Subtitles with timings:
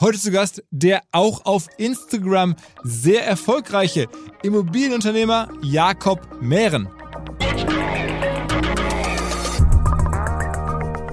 [0.00, 4.08] Heute zu Gast der auch auf Instagram sehr erfolgreiche
[4.42, 6.88] Immobilienunternehmer Jakob Mehren.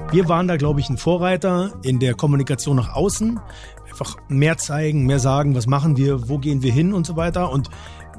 [0.09, 3.41] Wir waren da, glaube ich, ein Vorreiter in der Kommunikation nach außen.
[3.89, 7.51] Einfach mehr zeigen, mehr sagen, was machen wir, wo gehen wir hin und so weiter.
[7.51, 7.69] Und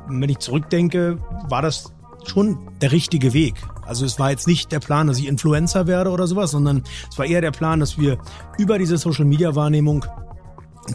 [0.06, 1.16] wenn ich zurückdenke,
[1.48, 1.94] war das
[2.26, 3.54] schon der richtige Weg.
[3.86, 7.16] Also es war jetzt nicht der Plan, dass ich Influencer werde oder sowas, sondern es
[7.16, 8.18] war eher der Plan, dass wir
[8.58, 10.04] über diese Social-Media-Wahrnehmung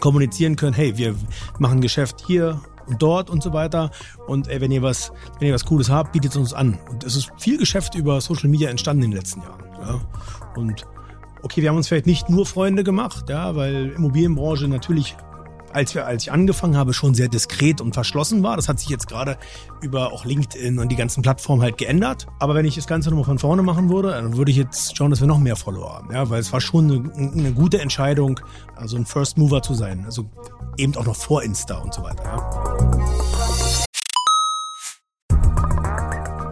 [0.00, 1.14] kommunizieren können, hey, wir
[1.58, 3.90] machen Geschäft hier und dort und so weiter.
[4.26, 6.78] Und ey, wenn ihr was, wenn ihr was Cooles habt, bietet es uns an.
[6.90, 9.64] Und es ist viel Geschäft über Social Media entstanden in den letzten Jahren.
[9.80, 10.00] Ja.
[10.56, 10.86] Und
[11.42, 15.16] okay, wir haben uns vielleicht nicht nur Freunde gemacht, ja, weil Immobilienbranche natürlich
[15.74, 18.56] als wir, als ich angefangen habe, schon sehr diskret und verschlossen war.
[18.56, 19.36] Das hat sich jetzt gerade
[19.82, 22.26] über auch LinkedIn und die ganzen Plattformen halt geändert.
[22.38, 25.10] Aber wenn ich das Ganze nochmal von vorne machen würde, dann würde ich jetzt schauen,
[25.10, 26.12] dass wir noch mehr Follower haben.
[26.12, 28.40] Ja, weil es war schon eine, eine gute Entscheidung,
[28.76, 30.04] also ein First Mover zu sein.
[30.04, 30.26] Also
[30.76, 32.22] eben auch noch vor Insta und so weiter.
[32.24, 33.33] Ja.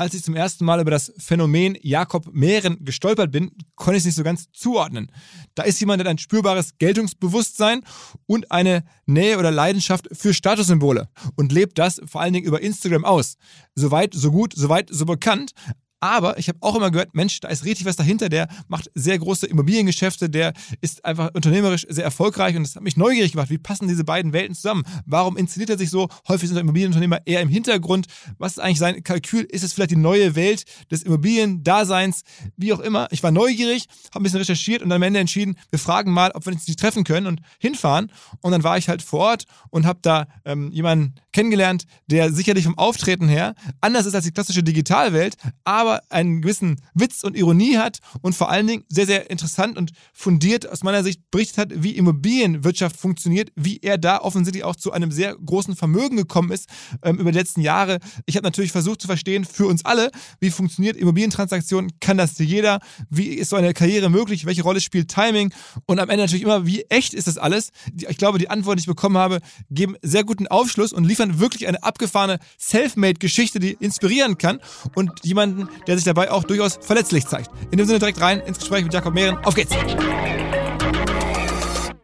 [0.00, 4.06] als ich zum ersten Mal über das Phänomen Jakob Mehren gestolpert bin, konnte ich es
[4.06, 5.12] nicht so ganz zuordnen.
[5.54, 7.82] Da ist jemand, der ein spürbares Geltungsbewusstsein
[8.24, 13.04] und eine Nähe oder Leidenschaft für Statussymbole und lebt das vor allen Dingen über Instagram
[13.04, 13.36] aus.
[13.74, 15.52] Soweit, so gut, soweit, so bekannt.
[16.00, 19.18] Aber ich habe auch immer gehört, Mensch, da ist richtig was dahinter, der macht sehr
[19.18, 23.50] große Immobiliengeschäfte, der ist einfach unternehmerisch sehr erfolgreich und das hat mich neugierig gemacht.
[23.50, 24.84] Wie passen diese beiden Welten zusammen?
[25.04, 26.08] Warum inszeniert er sich so?
[26.28, 28.06] Häufig sind Immobilienunternehmer eher im Hintergrund.
[28.38, 29.42] Was ist eigentlich sein Kalkül?
[29.42, 32.22] Ist es vielleicht die neue Welt des Immobiliendaseins?
[32.56, 33.08] Wie auch immer.
[33.10, 36.46] Ich war neugierig, habe ein bisschen recherchiert und am Ende entschieden, wir fragen mal, ob
[36.46, 38.10] wir uns nicht treffen können und hinfahren.
[38.40, 42.64] Und dann war ich halt vor Ort und habe da ähm, jemanden kennengelernt, der sicherlich
[42.64, 47.36] vom Auftreten her anders ist als die klassische Digitalwelt, aber aber einen gewissen Witz und
[47.36, 51.58] Ironie hat und vor allen Dingen sehr, sehr interessant und fundiert aus meiner Sicht berichtet
[51.58, 56.52] hat, wie Immobilienwirtschaft funktioniert, wie er da offensichtlich auch zu einem sehr großen Vermögen gekommen
[56.52, 56.68] ist
[57.02, 57.98] ähm, über die letzten Jahre.
[58.26, 62.80] Ich habe natürlich versucht zu verstehen, für uns alle, wie funktioniert Immobilientransaktion, kann das jeder,
[63.10, 65.52] wie ist so eine Karriere möglich, welche Rolle spielt Timing
[65.86, 67.70] und am Ende natürlich immer, wie echt ist das alles?
[68.08, 69.40] Ich glaube, die Antworten, die ich bekommen habe,
[69.70, 74.60] geben sehr guten Aufschluss und liefern wirklich eine abgefahrene Selfmade-Geschichte, die inspirieren kann
[74.94, 77.50] und jemanden, der sich dabei auch durchaus verletzlich zeigt.
[77.70, 79.38] In dem Sinne direkt rein ins Gespräch mit Jakob Mehren.
[79.44, 79.74] Auf geht's!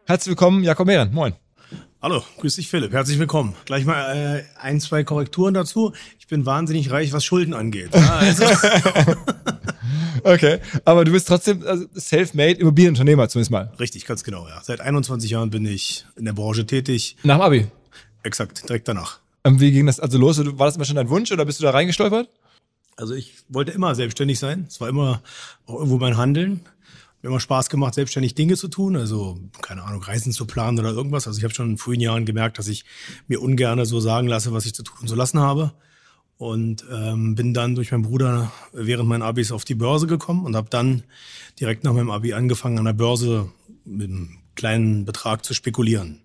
[0.05, 1.13] Herzlich willkommen, Jakob Mehren.
[1.13, 1.33] Moin.
[2.01, 3.55] Hallo, grüß dich Philipp, herzlich willkommen.
[3.65, 5.93] Gleich mal äh, ein, zwei Korrekturen dazu.
[6.19, 7.89] Ich bin wahnsinnig reich, was Schulden angeht.
[7.93, 8.45] Ja, also.
[10.23, 13.73] okay, aber du bist trotzdem also self-made Immobilienunternehmer zumindest mal.
[13.79, 14.61] Richtig, ganz genau, ja.
[14.63, 17.17] Seit 21 Jahren bin ich in der Branche tätig.
[17.23, 17.67] Nach dem Abi?
[18.21, 19.19] Exakt, direkt danach.
[19.43, 20.39] Und wie ging das also los?
[20.39, 22.29] War das immer schon dein Wunsch oder bist du da reingestolpert?
[22.97, 24.65] Also ich wollte immer selbstständig sein.
[24.67, 25.21] Es war immer
[25.67, 26.61] auch irgendwo mein Handeln.
[27.21, 28.95] Mir immer Spaß gemacht, selbstständig Dinge zu tun.
[28.97, 31.27] Also keine Ahnung, Reisen zu planen oder irgendwas.
[31.27, 32.85] Also ich habe schon in frühen Jahren gemerkt, dass ich
[33.27, 35.73] mir ungern so sagen lasse, was ich zu tun und zu lassen habe.
[36.37, 40.55] Und ähm, bin dann durch meinen Bruder während meinen Abis auf die Börse gekommen und
[40.55, 41.03] habe dann
[41.59, 43.51] direkt nach meinem Abi angefangen, an der Börse
[43.85, 46.21] mit einem kleinen Betrag zu spekulieren.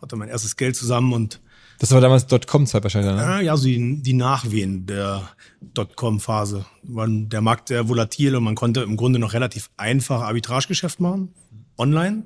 [0.00, 1.40] Hatte mein erstes Geld zusammen und
[1.84, 3.20] Das war damals Dotcom-Zeit wahrscheinlich, ne?
[3.20, 5.28] Ja, ja, so die, die Nachwehen der
[5.60, 6.64] Dotcom-Phase.
[6.82, 11.34] Der Markt sehr volatil und man konnte im Grunde noch relativ einfach Arbitragegeschäft machen,
[11.76, 12.24] online.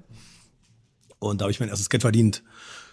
[1.19, 2.45] Und da habe ich mein erstes Geld verdient.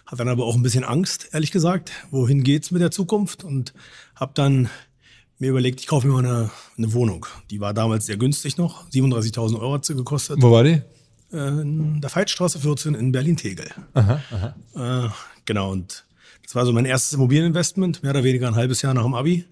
[0.06, 1.92] Hatte dann aber auch ein bisschen Angst, ehrlich gesagt.
[2.10, 3.44] Wohin geht's mit der Zukunft?
[3.44, 3.72] Und
[4.16, 4.68] habe dann
[5.38, 7.26] mir überlegt, ich kaufe mir mal eine, eine Wohnung.
[7.52, 8.90] Die war damals sehr günstig noch.
[8.90, 10.42] 37.000 Euro hat sie gekostet.
[10.42, 10.82] Wo war die?
[11.32, 13.70] Äh, in der Veitstraße 14 in Berlin-Tegel.
[13.94, 14.20] Aha,
[14.74, 15.06] aha.
[15.06, 15.10] Äh,
[15.44, 16.06] genau, und
[16.46, 19.44] das war so mein erstes Immobilieninvestment, mehr oder weniger ein halbes Jahr nach dem Abi.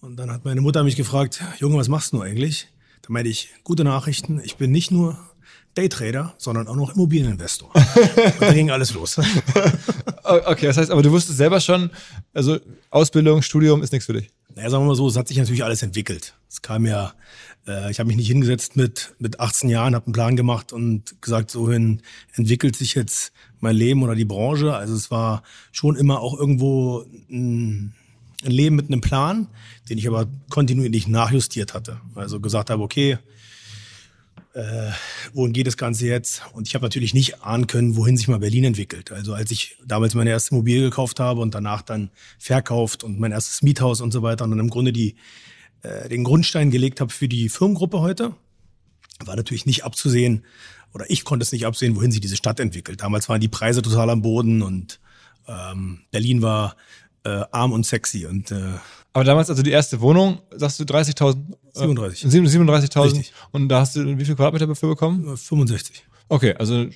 [0.00, 2.68] Und dann hat meine Mutter mich gefragt, Junge, was machst du eigentlich?
[3.02, 5.18] Da meinte ich, gute Nachrichten, ich bin nicht nur
[5.74, 7.70] Daytrader, sondern auch noch Immobilieninvestor.
[7.74, 9.18] und dann ging alles los.
[10.22, 11.90] Okay, das heißt, aber du wusstest selber schon,
[12.32, 12.58] also
[12.88, 14.30] Ausbildung, Studium ist nichts für dich.
[14.54, 16.34] Naja, sagen wir mal so, es hat sich natürlich alles entwickelt.
[16.48, 17.12] Es kam ja,
[17.66, 21.20] äh, ich habe mich nicht hingesetzt mit, mit 18 Jahren, habe einen Plan gemacht und
[21.20, 22.02] gesagt, so hin
[22.34, 24.74] entwickelt sich jetzt mein Leben oder die Branche.
[24.74, 25.42] Also es war
[25.72, 27.94] schon immer auch irgendwo ein,
[28.44, 29.48] ein Leben mit einem Plan,
[29.88, 32.00] den ich aber kontinuierlich nachjustiert hatte.
[32.14, 33.18] Also gesagt habe, okay,
[34.52, 34.90] äh,
[35.32, 36.42] wohin geht das Ganze jetzt?
[36.52, 39.12] Und ich habe natürlich nicht ahnen können, wohin sich mal Berlin entwickelt.
[39.12, 43.32] Also als ich damals meine erste Immobilie gekauft habe und danach dann verkauft und mein
[43.32, 45.14] erstes Miethaus und so weiter und dann im Grunde die,
[45.82, 48.34] äh, den Grundstein gelegt habe für die Firmengruppe heute,
[49.24, 50.44] war natürlich nicht abzusehen,
[50.92, 53.00] oder ich konnte es nicht absehen, wohin sich diese Stadt entwickelt.
[53.02, 54.98] Damals waren die Preise total am Boden und
[55.46, 56.76] ähm, Berlin war
[57.24, 58.74] äh, arm und sexy und äh,
[59.12, 61.36] Aber damals, also die erste Wohnung, sagst du 30.000?
[61.74, 62.30] äh, 37.
[62.30, 63.04] 37.000.
[63.04, 63.32] Richtig.
[63.52, 65.36] Und da hast du wie viel Quadratmeter dafür bekommen?
[65.36, 66.04] 65.
[66.28, 66.86] Okay, also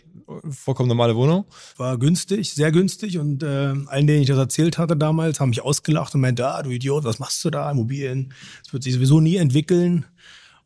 [0.51, 1.45] vollkommen normale Wohnung.
[1.77, 5.63] War günstig, sehr günstig und äh, allen, denen ich das erzählt hatte damals, haben mich
[5.63, 8.33] ausgelacht und meinte, ah, du Idiot, was machst du da, Immobilien?
[8.63, 10.07] Das wird sich sowieso nie entwickeln.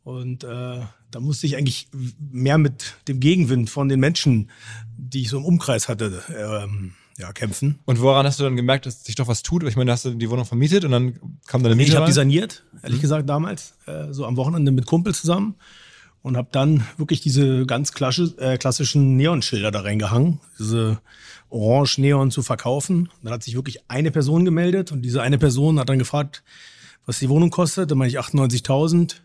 [0.05, 1.89] Und äh, da musste ich eigentlich
[2.19, 4.51] mehr mit dem Gegenwind von den Menschen,
[4.97, 7.81] die ich so im Umkreis hatte, ähm, ja, kämpfen.
[7.85, 9.65] Und woran hast du dann gemerkt, dass sich doch was tut?
[9.65, 12.13] Ich meine, hast du die Wohnung vermietet und dann kam deine Miete Ich habe die
[12.13, 15.57] saniert, ehrlich gesagt damals, äh, so am Wochenende mit Kumpel zusammen
[16.23, 21.01] und habe dann wirklich diese ganz klasche, äh, klassischen Neonschilder da reingehangen, diese
[21.49, 23.09] orange Neon zu verkaufen.
[23.23, 26.43] Dann hat sich wirklich eine Person gemeldet und diese eine Person hat dann gefragt,
[27.07, 27.91] was die Wohnung kostet.
[27.91, 29.17] Dann meine ich 98.000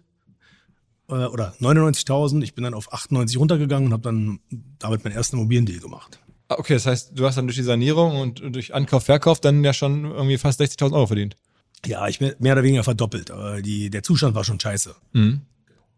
[1.10, 2.44] äh, oder 99.000.
[2.44, 4.40] Ich bin dann auf 98 runtergegangen und habe dann
[4.80, 6.20] damit meinen ersten Immobiliendeal gemacht.
[6.48, 9.64] Ah, Okay, das heißt, du hast dann durch die Sanierung und durch Ankauf, Verkauf dann
[9.64, 11.36] ja schon irgendwie fast 60.000 Euro verdient.
[11.86, 14.96] Ja, ich bin mehr oder weniger verdoppelt, aber die, der Zustand war schon scheiße.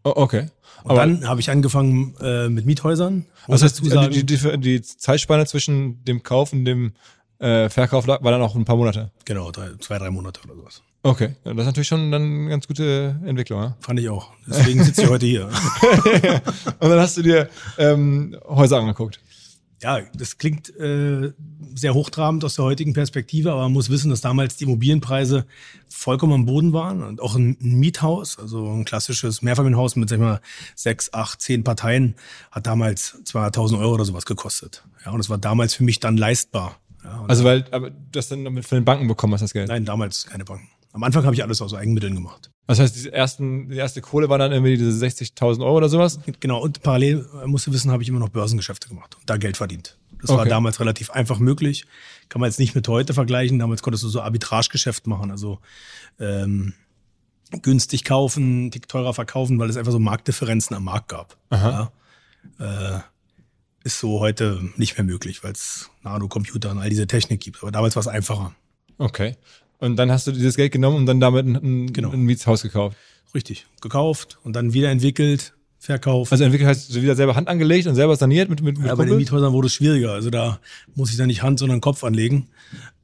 [0.05, 0.47] Oh, okay.
[0.83, 3.25] Und dann habe ich angefangen äh, mit Miethäusern.
[3.41, 6.93] das Muss heißt, dazu sagen, die, die, die, Zeitspanne zwischen dem Kauf und dem
[7.39, 9.11] äh, Verkauf war dann auch ein paar Monate.
[9.25, 10.83] genau, drei, zwei, drei Monate oder sowas.
[11.01, 13.61] Okay, das ist natürlich schon dann eine ganz gute Entwicklung.
[13.61, 13.77] Ja?
[13.79, 14.31] Fand ich auch.
[14.47, 15.45] Deswegen sitze ich heute hier.
[16.79, 19.19] Und dann hast du dir ähm, Häuser angeguckt.
[19.81, 21.33] Ja, das klingt äh,
[21.75, 25.45] sehr hochtrabend aus der heutigen Perspektive, aber man muss wissen, dass damals die Immobilienpreise
[25.89, 30.17] vollkommen am Boden waren und auch ein ein Miethaus, also ein klassisches Mehrfamilienhaus mit sag
[30.17, 30.41] ich mal,
[30.75, 32.15] sechs, acht, zehn Parteien,
[32.51, 34.83] hat damals 200.000 Euro oder sowas gekostet.
[35.05, 36.79] Ja, und das war damals für mich dann leistbar.
[37.03, 39.67] Ja, Also weil, aber du hast dann damit von den Banken bekommen hast das Geld.
[39.67, 40.69] nein, damals keine Banken.
[40.95, 42.51] Am Anfang habe ich alles aus Eigenmitteln gemacht.
[42.67, 46.19] Das heißt, die, ersten, die erste Kohle war dann irgendwie diese 60.000 Euro oder sowas.
[46.39, 49.35] Genau, und parallel, äh, musst du wissen, habe ich immer noch Börsengeschäfte gemacht und da
[49.35, 49.97] Geld verdient.
[50.21, 50.49] Das war Okay.
[50.49, 51.85] damals relativ einfach möglich.
[52.29, 53.59] Kann man jetzt nicht mit heute vergleichen.
[53.59, 55.59] Damals konntest du so Arbitragegeschäft machen, also
[56.17, 56.73] ähm,
[57.61, 61.37] günstig kaufen, dick teurer verkaufen, weil es einfach so Marktdifferenzen am Markt gab.
[61.51, 61.91] Ja.
[62.57, 62.99] Äh,
[63.83, 67.61] ist so heute nicht mehr möglich, weil es Nano-Computer und all diese Technik gibt.
[67.61, 68.55] Aber damals war es einfacher.
[68.97, 69.35] Okay.
[69.85, 72.11] Und dann hast du dieses Geld genommen und dann damit ein, Genau.
[72.11, 72.97] ein Mietshaus gekauft.
[73.33, 73.65] Richtig.
[73.81, 76.31] Gekauft und dann wieder entwickelt, verkauft.
[76.31, 78.95] Also entwickelt heißt du wieder selber Hand angelegt und selber saniert mit, mit, mit Ja,
[78.95, 79.17] bei den?
[79.17, 80.13] Miethäusern wurde es schwieriger.
[80.13, 80.59] Also da
[80.95, 82.47] muss ich dann nicht Hand, sondern Kopf anlegen.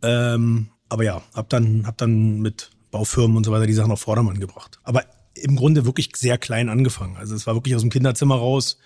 [0.02, 4.02] Ähm, aber ja, hab dann, hab dann mit Baufirmen und so weiter die Sachen auf
[4.02, 4.80] Vordermann gebracht.
[4.84, 5.04] Aber
[5.36, 7.18] im Grunde wirklich sehr klein angefangen.
[7.18, 8.78] Also es war wirklich aus dem Kinderzimmer raus,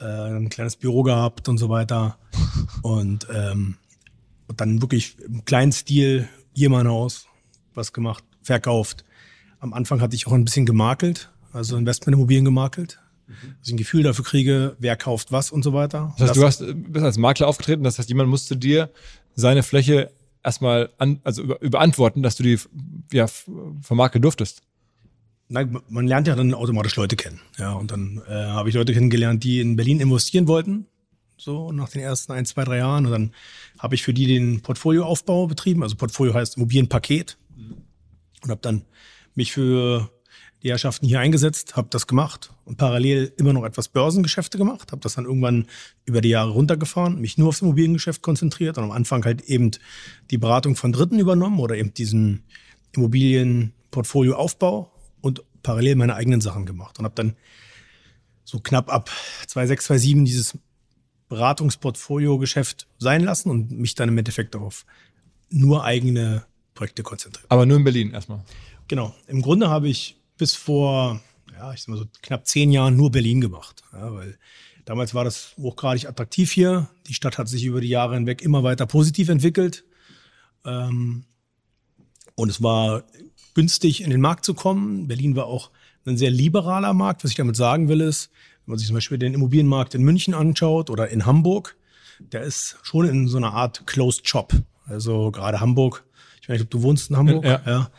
[0.00, 2.18] äh, ein kleines Büro gehabt und so weiter.
[2.82, 3.76] Und, ähm,
[4.48, 7.26] und dann wirklich im kleinen Stil hier mein Haus,
[7.74, 9.04] was gemacht, verkauft.
[9.60, 12.98] Am Anfang hatte ich auch ein bisschen gemakelt, also Investmentimmobilien gemakelt.
[13.28, 16.14] Dass ich ein Gefühl dafür kriege, wer kauft was und so weiter.
[16.18, 18.90] Das heißt, du hast, bist als Makler aufgetreten, das heißt, jemand musste dir
[19.34, 20.10] seine Fläche
[20.42, 22.58] erstmal an, also über, überantworten, dass du die
[23.12, 23.26] ja,
[23.80, 24.62] vermarkten durftest.
[25.48, 27.40] Nein, man lernt ja dann automatisch Leute kennen.
[27.58, 30.86] Ja, und dann äh, habe ich Leute kennengelernt, die in Berlin investieren wollten.
[31.42, 33.06] So nach den ersten ein, zwei, drei Jahren.
[33.06, 33.32] Und dann
[33.80, 35.82] habe ich für die den Portfolioaufbau betrieben.
[35.82, 37.36] Also Portfolio heißt Immobilienpaket.
[38.42, 38.84] Und habe dann
[39.34, 40.08] mich für
[40.62, 45.00] die Herrschaften hier eingesetzt, habe das gemacht und parallel immer noch etwas Börsengeschäfte gemacht, habe
[45.00, 45.66] das dann irgendwann
[46.04, 49.72] über die Jahre runtergefahren, mich nur aufs Immobiliengeschäft konzentriert und am Anfang halt eben
[50.30, 52.44] die Beratung von Dritten übernommen oder eben diesen
[52.92, 57.34] Immobilienportfolioaufbau und parallel meine eigenen Sachen gemacht und habe dann
[58.44, 59.10] so knapp ab
[59.48, 60.56] 2006, 2007 dieses
[61.32, 64.84] Beratungsportfolio-Geschäft sein lassen und mich dann im Endeffekt auf
[65.48, 67.46] nur eigene Projekte konzentriert.
[67.48, 68.44] Aber nur in Berlin erstmal.
[68.86, 69.14] Genau.
[69.28, 71.22] Im Grunde habe ich bis vor,
[71.56, 73.82] ja, ich sag mal so knapp zehn Jahren nur Berlin gemacht.
[73.94, 74.38] Ja, weil
[74.84, 76.90] damals war das hochgradig attraktiv hier.
[77.06, 79.84] Die Stadt hat sich über die Jahre hinweg immer weiter positiv entwickelt.
[80.66, 81.24] Ähm,
[82.34, 83.04] und es war
[83.54, 85.08] günstig, in den Markt zu kommen.
[85.08, 85.70] Berlin war auch
[86.04, 87.24] ein sehr liberaler Markt.
[87.24, 88.30] Was ich damit sagen will, ist,
[88.64, 91.76] wenn man sich zum Beispiel den Immobilienmarkt in München anschaut oder in Hamburg,
[92.20, 94.52] der ist schon in so einer Art Closed Shop.
[94.86, 96.04] Also gerade Hamburg,
[96.40, 97.60] ich weiß nicht, ob du wohnst in Hamburg, ja.
[97.66, 97.90] ja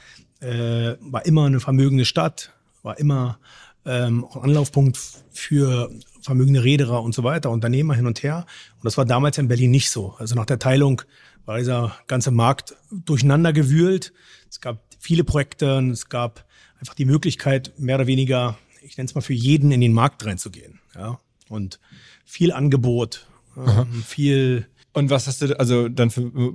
[0.43, 2.51] äh, war immer eine vermögende Stadt,
[2.81, 3.39] war immer
[3.85, 4.97] ähm, auch ein Anlaufpunkt
[5.31, 5.89] für
[6.21, 8.45] vermögende Reederer und so weiter, Unternehmer hin und her.
[8.75, 10.15] Und das war damals in Berlin nicht so.
[10.17, 11.01] Also nach der Teilung
[11.45, 14.13] war dieser ganze Markt durcheinander gewühlt.
[14.49, 16.45] Es gab viele Projekte und es gab
[16.79, 20.25] einfach die Möglichkeit, mehr oder weniger, ich nenne es mal für jeden in den Markt
[20.25, 20.79] reinzugehen.
[20.95, 21.19] Ja?
[21.49, 21.79] Und
[22.25, 26.53] viel Angebot, ähm, viel und was hast du also dann für äh,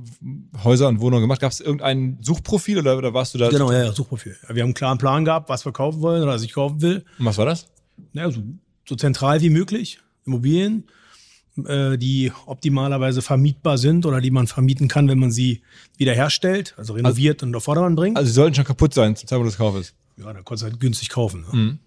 [0.63, 1.41] Häuser und Wohnungen gemacht?
[1.41, 3.49] Gab es irgendein Suchprofil oder, oder warst du da?
[3.49, 4.37] Genau, ja, ja, Suchprofil.
[4.49, 7.05] Wir haben einen klaren Plan gehabt, was wir kaufen wollen oder was ich kaufen will.
[7.19, 7.67] Und was war das?
[8.13, 8.41] Naja, so,
[8.89, 9.99] so zentral wie möglich.
[10.25, 10.85] Immobilien,
[11.67, 15.63] äh, die optimalerweise vermietbar sind oder die man vermieten kann, wenn man sie
[15.97, 18.17] wiederherstellt, also renoviert also, und auf Vordermann bringt.
[18.17, 19.95] Also sie sollten schon kaputt sein zum Zeitpunkt des Kaufes.
[20.17, 21.41] Ja, dann konntest du halt günstig kaufen.
[21.41, 21.57] Ne?
[21.57, 21.79] Mhm.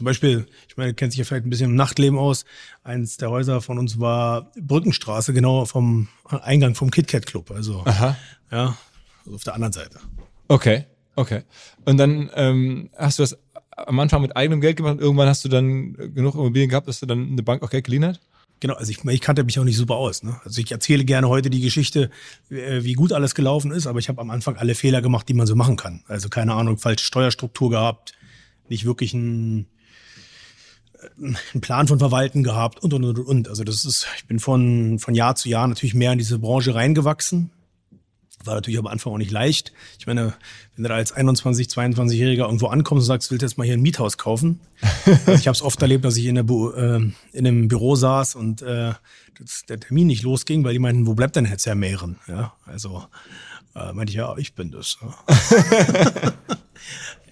[0.00, 2.46] Zum Beispiel, ich meine, kennt sich ja vielleicht ein bisschen im Nachtleben aus.
[2.82, 7.50] Eins der Häuser von uns war Brückenstraße, genau vom Eingang vom KitKat Club.
[7.50, 8.16] Also, Aha.
[8.50, 8.78] ja,
[9.26, 10.00] also auf der anderen Seite.
[10.48, 11.42] Okay, okay.
[11.84, 13.36] Und dann ähm, hast du das
[13.76, 17.00] am Anfang mit eigenem Geld gemacht und irgendwann hast du dann genug Immobilien gehabt, dass
[17.00, 18.20] du dann eine Bank auch Geld geliehen hast?
[18.60, 20.22] Genau, also ich, ich kannte mich auch nicht super aus.
[20.22, 20.40] Ne?
[20.44, 22.10] Also ich erzähle gerne heute die Geschichte,
[22.50, 25.34] äh, wie gut alles gelaufen ist, aber ich habe am Anfang alle Fehler gemacht, die
[25.34, 26.04] man so machen kann.
[26.08, 28.12] Also keine Ahnung, falsche Steuerstruktur gehabt,
[28.70, 29.66] nicht wirklich ein
[31.18, 33.48] einen Plan von Verwalten gehabt und, und, und, und.
[33.48, 36.74] Also das ist, ich bin von, von Jahr zu Jahr natürlich mehr in diese Branche
[36.74, 37.50] reingewachsen.
[38.44, 39.72] War natürlich am Anfang auch nicht leicht.
[39.98, 40.32] Ich meine,
[40.74, 43.74] wenn du da als 21, 22-Jähriger irgendwo ankommst und sagst, willst du jetzt mal hier
[43.74, 44.60] ein Miethaus kaufen?
[45.04, 47.00] also ich habe es oft erlebt, dass ich in, der Bu äh,
[47.32, 48.94] in einem Büro saß und äh,
[49.38, 52.18] das, der Termin nicht losging, weil die meinten, wo bleibt denn jetzt Herr Mehren?
[52.28, 53.04] Ja, also
[53.74, 54.96] äh, meinte ich, ja, ich bin das.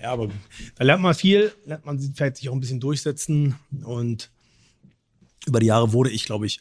[0.00, 0.12] Ja.
[0.12, 0.28] Aber
[0.76, 4.31] da lernt man viel, lernt man vielleicht sich auch ein bisschen durchsetzen und
[5.47, 6.61] über die Jahre wurde ich, glaube ich,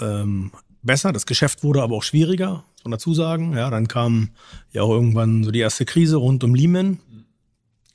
[0.00, 0.52] ähm,
[0.82, 1.12] besser.
[1.12, 3.56] Das Geschäft wurde aber auch schwieriger, muss man dazu sagen.
[3.56, 4.30] Ja, dann kam
[4.72, 7.00] ja auch irgendwann so die erste Krise rund um Lehman.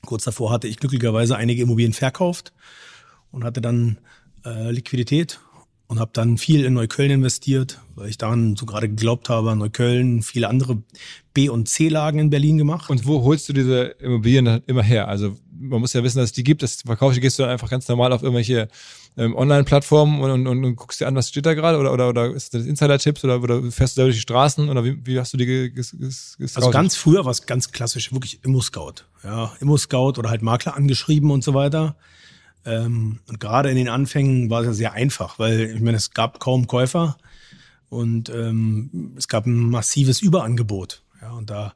[0.04, 2.52] Kurz davor hatte ich glücklicherweise einige Immobilien verkauft
[3.30, 3.98] und hatte dann
[4.44, 5.40] äh, Liquidität
[5.94, 10.22] und habe dann viel in Neukölln investiert, weil ich daran so gerade geglaubt habe, Neukölln,
[10.22, 10.82] viele andere
[11.34, 12.90] B- und C-Lagen in Berlin gemacht.
[12.90, 15.06] Und wo holst du diese Immobilien immer her?
[15.06, 17.52] Also man muss ja wissen, dass es die gibt, das verkaufst du, gehst du dann
[17.52, 18.66] einfach ganz normal auf irgendwelche
[19.16, 22.08] ähm, Online-Plattformen und, und, und, und, guckst dir an, was steht da gerade oder, oder,
[22.08, 25.20] oder ist das Insider-Tipps oder, oder fährst du da durch die Straßen oder wie, wie
[25.20, 26.56] hast du die gescoutet?
[26.56, 29.04] Also ganz früher war es ganz klassisch, wirklich Immo-Scout.
[29.22, 31.94] Ja, Immo-Scout oder halt Makler angeschrieben und so weiter.
[32.66, 36.12] Ähm, und gerade in den Anfängen war es ja sehr einfach, weil ich meine, es
[36.12, 37.16] gab kaum Käufer
[37.88, 41.02] und ähm, es gab ein massives Überangebot.
[41.20, 41.74] Ja, und da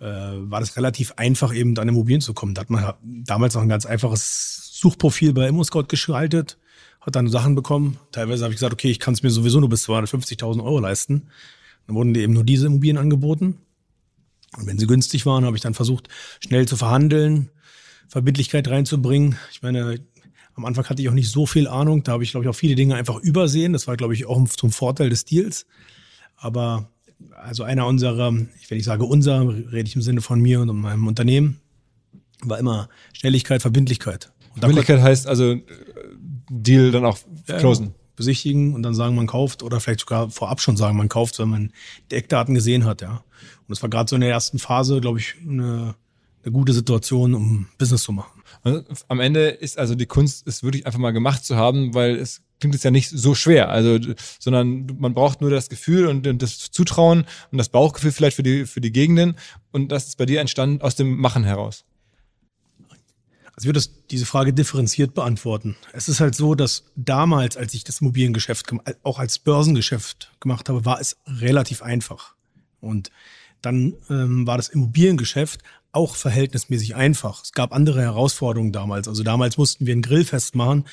[0.00, 2.54] äh, war das relativ einfach, eben an Immobilien zu kommen.
[2.54, 6.58] Da hat man damals noch ein ganz einfaches Suchprofil bei ImmoScout geschaltet,
[7.00, 7.98] hat dann Sachen bekommen.
[8.12, 11.28] Teilweise habe ich gesagt, okay, ich kann es mir sowieso nur bis 250.000 Euro leisten.
[11.86, 13.58] Dann wurden dir eben nur diese Immobilien angeboten.
[14.56, 16.08] Und wenn sie günstig waren, habe ich dann versucht,
[16.40, 17.50] schnell zu verhandeln,
[18.08, 19.36] Verbindlichkeit reinzubringen.
[19.52, 20.00] Ich meine,
[20.60, 22.02] am Anfang hatte ich auch nicht so viel Ahnung.
[22.02, 23.72] Da habe ich, glaube ich, auch viele Dinge einfach übersehen.
[23.72, 25.66] Das war, glaube ich, auch zum Vorteil des Deals.
[26.36, 26.90] Aber
[27.34, 30.68] also einer unserer, ich wenn ich sage unser, rede ich im Sinne von mir und
[30.76, 31.60] meinem Unternehmen,
[32.42, 34.32] war immer Schnelligkeit, Verbindlichkeit.
[34.54, 35.56] Verbindlichkeit heißt also
[36.50, 37.86] Deal dann auch closen.
[37.86, 41.38] Ja, besichtigen und dann sagen, man kauft oder vielleicht sogar vorab schon sagen, man kauft,
[41.38, 41.72] wenn man
[42.10, 43.24] die Eckdaten gesehen hat, ja.
[43.60, 45.94] Und das war gerade so in der ersten Phase, glaube ich, eine,
[46.44, 48.39] eine gute Situation, um Business zu machen.
[49.08, 52.42] Am Ende ist also die Kunst, ist wirklich einfach mal gemacht zu haben, weil es
[52.60, 53.98] klingt es ja nicht so schwer, also
[54.38, 58.66] sondern man braucht nur das Gefühl und, das Zutrauen und das Bauchgefühl vielleicht für die
[58.66, 59.36] für die Gegenden
[59.72, 61.84] und das ist bei dir entstanden aus dem Machen heraus.
[63.60, 65.76] Also ich würde diese Frage differenziert beantworten.
[65.92, 70.86] Es ist halt so, dass damals, als ich das Immobiliengeschäft auch als Börsengeschäft gemacht habe,
[70.86, 72.34] war es relativ einfach.
[72.80, 73.10] Und
[73.60, 75.60] dann ähm, war das Immobiliengeschäft
[75.92, 77.42] auch verhältnismäßig einfach.
[77.42, 79.08] Es gab andere Herausforderungen damals.
[79.08, 80.84] Also damals mussten wir ein Grillfest machen,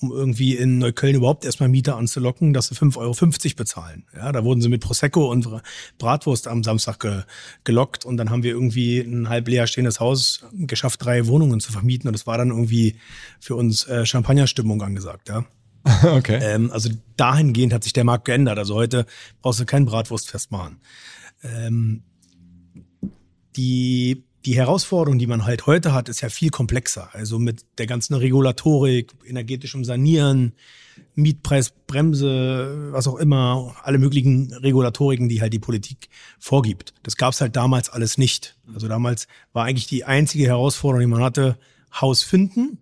[0.00, 4.04] um irgendwie in Neukölln überhaupt erstmal Mieter anzulocken, dass sie 5,50 Euro bezahlen.
[4.14, 5.48] Ja, da wurden sie mit Prosecco und
[5.98, 7.22] Bratwurst am Samstag ge
[7.64, 11.72] gelockt und dann haben wir irgendwie ein halb leer stehendes Haus geschafft, drei Wohnungen zu
[11.72, 12.96] vermieten und es war dann irgendwie
[13.40, 15.28] für uns äh, Champagnerstimmung angesagt.
[15.28, 15.44] Ja.
[16.02, 16.40] Okay.
[16.42, 18.58] Ähm, also dahingehend hat sich der Markt geändert.
[18.58, 19.06] Also heute
[19.40, 20.80] brauchst du kein Bratwurstfest machen.
[21.44, 22.02] Ähm,
[23.56, 27.10] die die Herausforderung, die man halt heute hat, ist ja viel komplexer.
[27.12, 30.52] Also mit der ganzen Regulatorik, energetischem Sanieren,
[31.16, 36.94] Mietpreisbremse, was auch immer, alle möglichen Regulatoriken, die halt die Politik vorgibt.
[37.02, 38.56] Das gab es halt damals alles nicht.
[38.72, 41.58] Also damals war eigentlich die einzige Herausforderung, die man hatte,
[42.00, 42.78] Haus finden.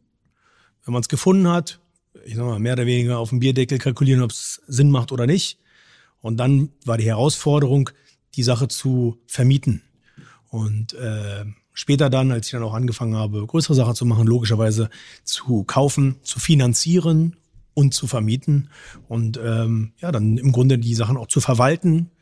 [0.85, 1.81] Wenn man es gefunden hat,
[2.27, 5.27] ich sag mal, mehr oder weniger auf dem Bierdeckel kalkulieren, ob es Sinn macht oder
[5.27, 5.59] nicht.
[6.21, 7.89] Und dann war die Herausforderung,
[8.35, 9.83] die Sache zu vermieten.
[10.55, 14.89] Und äh, später dann, als ich dann auch angefangen habe, größere Sachen zu machen, logischerweise
[15.25, 17.35] zu kaufen, zu finanzieren
[17.75, 18.69] und zu vermieten.
[19.09, 22.13] Und ähm, ja, dann im Grunde die Sachen auch zu verwalten,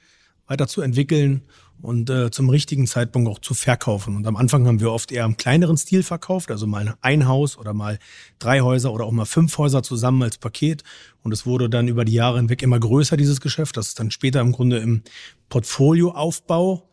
[0.47, 1.43] weiterzuentwickeln
[1.83, 4.17] und äh, zum richtigen Zeitpunkt auch zu verkaufen.
[4.17, 7.59] Und am Anfang haben wir oft eher im kleineren Stil verkauft, also mal ein Haus
[7.59, 7.99] oder mal
[8.39, 10.85] drei Häuser oder auch mal fünf Häuser zusammen als Paket.
[11.23, 13.77] Und es wurde dann über die Jahre hinweg immer größer, dieses Geschäft.
[13.77, 15.03] Das ist dann später im Grunde im
[15.51, 16.89] Portfolioaufbau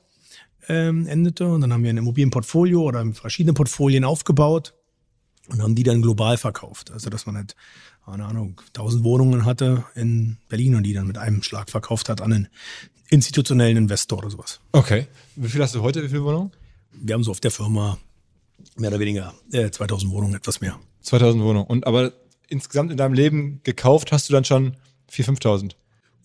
[0.69, 1.47] ähm, endete.
[1.47, 4.73] Und dann haben wir ein Immobilienportfolio oder verschiedene Portfolien aufgebaut
[5.49, 6.91] und haben die dann global verkauft.
[6.91, 7.55] Also dass man halt,
[8.05, 12.21] keine Ahnung, tausend Wohnungen hatte in Berlin und die dann mit einem Schlag verkauft hat
[12.21, 12.47] an einen
[13.09, 14.59] institutionellen Investor oder sowas.
[14.71, 15.07] Okay.
[15.35, 16.03] Wie viel hast du heute?
[16.03, 16.51] Wie viele Wohnungen?
[16.91, 17.97] Wir haben so auf der Firma
[18.77, 20.79] mehr oder weniger äh, 2000 Wohnungen, etwas mehr.
[21.01, 21.67] 2000 Wohnungen.
[21.67, 22.13] Und aber
[22.47, 24.75] insgesamt in deinem Leben gekauft hast du dann schon
[25.11, 25.71] 4.000, 5.000?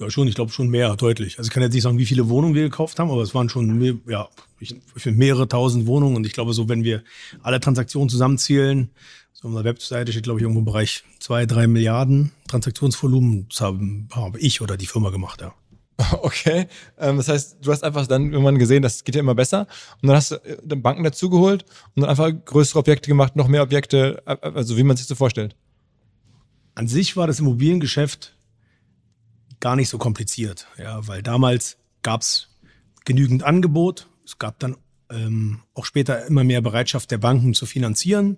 [0.01, 1.39] Ja, schon, ich glaube schon mehr, deutlich.
[1.39, 3.49] Also ich kann jetzt nicht sagen, wie viele Wohnungen wir gekauft haben, aber es waren
[3.49, 7.05] schon mehr, ja, ich, ich mehrere tausend Wohnungen und ich glaube so, wenn wir
[7.43, 8.91] alle Transaktionen zusammenzählen,
[9.33, 13.61] so auf der Webseite steht, glaube ich, irgendwo im Bereich zwei, drei Milliarden Transaktionsvolumen, das
[13.61, 15.55] haben, habe ich oder die Firma gemacht, ja.
[16.23, 16.67] Okay,
[16.99, 19.69] ähm, das heißt, du hast einfach dann irgendwann gesehen, das geht ja immer besser
[20.03, 23.47] und dann hast du äh, dann Banken dazugeholt und dann einfach größere Objekte gemacht, noch
[23.47, 25.55] mehr Objekte, äh, also wie man sich so vorstellt.
[26.75, 28.35] An sich war das Immobiliengeschäft
[29.65, 32.51] gar nicht so kompliziert, ja, weil damals gab es
[33.07, 34.09] genügend Angebot.
[34.23, 34.77] Es gab dann
[35.09, 38.37] ähm, auch später immer mehr Bereitschaft der Banken zu finanzieren.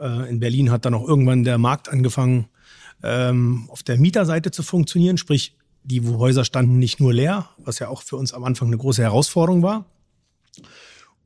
[0.00, 2.46] Äh, in Berlin hat dann auch irgendwann der Markt angefangen,
[3.02, 7.88] ähm, auf der Mieterseite zu funktionieren, sprich die Häuser standen nicht nur leer, was ja
[7.88, 9.86] auch für uns am Anfang eine große Herausforderung war.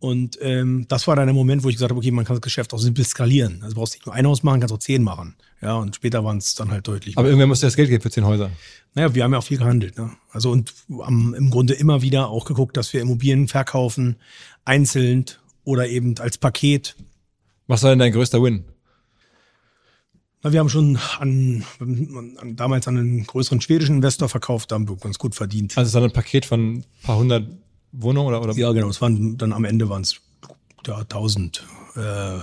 [0.07, 2.41] Und ähm, das war dann der Moment, wo ich gesagt habe, okay, man kann das
[2.41, 3.59] Geschäft auch simpel skalieren.
[3.65, 5.35] Also brauchst nicht nur ein Haus machen, kannst auch zehn machen.
[5.61, 7.19] Ja, und später waren es dann halt deutlich.
[7.19, 8.53] Aber irgendwer musste das Geld geben für zehn Häuser.
[8.95, 9.99] Naja, wir haben ja auch viel gehandelt.
[9.99, 10.13] Ne?
[10.31, 14.15] Also und haben im Grunde immer wieder auch geguckt, dass wir Immobilien verkaufen,
[14.65, 15.25] einzeln
[15.65, 16.95] oder eben als Paket.
[17.67, 18.65] Was war denn dein größter Win?
[20.45, 24.89] Na, wir haben schon an, an, damals an einen größeren schwedischen Investor verkauft, da haben
[24.89, 25.77] wir ganz gut verdient.
[25.77, 27.49] Also es war ein Paket von ein paar hundert
[27.99, 28.55] Wohnungen oder, oder?
[28.55, 28.89] Ja, genau.
[28.89, 30.21] Es waren dann am Ende waren es
[30.87, 31.65] ja, tausend,
[31.97, 32.39] äh,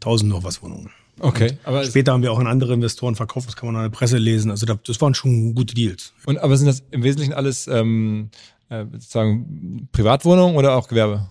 [0.00, 0.90] tausend noch was Wohnungen.
[1.20, 3.46] Okay, und aber später haben wir auch an andere Investoren verkauft.
[3.46, 4.50] Das kann man an der Presse lesen.
[4.50, 6.12] Also das waren schon gute Deals.
[6.26, 8.30] Und aber sind das im Wesentlichen alles ähm,
[8.68, 11.28] äh, sozusagen Privatwohnungen oder auch Gewerbe?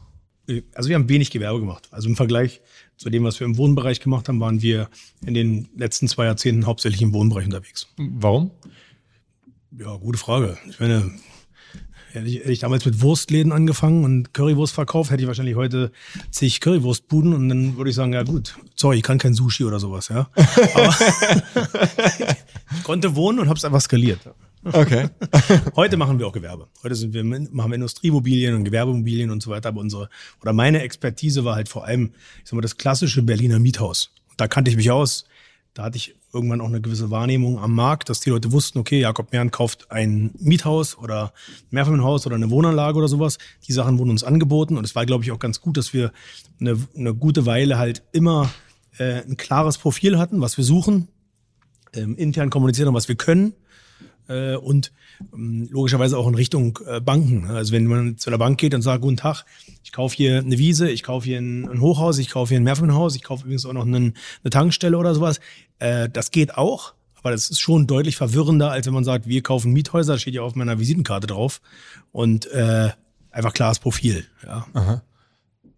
[0.73, 1.87] Also wir haben wenig Gewerbe gemacht.
[1.91, 2.61] Also im Vergleich
[2.97, 4.89] zu dem, was wir im Wohnbereich gemacht haben, waren wir
[5.25, 7.87] in den letzten zwei Jahrzehnten hauptsächlich im Wohnbereich unterwegs.
[7.97, 8.51] Warum?
[9.77, 10.57] Ja, gute Frage.
[10.69, 11.11] Ich meine,
[12.13, 15.91] Hätte ich, hätte ich damals mit Wurstläden angefangen und Currywurst verkauft, hätte ich wahrscheinlich heute
[16.29, 19.79] zig Currywurstbuden und dann würde ich sagen, ja gut, sorry, ich kann kein Sushi oder
[19.79, 20.29] sowas, ja.
[20.75, 20.95] Aber
[22.77, 24.19] ich konnte wohnen und habe es einfach skaliert.
[24.63, 25.09] Okay.
[25.75, 26.67] Heute machen wir auch Gewerbe.
[26.83, 29.69] Heute sind wir, machen wir Industriemobilien und Gewerbemobilien und so weiter.
[29.69, 30.07] Aber unsere,
[30.41, 32.11] oder meine Expertise war halt vor allem,
[32.43, 34.11] ich sag mal, das klassische Berliner Miethaus.
[34.37, 35.25] Da kannte ich mich aus.
[35.73, 38.99] Da hatte ich irgendwann auch eine gewisse Wahrnehmung am Markt, dass die Leute wussten, okay,
[38.99, 43.37] Jakob Mehren kauft ein Miethaus oder ein Mehrfamilienhaus oder eine Wohnanlage oder sowas.
[43.67, 46.11] Die Sachen wurden uns angeboten und es war, glaube ich, auch ganz gut, dass wir
[46.59, 48.49] eine, eine gute Weile halt immer
[48.97, 51.07] äh, ein klares Profil hatten, was wir suchen,
[51.93, 53.53] ähm, intern kommunizieren haben, was wir können
[54.27, 54.91] äh, und
[55.33, 57.47] ähm, logischerweise auch in Richtung äh, Banken.
[57.47, 59.45] Also wenn man zu der Bank geht und sagt, guten Tag,
[59.83, 62.63] ich kaufe hier eine Wiese, ich kaufe hier ein, ein, Hochhaus, ich kaufe hier ein
[62.63, 65.39] Mehrfamilienhaus, ich kaufe übrigens auch noch einen, eine Tankstelle oder sowas.
[65.79, 69.41] Äh, das geht auch, aber das ist schon deutlich verwirrender, als wenn man sagt, wir
[69.41, 71.61] kaufen Miethäuser, steht ja auf meiner Visitenkarte drauf
[72.11, 72.89] und äh,
[73.31, 74.25] einfach klares Profil.
[74.45, 74.65] Ja.
[74.73, 75.03] Aha.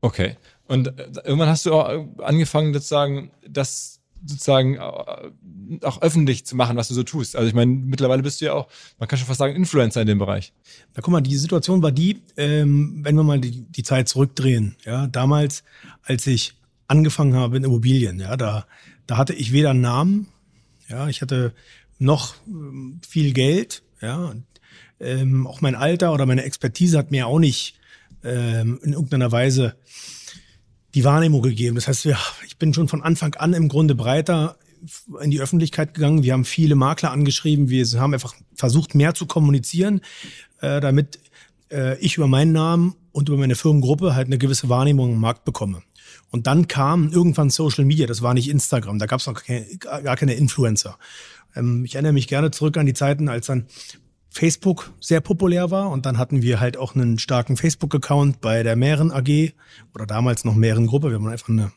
[0.01, 0.37] Okay.
[0.67, 3.94] Und äh, irgendwann hast du auch angefangen, sozusagen, das
[4.25, 7.35] sozusagen äh, auch öffentlich zu machen, was du so tust.
[7.35, 8.67] Also ich meine, mittlerweile bist du ja auch,
[8.99, 10.53] man kann schon fast sagen, Influencer in dem Bereich.
[10.95, 14.75] Na guck mal, die Situation war die, ähm, wenn wir mal die, die Zeit zurückdrehen,
[14.85, 15.63] ja, damals,
[16.03, 16.53] als ich
[16.87, 18.65] angefangen habe in Immobilien, ja, da,
[19.07, 20.27] da hatte ich weder einen Namen,
[20.87, 21.53] ja, ich hatte
[21.97, 24.33] noch ähm, viel Geld, ja,
[24.99, 27.79] ähm, auch mein Alter oder meine Expertise hat mir auch nicht
[28.23, 29.75] ähm, in irgendeiner Weise
[30.95, 31.75] die Wahrnehmung gegeben.
[31.75, 34.57] Das heißt, ja, ich bin schon von Anfang an im Grunde breiter
[35.21, 36.23] in die Öffentlichkeit gegangen.
[36.23, 37.69] Wir haben viele Makler angeschrieben.
[37.69, 40.01] Wir haben einfach versucht, mehr zu kommunizieren,
[40.61, 41.19] äh, damit
[41.71, 45.43] äh, ich über meinen Namen und über meine Firmengruppe halt eine gewisse Wahrnehmung im Markt
[45.43, 45.83] bekomme.
[46.31, 49.65] Und dann kam irgendwann Social Media, das war nicht Instagram, da gab es noch keine,
[49.77, 50.97] gar keine Influencer.
[51.55, 53.65] Ähm, ich erinnere mich gerne zurück an die Zeiten, als dann
[54.35, 58.75] Facebook sehr populär war und dann hatten wir halt auch einen starken Facebook-Account bei der
[58.75, 59.53] Mähren AG
[59.93, 61.09] oder damals noch Mähren Gruppe.
[61.09, 61.71] Wir haben einfach eine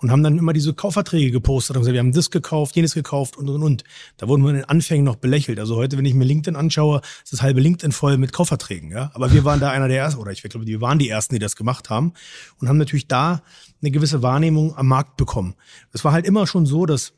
[0.00, 3.38] und haben dann immer diese Kaufverträge gepostet und gesagt, wir haben das gekauft, jenes gekauft
[3.38, 3.84] und und und.
[4.18, 5.58] Da wurden wir in den Anfängen noch belächelt.
[5.58, 8.90] Also heute, wenn ich mir LinkedIn anschaue, ist das halbe LinkedIn voll mit Kaufverträgen.
[8.90, 11.34] Ja, aber wir waren da einer der ersten oder ich glaube, wir waren die ersten,
[11.34, 12.12] die das gemacht haben
[12.58, 13.40] und haben natürlich da
[13.80, 15.54] eine gewisse Wahrnehmung am Markt bekommen.
[15.94, 17.14] Es war halt immer schon so, dass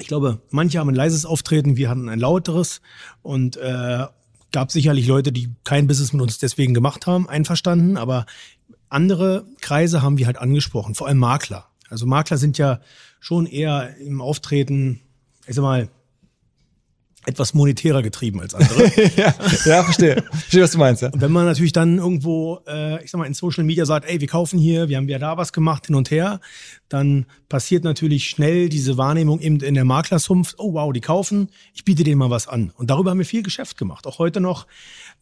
[0.00, 2.80] ich glaube, manche haben ein leises Auftreten, wir hatten ein lauteres
[3.22, 4.06] und äh,
[4.52, 8.26] gab sicherlich Leute, die kein Business mit uns deswegen gemacht haben, einverstanden, aber
[8.88, 11.66] andere Kreise haben wir halt angesprochen, vor allem Makler.
[11.88, 12.80] Also Makler sind ja
[13.20, 15.00] schon eher im Auftreten,
[15.46, 15.88] ich sag mal,
[17.26, 18.90] etwas monetärer getrieben als andere.
[19.16, 19.34] ja,
[19.64, 20.22] ja, verstehe.
[20.30, 21.02] Verstehe, was du meinst.
[21.02, 21.10] Ja.
[21.10, 24.20] Und wenn man natürlich dann irgendwo, äh, ich sag mal, in Social Media sagt, ey,
[24.20, 26.40] wir kaufen hier, wir haben ja da was gemacht, hin und her,
[26.88, 31.84] dann passiert natürlich schnell diese Wahrnehmung eben in der Maklersumpf, oh wow, die kaufen, ich
[31.84, 32.72] biete denen mal was an.
[32.76, 34.06] Und darüber haben wir viel Geschäft gemacht.
[34.06, 34.66] Auch heute noch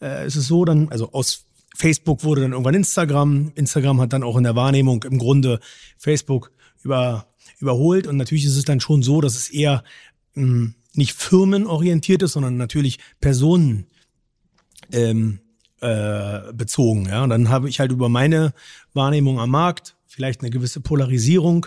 [0.00, 3.52] äh, ist es so, dann, also aus Facebook wurde dann irgendwann Instagram.
[3.54, 5.60] Instagram hat dann auch in der Wahrnehmung im Grunde
[5.96, 7.26] Facebook über,
[7.58, 8.06] überholt.
[8.06, 9.82] Und natürlich ist es dann schon so, dass es eher
[10.34, 13.86] mh, hm, nicht firmenorientiert ist, sondern natürlich Personen
[14.92, 15.40] ähm,
[15.80, 17.06] äh, bezogen.
[17.06, 17.24] Ja?
[17.24, 18.52] Und dann habe ich halt über meine
[18.92, 21.66] Wahrnehmung am Markt vielleicht eine gewisse Polarisierung.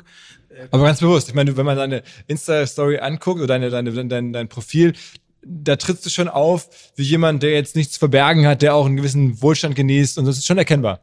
[0.72, 4.48] Aber ganz bewusst, ich meine, wenn man deine Insta-Story anguckt oder deine, deine, dein, dein
[4.48, 4.94] Profil,
[5.44, 8.86] da trittst du schon auf wie jemand, der jetzt nichts zu verbergen hat, der auch
[8.86, 11.02] einen gewissen Wohlstand genießt und das ist schon erkennbar.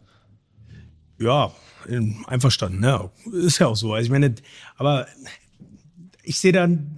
[1.18, 1.52] Ja,
[2.26, 3.10] einverstanden, ja.
[3.32, 3.92] Ist ja auch so.
[3.92, 4.34] Also ich meine,
[4.76, 5.06] aber
[6.22, 6.96] ich sehe dann,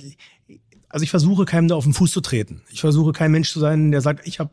[0.95, 2.63] also ich versuche keinem da auf den Fuß zu treten.
[2.71, 4.53] Ich versuche kein Mensch zu sein, der sagt, ich habe,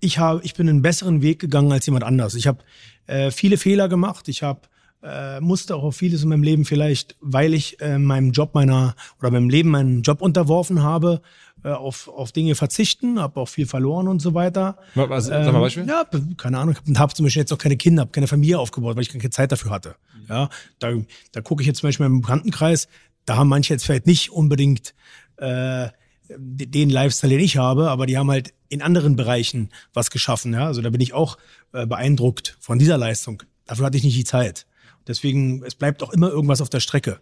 [0.00, 2.34] ich habe, ich bin einen besseren Weg gegangen als jemand anders.
[2.34, 2.58] Ich habe
[3.06, 4.26] äh, viele Fehler gemacht.
[4.26, 4.62] Ich habe
[5.04, 8.96] äh, musste auch auf vieles in meinem Leben vielleicht, weil ich äh, meinem Job meiner
[9.20, 11.22] oder meinem Leben meinen Job unterworfen habe,
[11.62, 14.78] äh, auf, auf Dinge verzichten, habe auch viel verloren und so weiter.
[14.96, 15.84] Was, sag mal Beispiel.
[15.84, 16.04] Ähm, ja,
[16.36, 16.74] keine Ahnung.
[16.84, 19.30] Ich habe zum Beispiel jetzt auch keine Kinder, habe keine Familie aufgebaut, weil ich keine
[19.30, 19.94] Zeit dafür hatte.
[20.28, 20.48] Ja,
[20.80, 20.92] da,
[21.30, 22.88] da gucke ich jetzt zum Beispiel im Bekanntenkreis,
[23.26, 24.94] da haben manche jetzt vielleicht nicht unbedingt
[25.36, 25.88] äh,
[26.28, 30.52] den Lifestyle, den ich habe, aber die haben halt in anderen Bereichen was geschaffen.
[30.52, 30.66] Ja?
[30.66, 31.38] Also da bin ich auch
[31.72, 33.42] äh, beeindruckt von dieser Leistung.
[33.66, 34.66] Dafür hatte ich nicht die Zeit.
[35.06, 37.20] Deswegen, es bleibt auch immer irgendwas auf der Strecke.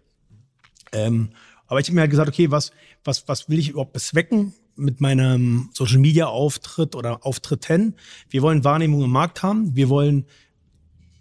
[0.92, 1.30] Ähm,
[1.66, 2.72] aber ich habe mir halt gesagt, okay, was,
[3.04, 7.96] was, was will ich überhaupt bezwecken mit meinem Social Media Auftritt oder Auftritten?
[8.30, 9.74] Wir wollen Wahrnehmung im Markt haben.
[9.76, 10.26] Wir wollen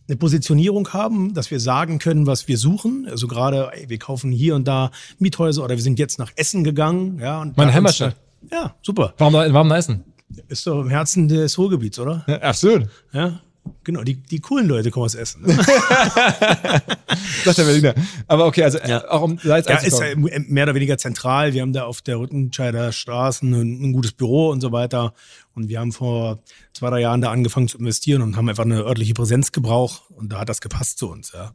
[0.08, 3.08] eine Positionierung haben, dass wir sagen können, was wir suchen.
[3.10, 6.64] Also gerade, ey, wir kaufen hier und da Miethäuser oder wir sind jetzt nach Essen
[6.64, 7.20] gegangen.
[7.20, 8.16] Ja, und Meine Heimatstadt.
[8.52, 9.14] Ja, super.
[9.18, 10.04] Warum, warum nach Essen?
[10.48, 12.24] Ist doch im Herzen des Ruhrgebiets, oder?
[12.28, 12.90] Ja, absolut.
[13.14, 13.40] Ja.
[13.86, 15.46] Genau, die, die coolen Leute kommen aus Essen.
[17.46, 17.94] Sagt der Berliner.
[18.28, 19.10] Aber okay, also ja.
[19.10, 21.54] auch um Salz Ja, ist ja mehr oder weniger zentral.
[21.54, 25.14] Wir haben da auf der Rüttenscheider Straße ein, ein, gutes Büro und so weiter.
[25.54, 26.40] Und wir haben vor
[26.74, 30.04] zwei, drei Jahren da angefangen zu investieren und haben einfach eine örtliche Präsenz gebraucht.
[30.12, 31.54] Und da hat das gepasst zu uns, ja.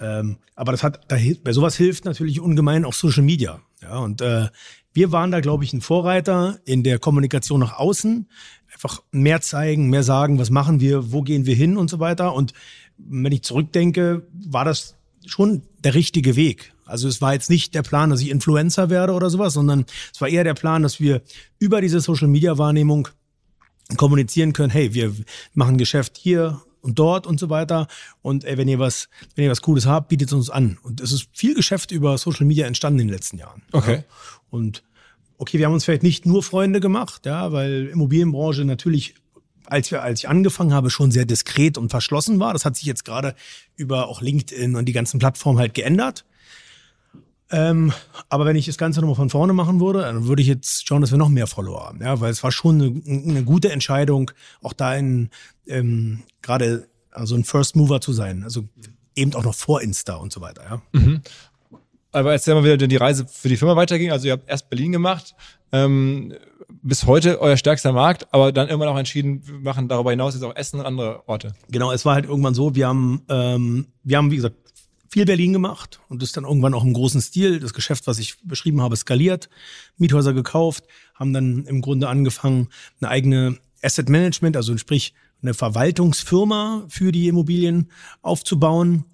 [0.00, 3.60] Ähm, aber das hat, da, bei sowas hilft natürlich ungemein auch Social Media.
[3.82, 4.48] Ja, und äh,
[4.92, 8.28] wir waren da, glaube ich, ein Vorreiter in der Kommunikation nach außen
[8.72, 12.34] einfach mehr zeigen, mehr sagen, was machen wir, wo gehen wir hin und so weiter.
[12.34, 12.52] Und
[12.98, 16.72] wenn ich zurückdenke, war das schon der richtige Weg.
[16.86, 20.20] Also es war jetzt nicht der Plan, dass ich Influencer werde oder sowas, sondern es
[20.20, 21.22] war eher der Plan, dass wir
[21.58, 23.08] über diese Social-Media-Wahrnehmung
[23.96, 25.14] kommunizieren können, hey, wir
[25.54, 27.86] machen Geschäft hier und dort und so weiter.
[28.22, 30.78] Und ey, wenn ihr was, wenn ihr was Cooles habt, bietet es uns an.
[30.82, 33.62] Und es ist viel Geschäft über Social Media entstanden in den letzten Jahren.
[33.72, 33.96] Okay.
[33.96, 34.04] Ja.
[34.50, 34.82] Und
[35.40, 39.14] okay, wir haben uns vielleicht nicht nur Freunde gemacht, ja, weil Immobilienbranche natürlich
[39.66, 42.52] als wir, als ich angefangen habe, schon sehr diskret und verschlossen war.
[42.52, 43.36] Das hat sich jetzt gerade
[43.76, 46.24] über auch LinkedIn und die ganzen Plattformen halt geändert.
[47.52, 47.92] Ähm,
[48.28, 51.00] aber wenn ich das Ganze nochmal von vorne machen würde, dann würde ich jetzt schauen,
[51.00, 52.00] dass wir noch mehr Follower haben.
[52.02, 55.30] Ja, weil es war schon eine, eine gute Entscheidung, auch da in
[55.66, 58.44] ähm, gerade also ein First Mover zu sein.
[58.44, 58.68] Also
[59.14, 60.62] eben auch noch vor Insta und so weiter.
[60.68, 61.00] Ja.
[61.00, 61.22] Mhm.
[62.12, 64.10] Aber erzähl mal wieder, wie die Reise für die Firma weiterging.
[64.10, 65.34] Also ihr habt erst Berlin gemacht,
[65.72, 66.34] ähm,
[66.82, 70.42] bis heute euer stärkster Markt, aber dann irgendwann auch entschieden, wir machen darüber hinaus jetzt
[70.42, 71.54] auch Essen und andere Orte.
[71.70, 74.56] Genau, es war halt irgendwann so, wir haben, ähm, wir haben, wie gesagt,
[75.08, 78.36] viel Berlin gemacht und das dann irgendwann auch im großen Stil, das Geschäft, was ich
[78.44, 79.50] beschrieben habe, skaliert,
[79.96, 82.68] Miethäuser gekauft, haben dann im Grunde angefangen,
[83.00, 87.90] eine eigene Asset Management, also sprich eine Verwaltungsfirma für die Immobilien
[88.22, 89.04] aufzubauen,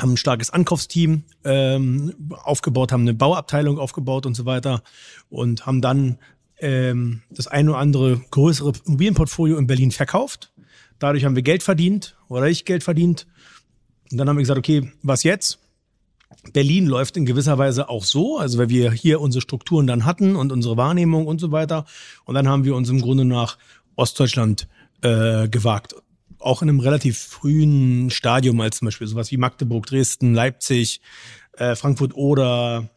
[0.00, 4.82] haben ein starkes Ankaufsteam ähm, aufgebaut, haben eine Bauabteilung aufgebaut und so weiter
[5.30, 6.18] und haben dann
[6.58, 10.52] ähm, das eine oder andere größere Immobilienportfolio in Berlin verkauft.
[10.98, 13.26] Dadurch haben wir Geld verdient oder ich Geld verdient.
[14.10, 15.58] Und dann haben wir gesagt, okay, was jetzt?
[16.52, 20.36] Berlin läuft in gewisser Weise auch so, also weil wir hier unsere Strukturen dann hatten
[20.36, 21.86] und unsere Wahrnehmung und so weiter.
[22.24, 23.58] Und dann haben wir uns im Grunde nach
[23.96, 24.68] Ostdeutschland
[25.02, 25.94] äh, gewagt.
[26.46, 31.00] Auch in einem relativ frühen Stadium, als zum Beispiel sowas wie Magdeburg, Dresden, Leipzig,
[31.58, 32.88] äh, Frankfurt oder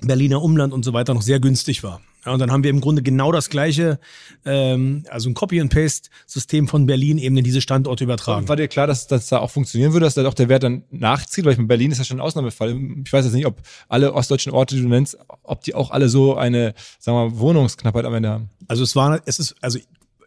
[0.00, 2.00] Berliner Umland und so weiter noch sehr günstig war.
[2.24, 3.98] Ja, und dann haben wir im Grunde genau das gleiche,
[4.44, 8.42] ähm, also ein Copy-and-Paste-System von Berlin eben in diese Standorte übertragen.
[8.42, 10.62] Und war dir klar, dass das da auch funktionieren würde, dass da auch der Wert
[10.62, 11.44] dann nachzieht?
[11.44, 12.78] Weil ich meine, Berlin ist ja schon ein Ausnahmefall.
[13.04, 16.08] Ich weiß jetzt nicht, ob alle ostdeutschen Orte, die du nennst, ob die auch alle
[16.08, 18.50] so eine, sagen wir mal, Wohnungsknappheit am Ende haben.
[18.68, 19.80] Also es war, es ist, also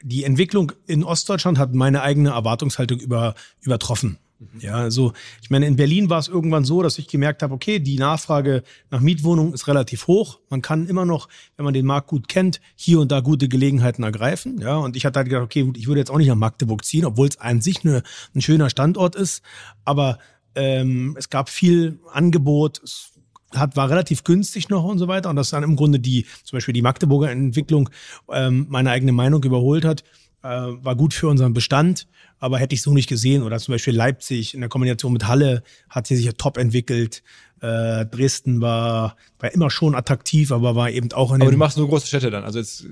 [0.03, 4.17] die Entwicklung in Ostdeutschland hat meine eigene Erwartungshaltung über, übertroffen.
[4.59, 7.79] Ja, also ich meine, in Berlin war es irgendwann so, dass ich gemerkt habe, okay,
[7.79, 10.39] die Nachfrage nach Mietwohnungen ist relativ hoch.
[10.49, 14.01] Man kann immer noch, wenn man den Markt gut kennt, hier und da gute Gelegenheiten
[14.01, 14.59] ergreifen.
[14.59, 16.83] Ja, und ich hatte halt gedacht, okay, gut, ich würde jetzt auch nicht nach Magdeburg
[16.83, 18.01] ziehen, obwohl es an sich nur
[18.33, 19.43] ein schöner Standort ist.
[19.85, 20.17] Aber
[20.55, 23.10] ähm, es gab viel Angebot, es
[23.55, 25.29] hat, war relativ günstig noch und so weiter.
[25.29, 27.89] Und das dann im Grunde die, zum Beispiel die Magdeburger Entwicklung,
[28.31, 30.03] ähm, meine eigene Meinung überholt hat
[30.43, 32.07] äh, war gut für unseren Bestand,
[32.39, 33.43] aber hätte ich so nicht gesehen.
[33.43, 37.23] Oder zum Beispiel Leipzig in der Kombination mit Halle hat sie sich ja top entwickelt.
[37.61, 41.77] Äh, Dresden war, war immer schon attraktiv, aber war eben auch in Aber du machst
[41.77, 42.43] nur große Städte dann.
[42.43, 42.87] Also jetzt, äh,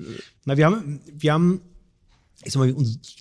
[0.46, 1.62] Na, wir haben, wir haben,
[2.44, 2.74] ich sag mal,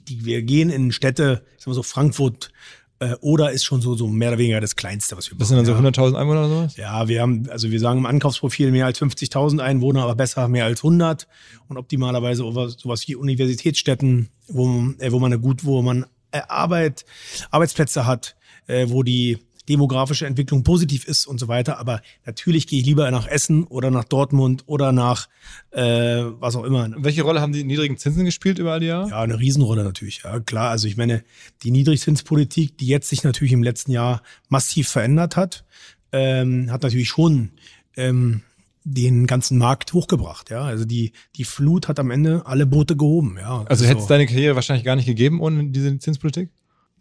[0.08, 2.50] die, wir gehen in Städte, ich sag mal so Frankfurt
[3.00, 5.56] äh, oder ist schon so, so mehr oder weniger das Kleinste, was wir das sind
[5.56, 5.78] dann so ja.
[5.78, 6.76] 100.000 Einwohner oder sowas?
[6.76, 10.64] Ja, wir haben, also wir sagen im Ankaufsprofil mehr als 50.000 Einwohner, aber besser mehr
[10.64, 11.28] als 100
[11.68, 14.66] und optimalerweise sowas wie Universitätsstädten, wo,
[14.98, 17.04] äh, wo man eine gut, wo man äh, Arbeit,
[17.50, 21.78] Arbeitsplätze hat, äh, wo die demografische Entwicklung positiv ist und so weiter.
[21.78, 25.28] Aber natürlich gehe ich lieber nach Essen oder nach Dortmund oder nach
[25.70, 26.90] äh, was auch immer.
[26.96, 29.10] Welche Rolle haben die niedrigen Zinsen gespielt über all die Jahre?
[29.10, 30.22] Ja, eine Riesenrolle natürlich.
[30.24, 30.70] Ja, klar.
[30.70, 31.22] Also ich meine,
[31.62, 35.64] die Niedrigzinspolitik, die jetzt sich natürlich im letzten Jahr massiv verändert hat,
[36.12, 37.50] ähm, hat natürlich schon
[37.96, 38.42] ähm,
[38.84, 40.48] den ganzen Markt hochgebracht.
[40.50, 43.36] Ja, also die die Flut hat am Ende alle Boote gehoben.
[43.38, 43.90] Ja, Also so.
[43.90, 46.48] hätte es deine Karriere wahrscheinlich gar nicht gegeben ohne diese Zinspolitik?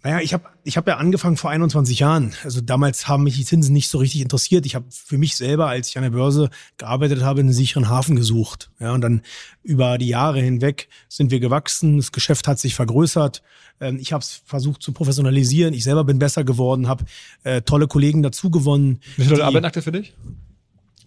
[0.04, 2.34] Naja, ich habe ich hab ja angefangen vor 21 Jahren.
[2.44, 4.66] Also damals haben mich die Zinsen nicht so richtig interessiert.
[4.66, 8.16] Ich habe für mich selber, als ich an der Börse gearbeitet habe, einen sicheren Hafen
[8.16, 8.70] gesucht.
[8.80, 9.22] Ja, und dann
[9.64, 11.98] über die Jahre hinweg sind wir gewachsen.
[11.98, 13.42] Das Geschäft hat sich vergrößert.
[13.82, 15.74] Ähm, Ich habe es versucht zu professionalisieren.
[15.74, 17.06] Ich selber bin besser geworden, habe
[17.44, 19.00] äh, tolle Kollegen dazu gewonnen.
[19.16, 20.14] Wie viele Leute arbeiten aktuell für dich?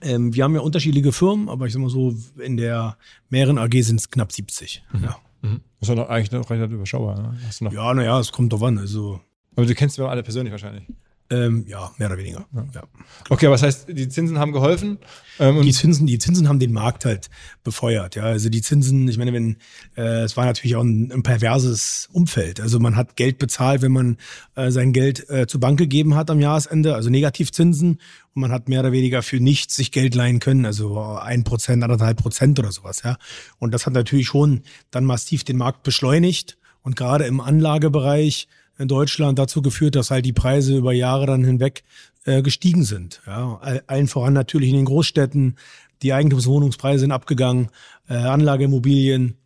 [0.02, 2.96] Ähm, wir haben ja unterschiedliche Firmen, aber ich sag mal so, in der
[3.28, 4.82] mehreren AG sind es knapp 70.
[5.02, 7.20] Ja, Das ist doch noch eigentlich noch recht überschaubar.
[7.20, 7.38] Ne?
[7.72, 8.78] Ja naja, es kommt drauf an.
[8.78, 9.20] Also
[9.56, 10.84] Aber du kennst wir alle persönlich wahrscheinlich.
[11.30, 12.46] Ähm, ja, mehr oder weniger.
[12.74, 12.82] Ja.
[13.28, 14.98] Okay, aber das heißt, die Zinsen haben geholfen.
[15.38, 17.30] Ähm, die Zinsen, die Zinsen haben den Markt halt
[17.62, 18.16] befeuert.
[18.16, 19.56] Ja, also die Zinsen, ich meine, wenn
[19.96, 22.60] äh, es war natürlich auch ein, ein perverses Umfeld.
[22.60, 24.16] Also man hat Geld bezahlt, wenn man
[24.56, 28.00] äh, sein Geld äh, zur Bank gegeben hat am Jahresende, also Negativzinsen,
[28.34, 31.82] und man hat mehr oder weniger für nichts sich Geld leihen können, also ein Prozent,
[31.82, 33.02] anderthalb Prozent oder sowas.
[33.04, 33.16] Ja,
[33.58, 38.48] und das hat natürlich schon dann massiv den Markt beschleunigt und gerade im Anlagebereich
[38.80, 41.84] in Deutschland dazu geführt, dass halt die Preise über Jahre dann hinweg
[42.24, 43.20] äh, gestiegen sind.
[43.26, 45.56] Ja, all- allen voran natürlich in den Großstädten.
[46.02, 47.68] Die Eigentumswohnungspreise sind abgegangen,
[48.08, 49.36] äh, Anlageimmobilien.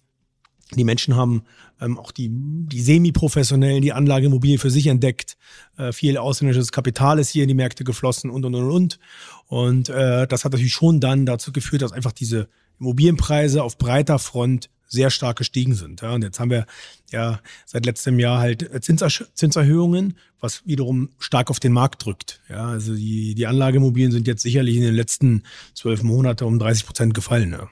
[0.77, 1.43] Die Menschen haben
[1.81, 5.37] ähm, auch die, die Semi-Professionellen die Anlageimmobilien für sich entdeckt.
[5.77, 8.99] Äh, viel ausländisches Kapital ist hier in die Märkte geflossen und, und, und, und.
[9.47, 12.49] Und äh, das hat natürlich schon dann dazu geführt, dass einfach diese
[12.81, 16.03] Immobilienpreise auf breiter Front sehr stark gestiegen sind.
[16.03, 16.67] Ja, und jetzt haben wir
[17.11, 22.41] ja seit letztem Jahr halt äh, Zinsersch- Zinserhöhungen, was wiederum stark auf den Markt drückt.
[22.49, 25.43] Ja, also die, die Anlageimmobilien sind jetzt sicherlich in den letzten
[25.75, 27.53] zwölf Monaten um 30 Prozent gefallen.
[27.53, 27.69] Ja.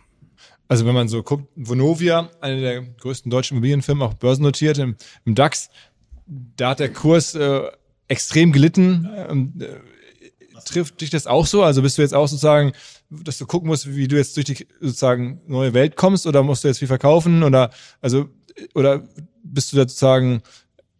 [0.68, 5.34] Also wenn man so guckt, Vonovia, eine der größten deutschen Immobilienfirmen, auch börsennotiert im, im
[5.34, 5.68] DAX,
[6.26, 7.62] da hat der Kurs äh,
[8.08, 9.08] extrem gelitten.
[9.14, 9.66] Ähm, äh,
[10.64, 11.62] trifft dich das auch so?
[11.62, 12.72] Also bist du jetzt auch sozusagen,
[13.24, 16.64] dass du gucken musst, wie du jetzt durch die sozusagen neue Welt kommst oder musst
[16.64, 17.70] du jetzt viel verkaufen oder
[18.00, 18.28] also
[18.74, 19.02] oder
[19.42, 20.42] bist du da sozusagen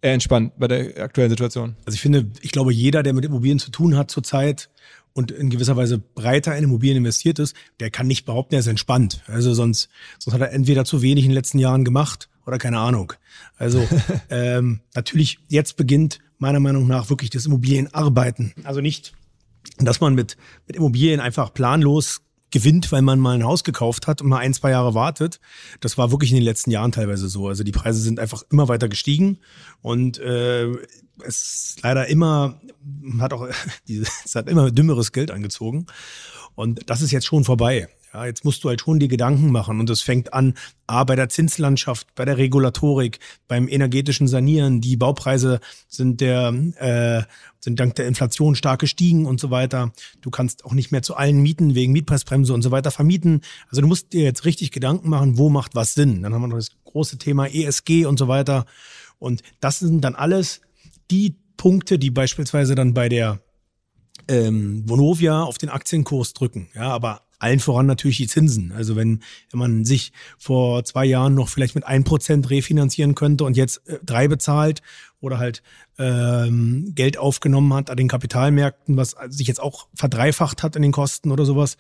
[0.01, 1.77] eher entspannt bei der aktuellen Situation?
[1.85, 4.69] Also ich finde, ich glaube, jeder, der mit Immobilien zu tun hat zurzeit
[5.13, 8.67] und in gewisser Weise breiter in Immobilien investiert ist, der kann nicht behaupten, er ist
[8.67, 9.23] entspannt.
[9.27, 12.79] Also sonst, sonst hat er entweder zu wenig in den letzten Jahren gemacht oder keine
[12.79, 13.13] Ahnung.
[13.57, 13.87] Also
[14.31, 18.53] ähm, natürlich, jetzt beginnt meiner Meinung nach wirklich das Immobilienarbeiten.
[18.65, 19.13] Also nicht,
[19.79, 24.23] dass man mit, mit Immobilien einfach planlos gewinnt, weil man mal ein Haus gekauft hat
[24.23, 25.41] und mal ein, zwei Jahre wartet.
[25.81, 27.49] Das war wirklich in den letzten Jahren teilweise so.
[27.49, 29.39] Also die Preise sind einfach immer weiter gestiegen
[29.81, 30.69] und äh,
[31.25, 32.61] es leider immer
[33.19, 33.49] hat auch
[33.89, 35.87] es hat immer dümmeres Geld angezogen
[36.55, 37.89] und das ist jetzt schon vorbei.
[38.13, 40.53] Ja, jetzt musst du halt schon die Gedanken machen und es fängt an,
[40.87, 44.83] A, bei der Zinslandschaft, bei der Regulatorik, beim energetischen Sanieren.
[44.83, 47.23] Die Baupreise sind der, äh,
[47.61, 49.93] sind dank der Inflation stark gestiegen und so weiter.
[50.21, 53.41] Du kannst auch nicht mehr zu allen Mieten wegen Mietpreisbremse und so weiter vermieten.
[53.71, 56.23] Also du musst dir jetzt richtig Gedanken machen, wo macht was Sinn.
[56.23, 58.67] Dann haben wir noch das große Thema ESG und so weiter.
[59.19, 60.61] Und das sind dann alles
[61.11, 63.41] die Punkte, die beispielsweise dann bei der
[64.29, 66.69] ähm, Vonovia auf den Aktienkurs drücken.
[66.75, 68.73] Ja, aber allen voran natürlich die Zinsen.
[68.73, 73.45] Also wenn, wenn man sich vor zwei Jahren noch vielleicht mit ein Prozent refinanzieren könnte
[73.45, 74.83] und jetzt äh, drei bezahlt
[75.21, 75.63] oder halt
[75.99, 80.93] ähm, Geld aufgenommen hat an den Kapitalmärkten, was sich jetzt auch verdreifacht hat in den
[80.93, 81.77] Kosten oder sowas,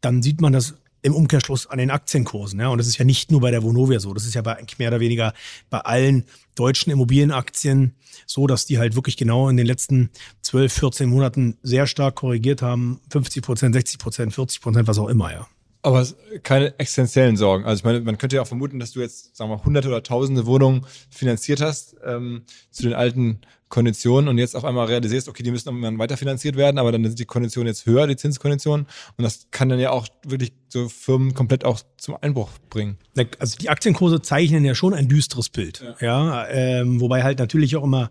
[0.00, 2.60] dann sieht man das im Umkehrschluss an den Aktienkursen.
[2.60, 2.68] Ja?
[2.68, 4.88] Und das ist ja nicht nur bei der Vonovia so, das ist ja bei, mehr
[4.88, 5.32] oder weniger
[5.70, 7.94] bei allen deutschen Immobilienaktien
[8.26, 10.10] so, dass die halt wirklich genau in den letzten
[10.42, 13.00] 12, 14 Monaten sehr stark korrigiert haben.
[13.10, 15.46] 50 Prozent, 60 Prozent, 40 Prozent, was auch immer, ja.
[15.82, 16.04] Aber
[16.42, 17.64] keine existenziellen Sorgen.
[17.64, 20.02] Also ich meine, man könnte ja auch vermuten, dass du jetzt, sagen wir, hunderte oder
[20.02, 25.42] tausende Wohnungen finanziert hast ähm, zu den alten Konditionen und jetzt auf einmal realisierst, okay,
[25.42, 28.86] die müssen irgendwann weiterfinanziert werden, aber dann sind die Konditionen jetzt höher, die Zinskonditionen.
[29.16, 32.98] Und das kann dann ja auch wirklich so Firmen komplett auch zum Einbruch bringen.
[33.38, 35.84] Also die Aktienkurse zeichnen ja schon ein düsteres Bild.
[36.00, 38.10] Ja, ja ähm, wobei halt natürlich auch immer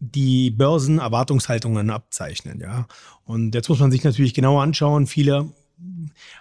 [0.00, 2.86] die Börsen Erwartungshaltungen abzeichnen, ja.
[3.24, 5.06] Und jetzt muss man sich natürlich genauer anschauen.
[5.06, 5.52] Viele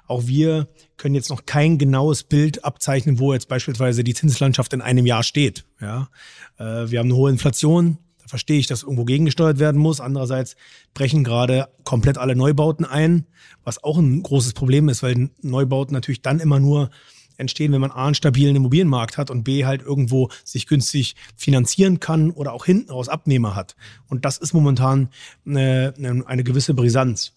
[0.07, 4.81] auch wir können jetzt noch kein genaues Bild abzeichnen, wo jetzt beispielsweise die Zinslandschaft in
[4.81, 5.65] einem Jahr steht.
[5.79, 6.09] Ja,
[6.57, 7.97] äh, wir haben eine hohe Inflation.
[8.21, 10.01] Da verstehe ich, dass irgendwo gegengesteuert werden muss.
[10.01, 10.55] Andererseits
[10.93, 13.25] brechen gerade komplett alle Neubauten ein,
[13.63, 16.89] was auch ein großes Problem ist, weil Neubauten natürlich dann immer nur
[17.37, 22.01] entstehen, wenn man A, einen stabilen Immobilienmarkt hat und B, halt irgendwo sich günstig finanzieren
[22.01, 23.75] kann oder auch hinten raus Abnehmer hat.
[24.09, 25.09] Und das ist momentan
[25.45, 25.93] eine,
[26.25, 27.33] eine gewisse Brisanz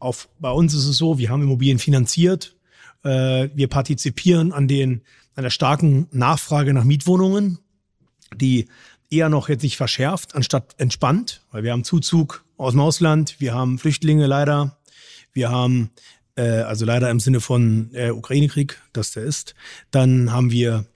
[0.00, 2.56] auf, bei uns ist es so, wir haben Immobilien finanziert,
[3.04, 5.02] äh, wir partizipieren an den,
[5.36, 7.58] an der starken Nachfrage nach Mietwohnungen,
[8.34, 8.68] die
[9.10, 13.54] eher noch jetzt sich verschärft, anstatt entspannt, weil wir haben Zuzug aus dem Ausland, wir
[13.54, 14.78] haben Flüchtlinge leider,
[15.32, 15.90] wir haben,
[16.36, 19.54] äh, also leider im Sinne von äh, Ukraine-Krieg, dass der ist,
[19.90, 20.86] dann haben wir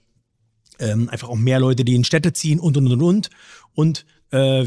[0.79, 3.31] ähm, einfach auch mehr Leute, die in Städte ziehen und, und, und, und,
[3.75, 4.65] und äh,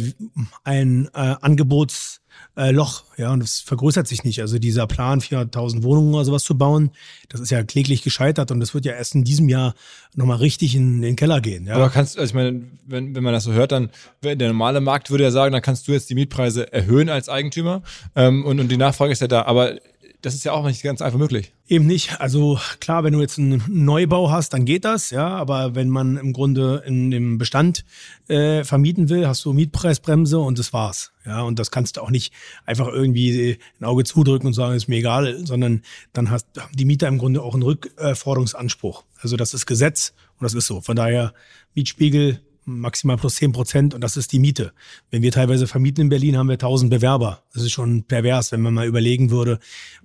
[0.63, 2.21] ein äh, Angebots-
[2.55, 4.41] äh, Loch, ja, und das vergrößert sich nicht.
[4.41, 6.91] Also dieser Plan, 400.000 Wohnungen oder sowas zu bauen,
[7.29, 9.75] das ist ja kläglich gescheitert und das wird ja erst in diesem Jahr
[10.15, 11.67] nochmal richtig in den Keller gehen.
[11.67, 11.75] Ja.
[11.75, 13.89] Aber kannst, also ich meine, wenn, wenn man das so hört, dann
[14.23, 17.83] der normale Markt würde ja sagen, dann kannst du jetzt die Mietpreise erhöhen als Eigentümer
[18.15, 19.43] ähm, und, und die Nachfrage ist ja da.
[19.43, 19.75] Aber
[20.27, 21.53] das ist ja auch nicht ganz einfach möglich.
[21.69, 22.19] Eben nicht.
[22.19, 25.25] Also klar, wenn du jetzt einen Neubau hast, dann geht das, ja.
[25.29, 27.85] Aber wenn man im Grunde in dem Bestand
[28.27, 31.13] äh, vermieten will, hast du Mietpreisbremse und das war's.
[31.25, 32.33] Ja, und das kannst du auch nicht
[32.65, 37.07] einfach irgendwie ein Auge zudrücken und sagen, ist mir egal, sondern dann hast die Mieter
[37.07, 39.05] im Grunde auch einen Rückforderungsanspruch.
[39.21, 40.81] Also das ist Gesetz und das ist so.
[40.81, 41.33] Von daher
[41.73, 44.73] Mietspiegel maximal plus zehn Prozent und das ist die Miete.
[45.09, 47.43] Wenn wir teilweise vermieten in Berlin, haben wir tausend Bewerber.
[47.53, 49.59] Das ist schon pervers, wenn man mal überlegen würde,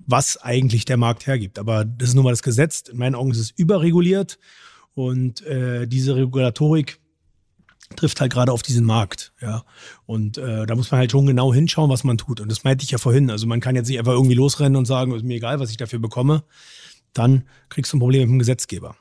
[0.05, 1.59] was eigentlich der Markt hergibt.
[1.59, 2.81] Aber das ist nun mal das Gesetz.
[2.89, 4.39] In meinen Augen ist es überreguliert
[4.93, 6.99] und äh, diese Regulatorik
[7.95, 9.63] trifft halt gerade auf diesen Markt, ja.
[10.05, 12.41] Und äh, da muss man halt schon genau hinschauen, was man tut.
[12.41, 13.29] Und das meinte ich ja vorhin.
[13.29, 15.77] Also man kann jetzt nicht einfach irgendwie losrennen und sagen, ist mir egal, was ich
[15.77, 16.43] dafür bekomme.
[17.13, 18.95] Dann kriegst du ein Problem mit dem Gesetzgeber.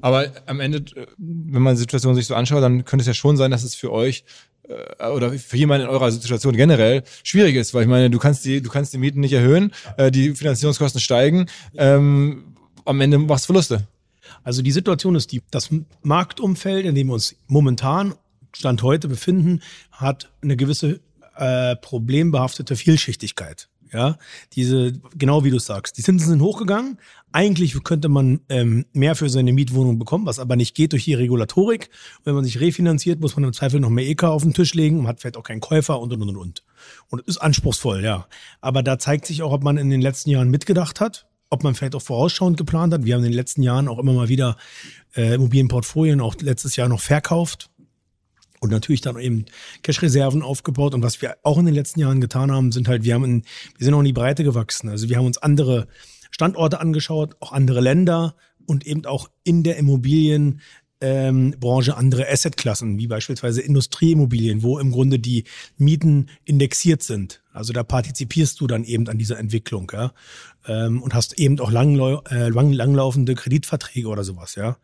[0.00, 0.84] Aber am Ende,
[1.16, 3.74] wenn man die Situation sich so anschaut, dann könnte es ja schon sein, dass es
[3.74, 4.24] für euch
[4.68, 8.44] äh, oder für jemanden in eurer Situation generell schwierig ist, weil ich meine, du kannst
[8.44, 13.44] die, du kannst die Mieten nicht erhöhen, äh, die Finanzierungskosten steigen, ähm, am Ende machst
[13.44, 13.86] du Verluste.
[14.44, 15.70] Also die Situation ist die, das
[16.02, 18.14] Marktumfeld, in dem wir uns momentan
[18.52, 19.60] Stand heute befinden,
[19.92, 21.00] hat eine gewisse
[21.36, 23.68] äh, problembehaftete Vielschichtigkeit.
[23.92, 24.18] Ja,
[24.52, 26.98] diese, genau wie du sagst, die Zinsen sind hochgegangen.
[27.32, 31.14] Eigentlich könnte man ähm, mehr für seine Mietwohnung bekommen, was aber nicht geht durch die
[31.14, 31.90] Regulatorik.
[32.24, 35.00] Wenn man sich refinanziert, muss man im Zweifel noch mehr EK auf den Tisch legen
[35.00, 36.64] und hat vielleicht auch keinen Käufer und und und und.
[37.08, 38.26] Und ist anspruchsvoll, ja.
[38.60, 41.74] Aber da zeigt sich auch, ob man in den letzten Jahren mitgedacht hat, ob man
[41.74, 43.04] vielleicht auch vorausschauend geplant hat.
[43.04, 44.56] Wir haben in den letzten Jahren auch immer mal wieder
[45.16, 47.70] äh, Immobilienportfolien, auch letztes Jahr noch verkauft
[48.60, 49.46] und natürlich dann eben
[49.82, 50.94] Cash-Reserven aufgebaut.
[50.94, 53.42] Und was wir auch in den letzten Jahren getan haben, sind halt, wir haben in,
[53.76, 54.88] wir sind auch in die Breite gewachsen.
[54.88, 55.86] Also wir haben uns andere
[56.30, 58.34] Standorte angeschaut, auch andere Länder
[58.66, 60.60] und eben auch in der Immobilien
[61.00, 65.44] ähm, Branche andere Assetklassen, wie beispielsweise Industrieimmobilien, wo im Grunde die
[65.76, 67.42] Mieten indexiert sind.
[67.52, 70.12] Also da partizipierst du dann eben an dieser Entwicklung, ja.
[70.66, 74.76] Ähm, und hast eben auch langlau äh, lang, langlaufende Kreditverträge oder sowas, ja.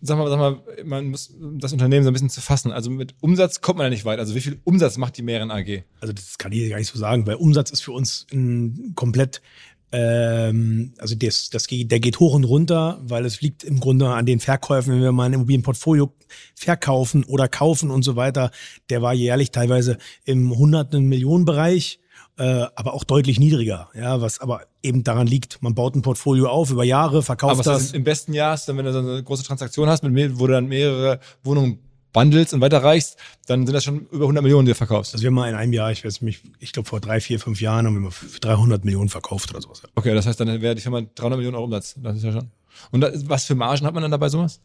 [0.00, 2.70] Sag mal, sag mal, man muss das Unternehmen so ein bisschen zu fassen.
[2.70, 4.20] Also mit Umsatz kommt man ja nicht weit.
[4.20, 5.82] Also wie viel Umsatz macht die Mehren AG?
[6.00, 9.42] Also das kann ich gar nicht so sagen, weil Umsatz ist für uns ein komplett
[9.90, 14.26] ähm, also das, das der geht hoch und runter, weil es liegt im Grunde an
[14.26, 16.12] den Verkäufen, wenn wir mal ein Immobilienportfolio
[16.54, 18.50] verkaufen oder kaufen und so weiter.
[18.90, 22.00] Der war jährlich teilweise im hunderten Millionen Bereich,
[22.38, 23.88] äh, aber auch deutlich niedriger.
[23.94, 27.62] Ja, was aber eben daran liegt, man baut ein Portfolio auf über Jahre, verkauft aber
[27.62, 27.82] das.
[27.82, 30.38] Ist im besten Jahr, ist dann, wenn du so eine große Transaktion hast, mit mir,
[30.38, 31.80] wo du dann mehrere Wohnungen
[32.12, 33.16] bundles und weiterreichst,
[33.46, 35.14] dann sind das schon über 100 Millionen, die du verkaufst.
[35.14, 37.38] Also wir haben mal in einem Jahr, ich weiß nicht, ich glaube vor drei, vier,
[37.38, 39.82] fünf Jahren haben wir mal für 300 Millionen verkauft oder sowas.
[39.94, 41.96] Okay, das heißt, dann wäre die Firma 300 Millionen Euro Umsatz.
[41.98, 42.50] Das ist ja schon.
[42.92, 44.60] Und das, was für Margen hat man dann dabei sowas?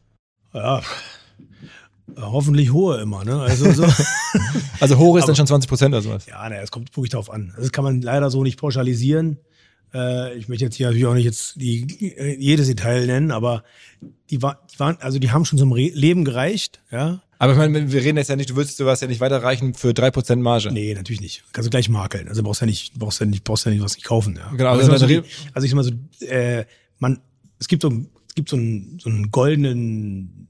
[0.54, 0.82] Ja,
[2.20, 3.40] hoffentlich hohe immer, ne?
[3.42, 3.84] Also, so.
[4.80, 6.26] also hoch ist dann schon 20 Prozent oder sowas.
[6.26, 7.54] Ja, ne, es kommt wirklich darauf an.
[7.58, 9.38] Das kann man leider so nicht pauschalisieren.
[9.94, 11.86] Äh, ich möchte jetzt hier natürlich auch nicht jetzt die,
[12.40, 13.64] jedes Detail nennen, aber
[14.30, 17.22] die, war, die waren, also die haben schon zum Re Leben gereicht, ja.
[17.40, 19.94] Aber ich meine, wir reden jetzt ja nicht, du würdest sowas ja nicht weiterreichen für
[19.94, 20.72] drei Prozent Marge.
[20.72, 21.44] Nee, natürlich nicht.
[21.52, 22.30] Kannst du gleich makeln.
[22.30, 24.38] Also brauchst ja nicht, brauchst ja nicht, brauchst ja nicht was nicht kaufen.
[24.38, 24.50] Ja.
[24.56, 25.24] Genau, also, also, also,
[25.54, 25.92] also ich sag mal so,
[26.26, 26.66] äh,
[27.00, 27.20] man,
[27.60, 27.92] es gibt so,
[28.30, 30.48] es gibt so einen, so einen goldenen,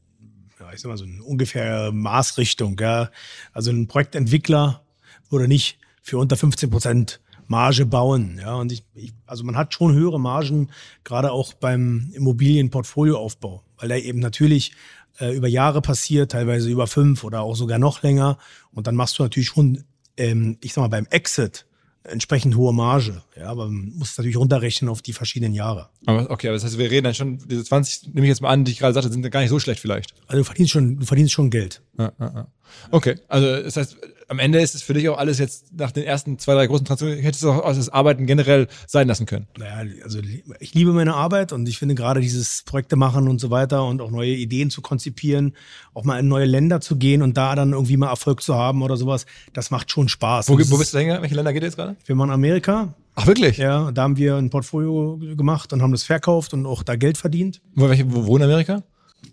[0.74, 3.09] ich sag mal so eine ungefähr Maßrichtung, ja.
[3.51, 4.84] Also ein Projektentwickler
[5.30, 8.39] würde nicht für unter 15 Prozent Marge bauen.
[8.41, 10.69] Ja, und ich, ich, also man hat schon höhere Margen,
[11.03, 14.74] gerade auch beim Immobilienportfolioaufbau, weil er eben natürlich
[15.19, 18.38] äh, über Jahre passiert, teilweise über fünf oder auch sogar noch länger.
[18.71, 19.84] Und dann machst du natürlich schon,
[20.17, 21.65] ähm, ich sag mal, beim Exit
[22.03, 23.21] entsprechend hohe Marge.
[23.37, 25.89] Ja, aber man muss natürlich runterrechnen auf die verschiedenen Jahre.
[26.05, 28.49] Aber okay, aber das heißt, wir reden dann schon, diese 20, nehme ich jetzt mal
[28.49, 30.13] an, die ich gerade sagte, sind gar nicht so schlecht vielleicht.
[30.27, 31.81] Also du verdienst schon, du verdienst schon Geld.
[31.97, 32.47] Ja, ja, ja.
[32.91, 33.97] Okay, also das heißt,
[34.34, 36.86] am Ende ist es für dich auch alles jetzt nach den ersten zwei, drei großen
[36.86, 39.47] Transaktionen, hättest du auch das Arbeiten generell sein lassen können.
[39.59, 40.19] Naja, also
[40.59, 44.01] ich liebe meine Arbeit und ich finde gerade dieses Projekte machen und so weiter und
[44.01, 45.53] auch neue Ideen zu konzipieren,
[45.93, 48.81] auch mal in neue Länder zu gehen und da dann irgendwie mal Erfolg zu haben
[48.81, 50.49] oder sowas, das macht schon Spaß.
[50.49, 51.21] Wo, wo bist du länger?
[51.21, 51.95] Welche Länder geht jetzt gerade?
[52.05, 52.95] Wir machen Amerika.
[53.13, 53.57] Ach wirklich?
[53.57, 57.19] Ja, da haben wir ein Portfolio gemacht und haben das verkauft und auch da Geld
[57.19, 57.61] verdient.
[57.75, 58.81] Wo, wo in Amerika?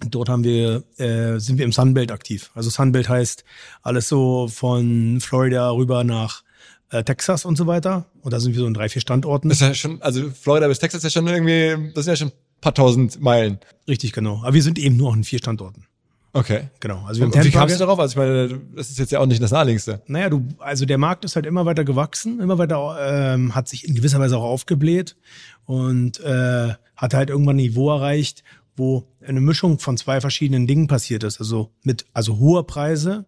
[0.09, 2.51] Dort haben wir, äh, sind wir im Sunbelt aktiv.
[2.55, 3.45] Also Sunbelt heißt
[3.82, 6.43] alles so von Florida rüber nach
[6.91, 8.07] äh, Texas und so weiter.
[8.22, 9.49] Und da sind wir so in drei, vier Standorten.
[9.49, 12.16] Das ist ja schon, also Florida bis Texas ist ja schon irgendwie, das sind ja
[12.16, 13.59] schon ein paar tausend Meilen.
[13.88, 14.43] Richtig, genau.
[14.43, 15.84] Aber wir sind eben nur an vier Standorten.
[16.32, 16.68] Okay.
[16.78, 17.05] Genau.
[17.07, 17.99] Also wir haben und wie kamst du darauf?
[17.99, 20.01] Also ich meine, das ist jetzt ja auch nicht das naheliegendste.
[20.07, 23.86] Naja, du, also der Markt ist halt immer weiter gewachsen, immer weiter, ähm, hat sich
[23.86, 25.16] in gewisser Weise auch aufgebläht
[25.64, 28.45] und äh, hat halt irgendwann ein Niveau erreicht,
[28.81, 31.39] wo eine Mischung von zwei verschiedenen Dingen passiert ist.
[31.39, 33.26] Also mit also hoher Preise,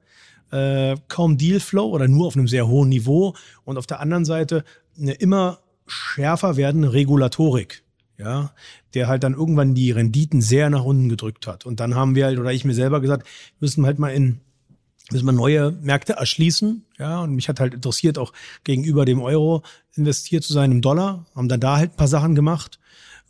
[0.51, 3.35] äh, kaum Dealflow oder nur auf einem sehr hohen Niveau
[3.65, 4.65] und auf der anderen Seite
[4.99, 7.85] eine immer schärfer werdende Regulatorik,
[8.19, 8.53] ja,
[8.95, 11.67] der halt dann irgendwann die Renditen sehr nach unten gedrückt hat.
[11.67, 13.27] Und dann haben wir halt, oder ich mir selber gesagt,
[13.61, 14.41] müssen halt mal in
[15.11, 16.85] müssen wir neue Märkte erschließen.
[16.99, 18.33] Ja, und mich hat halt interessiert, auch
[18.65, 19.63] gegenüber dem Euro
[19.95, 21.27] investiert zu sein im Dollar.
[21.35, 22.79] Haben dann da halt ein paar Sachen gemacht.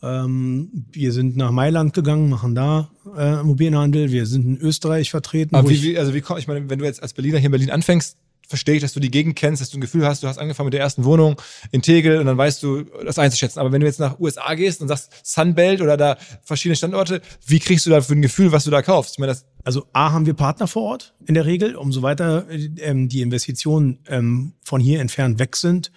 [0.03, 4.11] Ähm, wir sind nach Mailand gegangen, machen da äh, Immobilienhandel.
[4.11, 5.55] Wir sind in Österreich vertreten.
[5.55, 7.53] Aber wie, wie, also wie komm, ich meine, wenn du jetzt als Berliner hier in
[7.53, 8.17] Berlin anfängst,
[8.49, 10.67] verstehe ich, dass du die Gegend kennst, dass du ein Gefühl hast, du hast angefangen
[10.67, 11.41] mit der ersten Wohnung
[11.71, 13.61] in Tegel und dann weißt du das einzuschätzen.
[13.61, 17.61] Aber wenn du jetzt nach USA gehst und sagst Sunbelt oder da verschiedene Standorte, wie
[17.61, 19.15] kriegst du da für ein Gefühl, was du da kaufst?
[19.15, 22.47] Ich meine, das also A haben wir Partner vor Ort in der Regel, umso weiter
[22.51, 25.93] ähm, die Investitionen ähm, von hier entfernt weg sind,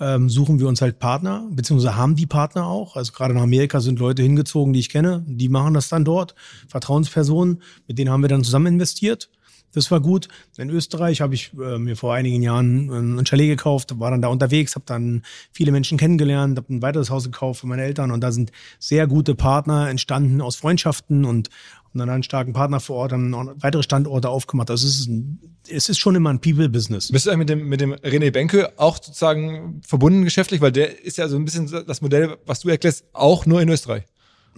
[0.00, 2.96] ähm, suchen wir uns halt Partner, beziehungsweise haben die Partner auch.
[2.96, 6.34] Also gerade nach Amerika sind Leute hingezogen, die ich kenne, die machen das dann dort.
[6.68, 9.30] Vertrauenspersonen, mit denen haben wir dann zusammen investiert.
[9.74, 10.28] Das war gut.
[10.56, 14.28] In Österreich habe ich äh, mir vor einigen Jahren ein Chalet gekauft, war dann da
[14.28, 15.22] unterwegs, habe dann
[15.52, 19.08] viele Menschen kennengelernt, habe ein weiteres Haus gekauft für meine Eltern und da sind sehr
[19.08, 21.50] gute Partner entstanden aus Freundschaften und
[21.94, 24.70] und dann einen starken Partner vor Ort, dann noch weitere Standorte aufgemacht.
[24.70, 25.38] Also es ist, ein,
[25.68, 27.12] es ist schon immer ein People-Business.
[27.12, 30.60] Bist du eigentlich mit dem, mit dem René Benke auch sozusagen verbunden geschäftlich?
[30.60, 33.68] Weil der ist ja so ein bisschen das Modell, was du erklärst, auch nur in
[33.68, 34.02] Österreich.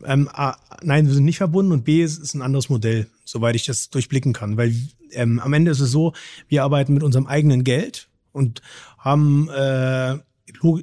[0.05, 3.55] Ähm, A, nein, wir sind nicht verbunden und B, es ist ein anderes Modell, soweit
[3.55, 4.57] ich das durchblicken kann.
[4.57, 4.75] Weil
[5.13, 6.15] ähm, am Ende ist es so,
[6.49, 8.63] wir arbeiten mit unserem eigenen Geld und
[8.99, 10.17] haben äh,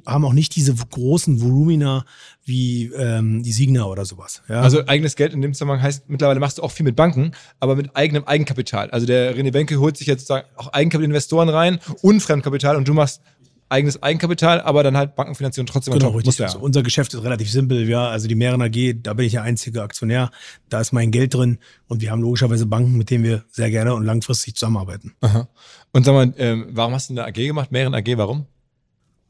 [0.06, 2.04] haben auch nicht diese großen Volumina
[2.44, 4.42] wie ähm, die Signa oder sowas.
[4.48, 4.60] Ja?
[4.60, 7.76] Also eigenes Geld in dem Zusammenhang heißt, mittlerweile machst du auch viel mit Banken, aber
[7.76, 8.90] mit eigenem Eigenkapital.
[8.90, 13.22] Also der René Benke holt sich jetzt auch Eigenkapitalinvestoren rein und Fremdkapital und du machst
[13.68, 16.38] eigenes Eigenkapital, aber dann halt Bankenfinanzierung trotzdem genau, richtig.
[16.38, 16.46] Ja.
[16.46, 18.08] Also unser Geschäft ist relativ simpel, ja.
[18.08, 20.30] Also die Mehren AG, da bin ich der einzige Aktionär,
[20.68, 21.58] da ist mein Geld drin
[21.88, 25.14] und wir haben logischerweise Banken, mit denen wir sehr gerne und langfristig zusammenarbeiten.
[25.22, 25.48] Aha.
[25.92, 27.72] Und sag mal, ähm, warum hast du eine AG gemacht?
[27.72, 28.46] Mehren AG, warum?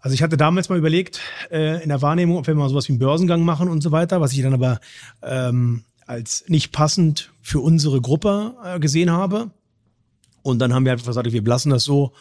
[0.04, 2.92] Also ich hatte damals mal überlegt, äh, in der Wahrnehmung, ob wir mal sowas wie
[2.92, 4.78] einen Börsengang machen und so weiter, was ich dann aber
[5.22, 9.50] ähm, als nicht passend für unsere Gruppe äh, gesehen habe.
[10.42, 12.12] Und dann haben wir einfach gesagt, wir lassen das so.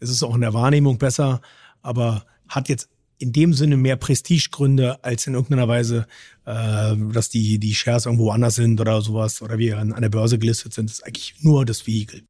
[0.00, 1.40] Es ist auch in der Wahrnehmung besser,
[1.80, 6.06] aber hat jetzt in dem Sinne mehr Prestigegründe als in irgendeiner Weise,
[6.44, 10.10] äh, dass die, die Shares irgendwo anders sind oder sowas oder wir an, an der
[10.10, 10.90] Börse gelistet sind.
[10.90, 12.20] Das ist eigentlich nur das Vehikel.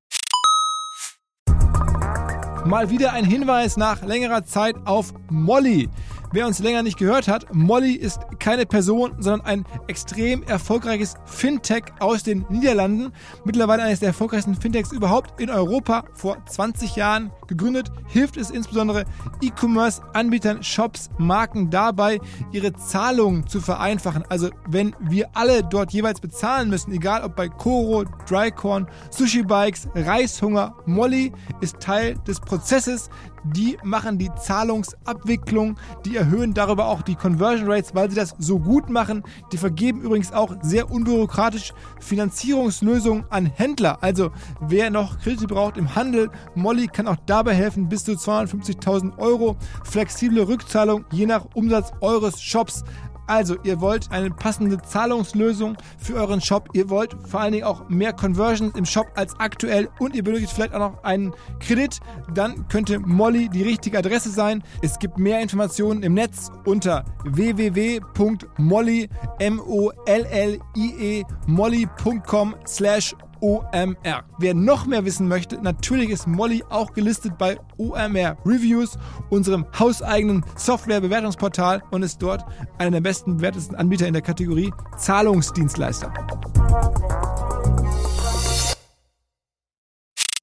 [2.67, 5.89] Mal wieder ein Hinweis nach längerer Zeit auf Molly.
[6.33, 11.87] Wer uns länger nicht gehört hat, Molly ist keine Person, sondern ein extrem erfolgreiches Fintech
[11.99, 13.12] aus den Niederlanden.
[13.45, 16.05] Mittlerweile eines der erfolgreichsten Fintechs überhaupt in Europa.
[16.14, 19.07] Vor 20 Jahren gegründet, hilft es insbesondere
[19.41, 22.20] E-Commerce-Anbietern, Shops, Marken dabei,
[22.53, 24.22] ihre Zahlungen zu vereinfachen.
[24.28, 29.89] Also wenn wir alle dort jeweils bezahlen müssen, egal ob bei Koro, Drycorn, Sushi Bikes,
[29.97, 33.11] Reishunger, Molly ist Teil des Prozesses,
[33.43, 38.59] die machen die Zahlungsabwicklung, die erhöhen darüber auch die Conversion Rates, weil sie das so
[38.59, 39.23] gut machen.
[39.53, 43.99] Die vergeben übrigens auch sehr unbürokratisch Finanzierungslösungen an Händler.
[44.03, 49.18] Also wer noch Kredite braucht im Handel, Molly kann auch dabei helfen, bis zu 250.000
[49.18, 49.57] Euro.
[49.85, 52.85] Flexible Rückzahlung je nach Umsatz eures Shops.
[53.31, 56.68] Also, ihr wollt eine passende Zahlungslösung für euren Shop.
[56.72, 60.53] Ihr wollt vor allen Dingen auch mehr Conversions im Shop als aktuell und ihr benötigt
[60.53, 62.01] vielleicht auch noch einen Kredit.
[62.35, 64.64] Dann könnte Molly die richtige Adresse sein.
[64.83, 69.09] Es gibt mehr Informationen im Netz unter www.molly,
[69.39, 74.24] M-O-L-L-I-E, molly.com slash OMR.
[74.38, 78.99] Wer noch mehr wissen möchte, natürlich ist Molly auch gelistet bei OMR Reviews,
[79.30, 82.45] unserem hauseigenen Software-Bewertungsportal und ist dort
[82.78, 86.12] einer der besten bewertesten Anbieter in der Kategorie Zahlungsdienstleister.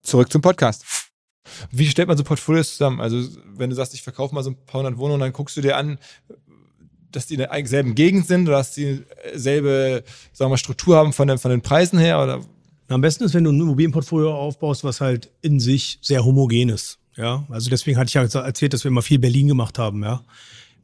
[0.02, 0.86] Zurück zum Podcast.
[1.72, 3.02] Wie stellt man so Portfolios zusammen?
[3.02, 5.62] Also, wenn du sagst, ich verkaufe mal so ein paar hundert Wohnungen, dann guckst du
[5.62, 6.00] dir an,
[7.12, 11.28] dass die in derselben Gegend sind oder dass die dieselbe sagen wir, Struktur haben von
[11.28, 12.22] den, von den Preisen her?
[12.22, 12.42] Oder
[12.96, 17.00] am besten ist, wenn du ein Immobilienportfolio aufbaust, was halt in sich sehr homogen ist.
[17.16, 20.04] Ja, also deswegen hatte ich ja erzählt, dass wir immer viel Berlin gemacht haben.
[20.04, 20.24] Ja,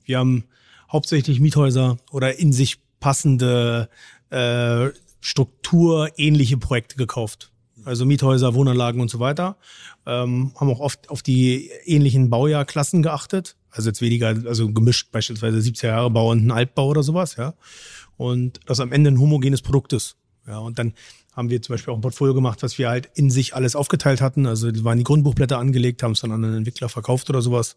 [0.04, 0.45] wir haben
[0.91, 3.89] hauptsächlich Miethäuser oder in sich passende
[4.30, 4.89] äh,
[5.22, 7.51] strukturähnliche Projekte gekauft.
[7.86, 9.58] Also Miethäuser, Wohnanlagen und so weiter.
[10.06, 13.56] Ähm, haben auch oft auf die ähnlichen Baujahrklassen geachtet.
[13.70, 17.54] Also jetzt weniger, also gemischt beispielsweise 70er Jahre Bau und ein Altbau oder sowas, ja.
[18.18, 20.16] Und das am Ende ein homogenes Produkt ist.
[20.47, 20.93] Ja, und dann
[21.36, 24.22] haben wir zum Beispiel auch ein Portfolio gemacht, was wir halt in sich alles aufgeteilt
[24.22, 24.46] hatten.
[24.46, 27.76] Also waren die Grundbuchblätter angelegt, haben es dann an einen Entwickler verkauft oder sowas.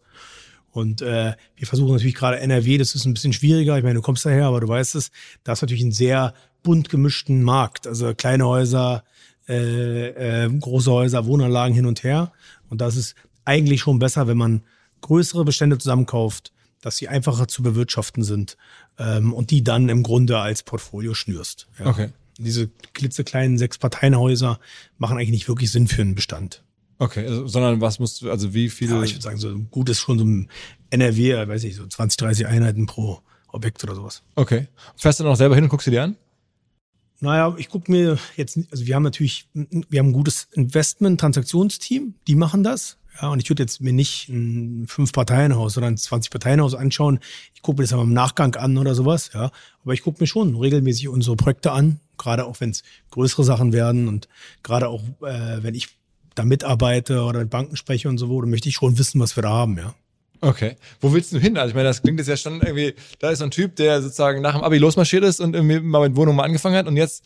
[0.71, 3.77] Und äh, wir versuchen natürlich gerade NRW, das ist ein bisschen schwieriger.
[3.77, 5.11] Ich meine, du kommst daher, aber du weißt es,
[5.43, 7.87] da ist natürlich ein sehr bunt gemischten Markt.
[7.87, 9.03] Also kleine Häuser,
[9.47, 12.31] äh, äh, große Häuser, Wohnanlagen hin und her.
[12.69, 14.61] Und das ist eigentlich schon besser, wenn man
[15.01, 18.55] größere Bestände zusammenkauft, dass sie einfacher zu bewirtschaften sind
[18.99, 21.67] ähm, und die dann im Grunde als Portfolio schnürst.
[21.79, 21.87] Ja.
[21.87, 24.59] Okay diese klitzekleinen sechs Parteienhäuser
[24.97, 26.63] machen eigentlich nicht wirklich Sinn für einen Bestand.
[26.99, 28.95] Okay, also, sondern was musst du, also wie viele?
[28.95, 30.49] Ja, ich würde sagen, so gut ist schon so ein
[30.89, 34.23] NRW, weiß ich, so 20, 30 Einheiten pro Objekt oder sowas.
[34.35, 34.67] Okay.
[34.95, 36.15] Fährst du dann auch selber hin und guckst du dir an?
[37.19, 42.35] Naja, ich gucke mir jetzt, also wir haben natürlich, wir haben ein gutes Investment-Transaktionsteam, die
[42.35, 42.97] machen das.
[43.19, 47.19] Ja, und ich würde jetzt mir nicht ein Fünf-Parteien-Haus oder ein 20-Parteien-Haus anschauen.
[47.55, 49.49] Ich gucke mir das aber im Nachgang an oder sowas, ja.
[49.81, 53.73] Aber ich gucke mir schon regelmäßig unsere Projekte an, gerade auch wenn es größere Sachen
[53.73, 54.27] werden und
[54.63, 55.89] gerade auch, äh, wenn ich
[56.35, 59.43] da mitarbeite oder mit Banken spreche und so, dann möchte ich schon wissen, was wir
[59.43, 59.93] da haben, ja.
[60.39, 60.75] Okay.
[61.01, 61.57] Wo willst du hin?
[61.57, 64.01] Also ich meine, das klingt jetzt ja schon irgendwie, da ist so ein Typ, der
[64.01, 66.95] sozusagen nach dem Abi losmarschiert ist und irgendwie mal mit Wohnung mal angefangen hat und
[66.95, 67.23] jetzt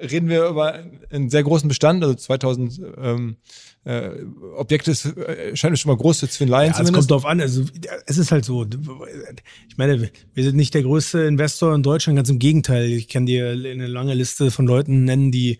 [0.00, 3.36] reden wir über einen sehr großen Bestand, also 2000 ähm,
[3.84, 4.10] äh,
[4.56, 6.78] Objekte äh, scheint schon mal groß zu Twin Lions.
[6.78, 7.40] Ja, es kommt drauf an.
[7.40, 7.64] Also
[8.06, 8.66] es ist halt so.
[9.68, 12.86] Ich meine, wir sind nicht der größte Investor in Deutschland, ganz im Gegenteil.
[12.86, 15.58] Ich kann dir eine lange Liste von Leuten nennen, die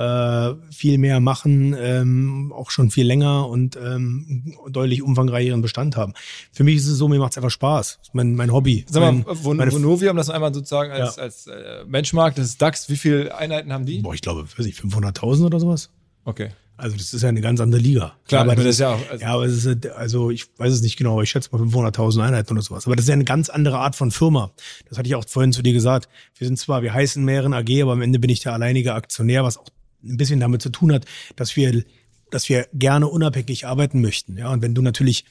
[0.00, 6.14] äh, viel mehr machen, ähm, auch schon viel länger und ähm, deutlich umfangreicheren Bestand haben.
[6.52, 7.98] Für mich ist es so, mir macht es einfach Spaß.
[7.98, 8.86] Das ist mein, mein Hobby.
[8.88, 11.22] Sag mal, mein, Von, Vonovia, um das einmal sozusagen als, ja.
[11.22, 13.98] als äh, Benchmark, das ist DAX, wie viele Einheiten haben die?
[14.00, 15.90] Boah, ich glaube, weiß ich, 500.000 oder sowas.
[16.24, 16.48] Okay.
[16.78, 18.14] Also das ist ja eine ganz andere Liga.
[18.26, 20.46] Klar, aber das, das ist ist ja auch- also- ja, aber es ist, also ich
[20.56, 22.86] weiß es nicht genau, aber ich schätze mal 500.000 Einheiten oder sowas.
[22.86, 24.50] Aber das ist ja eine ganz andere Art von Firma.
[24.88, 26.08] Das hatte ich auch vorhin zu dir gesagt.
[26.38, 29.44] Wir sind zwar, wir heißen mehreren AG, aber am Ende bin ich der alleinige Aktionär,
[29.44, 29.66] was auch
[30.02, 31.84] ein bisschen damit zu tun hat, dass wir,
[32.30, 34.36] dass wir gerne unabhängig arbeiten möchten.
[34.36, 35.24] Ja, und wenn du natürlich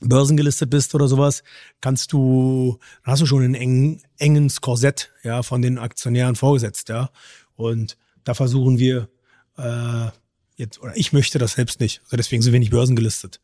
[0.00, 1.42] börsengelistet bist oder sowas,
[1.80, 7.10] kannst du, hast du schon ein engen, enges Korsett, ja, von den Aktionären vorgesetzt, ja.
[7.54, 9.08] Und da versuchen wir,
[9.56, 10.08] äh,
[10.56, 12.00] jetzt, oder ich möchte das selbst nicht.
[12.04, 13.40] Also deswegen sind wir nicht börsengelistet.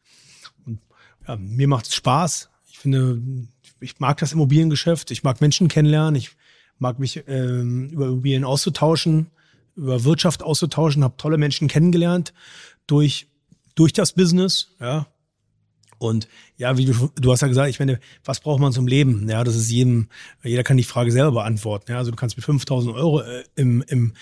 [0.67, 0.81] Und
[1.27, 2.51] ja, mir macht es Spaß.
[2.69, 3.23] Ich finde,
[3.81, 6.33] ich mag das Immobiliengeschäft, ich mag Menschen kennenlernen, ich
[6.79, 9.31] mag mich ähm, über Immobilien auszutauschen,
[9.77, 12.33] über Wirtschaft auszutauschen, habe tolle Menschen kennengelernt
[12.87, 13.29] durch,
[13.75, 15.07] durch das Business, ja.
[15.99, 19.29] Und ja, wie du, du hast ja gesagt, ich meine, was braucht man zum Leben?
[19.29, 20.09] Ja, das ist jedem,
[20.43, 21.93] jeder kann die Frage selber beantworten.
[21.93, 24.13] Ja, also du kannst mit 5000 Euro äh, im, im,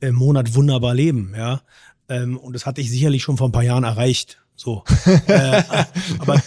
[0.00, 1.32] im Monat wunderbar leben.
[1.34, 1.62] Ja,
[2.10, 4.42] ähm, und das hatte ich sicherlich schon vor ein paar Jahren erreicht.
[4.54, 4.84] So,
[5.26, 5.62] äh,
[6.18, 6.42] aber,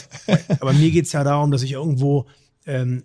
[0.59, 2.27] aber mir geht's ja darum, dass ich irgendwo
[2.67, 3.03] ähm,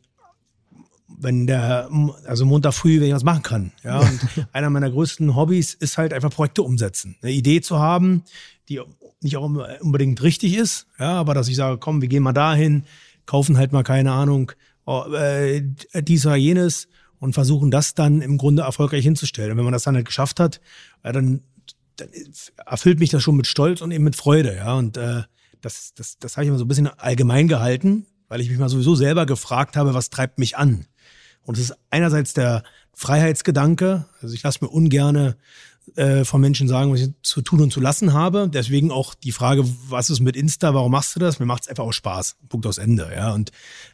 [1.21, 1.91] wenn der,
[2.25, 3.73] also Montag früh, wenn ich was machen kann.
[3.85, 4.21] Ja, und
[4.53, 7.16] einer meiner größten Hobbys ist halt einfach Projekte umsetzen.
[7.23, 8.23] Eine Idee zu haben,
[8.69, 8.81] die
[9.21, 9.51] nicht auch
[9.81, 12.85] unbedingt richtig ist, ja, aber dass ich sage, komm, wir gehen mal dahin,
[13.27, 14.53] kaufen halt mal keine Ahnung,
[14.87, 15.62] oh, äh,
[15.95, 16.89] dies oder jenes
[17.19, 19.53] und versuchen das dann im Grunde erfolgreich hinzustellen.
[19.53, 20.61] Und wenn man das dann halt geschafft hat,
[21.05, 21.43] ja, dann,
[21.97, 22.09] dann
[22.64, 24.75] erfüllt mich das schon mit Stolz und eben mit Freude, ja.
[24.75, 25.23] Und äh,
[25.61, 28.69] das, das, das habe ich mal so ein bisschen allgemein gehalten, weil ich mich mal
[28.69, 30.87] sowieso selber gefragt habe, was treibt mich an?
[31.49, 35.38] Und es ist einerseits der Freiheitsgedanke, also ich lasse mir ungerne
[35.96, 38.51] äh, von Menschen sagen, was ich zu tun und zu lassen habe.
[38.53, 41.40] Deswegen auch die Frage, was ist mit Insta, warum machst du das?
[41.40, 42.36] Mir macht es einfach auch Spaß.
[42.51, 43.11] Punkt aus Ende.
[43.16, 43.32] Ja.
[43.32, 43.51] Und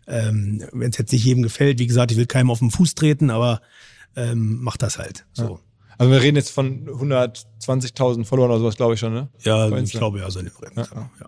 [0.09, 2.97] ähm, wenn es jetzt nicht jedem gefällt, wie gesagt, ich will keinem auf den Fuß
[2.97, 3.61] treten, aber
[4.17, 5.25] ähm, mach das halt.
[5.33, 5.61] So.
[5.97, 9.29] Also wir reden jetzt von 120.000 Followern oder sowas, glaube ich schon, ne?
[9.45, 10.75] Ja, ich glaube ja, so in dem Rennen.
[10.75, 10.87] Ja.
[10.93, 11.11] Ja.
[11.21, 11.27] Ja.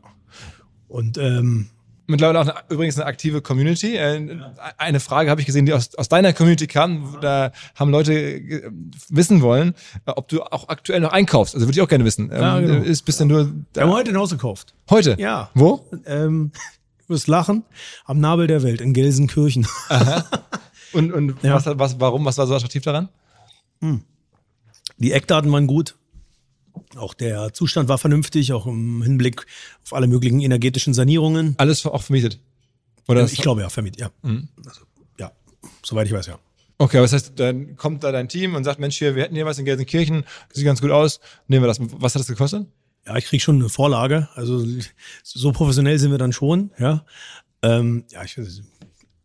[0.88, 1.68] Und ähm,
[2.08, 3.96] Mittlerweile auch eine, übrigens eine aktive Community.
[3.96, 4.38] Äh,
[4.78, 7.16] Eine Frage habe ich gesehen, die aus, aus deiner Community kam.
[7.20, 8.70] Da haben Leute äh,
[9.08, 9.74] wissen wollen,
[10.06, 11.54] äh, ob du auch aktuell noch einkaufst.
[11.54, 12.30] Also würde ich auch gerne wissen.
[12.32, 12.82] Ähm, Ja, genau.
[12.84, 13.96] Ist bisschen nur wir haben da.
[13.96, 14.74] heute ein Haus gekauft.
[14.90, 15.16] heute.
[15.18, 15.50] Ja.
[15.54, 15.84] Wo?
[16.06, 16.52] Ähm,
[17.06, 17.64] du wirst lachen.
[18.04, 19.66] Am Nabel der Welt in Gelsenkirchen.
[20.92, 21.54] Und, und Ja.
[21.56, 22.24] was, was, warum?
[22.24, 23.08] Was war so attraktiv daran?
[24.98, 25.96] Die Eckdaten waren gut.
[26.96, 29.46] Auch der Zustand war vernünftig, auch im Hinblick
[29.84, 31.54] auf alle möglichen energetischen Sanierungen.
[31.58, 32.40] Alles auch vermietet.
[33.08, 34.10] Oder ich glaube ja, vermietet, ja.
[34.22, 34.82] Also,
[35.18, 35.32] ja,
[35.84, 36.38] soweit ich weiß, ja.
[36.78, 39.34] Okay, aber das heißt, dann kommt da dein Team und sagt, Mensch, hier, wir hätten
[39.34, 41.78] hier was in Gelsenkirchen, sieht ganz gut aus, nehmen wir das.
[41.80, 42.66] Was hat das gekostet?
[43.06, 44.28] Ja, ich krieg schon eine Vorlage.
[44.34, 44.66] Also
[45.22, 47.04] so professionell sind wir dann schon, ja.
[47.62, 48.64] Ähm, ja, ich weiß, nicht,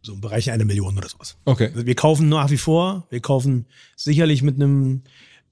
[0.01, 1.37] so im Bereich einer Million oder sowas.
[1.45, 1.71] Okay.
[1.73, 5.03] Wir kaufen nach wie vor, wir kaufen sicherlich mit einem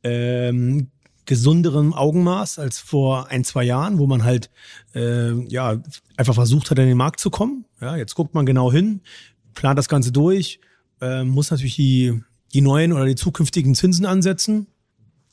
[0.03, 0.89] ähm,
[1.29, 4.49] gesunderen Augenmaß als vor ein, zwei Jahren, wo man halt
[4.95, 5.79] äh, ja
[6.17, 7.65] einfach versucht hat, in den Markt zu kommen.
[7.79, 9.01] Ja, jetzt guckt man genau hin,
[9.53, 10.59] plant das Ganze durch,
[11.01, 12.19] äh, muss natürlich die,
[12.51, 14.65] die neuen oder die zukünftigen Zinsen ansetzen.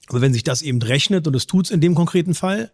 [0.09, 2.73] Aber wenn sich das eben rechnet, und es tut's in dem konkreten Fall,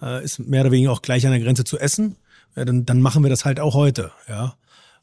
[0.00, 2.14] äh, ist mehr oder weniger auch gleich an der Grenze zu essen,
[2.54, 4.12] ja, dann, dann machen wir das halt auch heute.
[4.28, 4.54] Ja.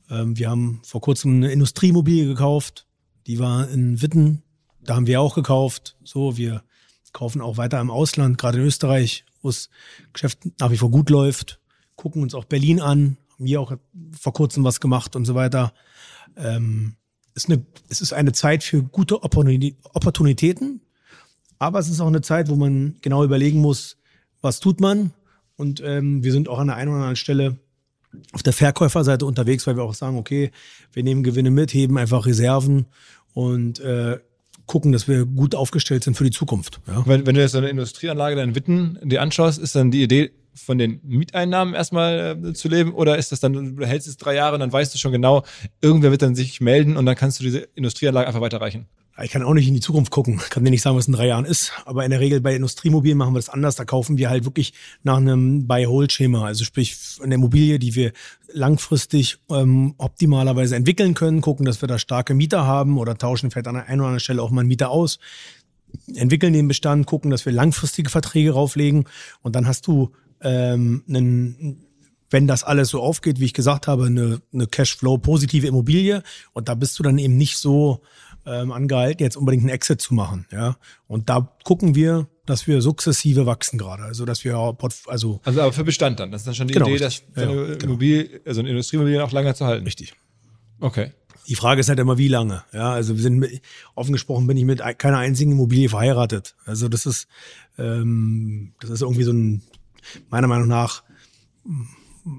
[0.10, 2.88] Ähm, wir haben vor kurzem eine Industriemobilie gekauft,
[3.28, 4.41] die war in Witten,
[4.82, 5.97] da haben wir auch gekauft.
[6.02, 6.64] So, wir
[7.14, 9.70] kaufen auch weiter im Ausland, gerade in Österreich, wo das
[10.14, 11.59] Geschäft nach wie vor gut läuft,
[11.95, 13.74] gucken uns auch Berlin an, haben hier auch
[14.20, 15.74] vor kurzem was gemacht und so weiter.
[16.38, 16.95] Ähm,
[17.34, 20.82] ist eine, es ist eine Zeit für gute Opportuni- Opportunitäten,
[21.59, 23.97] aber es ist auch eine Zeit, wo man genau überlegen muss,
[24.41, 25.12] was tut man.
[25.55, 27.59] Und ähm, wir sind auch an der einen oder anderen Stelle
[28.34, 30.51] auf der Verkäuferseite unterwegs, weil wir auch sagen, okay,
[30.91, 32.88] wir nehmen Gewinne mit, heben einfach Reserven
[33.34, 34.20] und äh,
[34.72, 36.80] gucken, dass wir gut aufgestellt sind für die Zukunft.
[36.88, 37.03] Ja.
[37.05, 40.32] Wenn, wenn du jetzt so eine Industrieanlage in Witten dir anschaust, ist dann die Idee,
[40.53, 42.93] von den Mieteinnahmen erstmal äh, zu leben?
[42.93, 45.43] Oder ist das dann, du hältst es drei Jahre und dann weißt du schon genau,
[45.82, 48.88] irgendwer wird dann sich melden und dann kannst du diese Industrieanlage einfach weiterreichen?
[49.22, 51.28] Ich kann auch nicht in die Zukunft gucken, kann dir nicht sagen, was in drei
[51.28, 51.74] Jahren ist.
[51.86, 53.76] Aber in der Regel bei Industriemobilen machen wir das anders.
[53.76, 56.45] Da kaufen wir halt wirklich nach einem Buy-Hold-Schema.
[56.45, 58.14] Also sprich eine Immobilie, die wir
[58.53, 63.68] langfristig ähm, optimalerweise entwickeln können, gucken, dass wir da starke Mieter haben oder tauschen vielleicht
[63.68, 65.20] an der einen oder anderen Stelle auch mal einen Mieter aus,
[66.16, 69.05] entwickeln den Bestand, gucken, dass wir langfristige Verträge rauflegen
[69.41, 71.86] und dann hast du ähm, einen
[72.32, 76.76] wenn das alles so aufgeht, wie ich gesagt habe, eine, eine Cashflow-positive Immobilie und da
[76.76, 78.01] bist du dann eben nicht so
[78.46, 80.48] ähm, angehalten, jetzt unbedingt einen Exit zu machen.
[80.52, 80.78] Ja,
[81.08, 84.56] und da gucken wir, dass wir sukzessive wachsen gerade, also dass wir
[85.08, 86.32] also Also aber für Bestand dann.
[86.32, 87.26] Das ist dann schon die Genau, Idee, richtig.
[87.34, 87.84] dass Ja, eine genau.
[87.86, 89.86] Immobilie, also eine Industrieimmobilie auch lange zu halten.
[89.86, 90.14] richtig.
[90.80, 91.12] Okay.
[91.48, 92.64] Die Frage ist halt immer, wie lange.
[92.72, 93.46] Ja, also wir sind
[93.96, 96.56] offen gesprochen bin ich mit keiner einzigen Immobilie verheiratet.
[96.66, 97.28] Also das ist,
[97.78, 99.62] ähm, das ist irgendwie so ein
[100.30, 101.04] meiner Meinung nach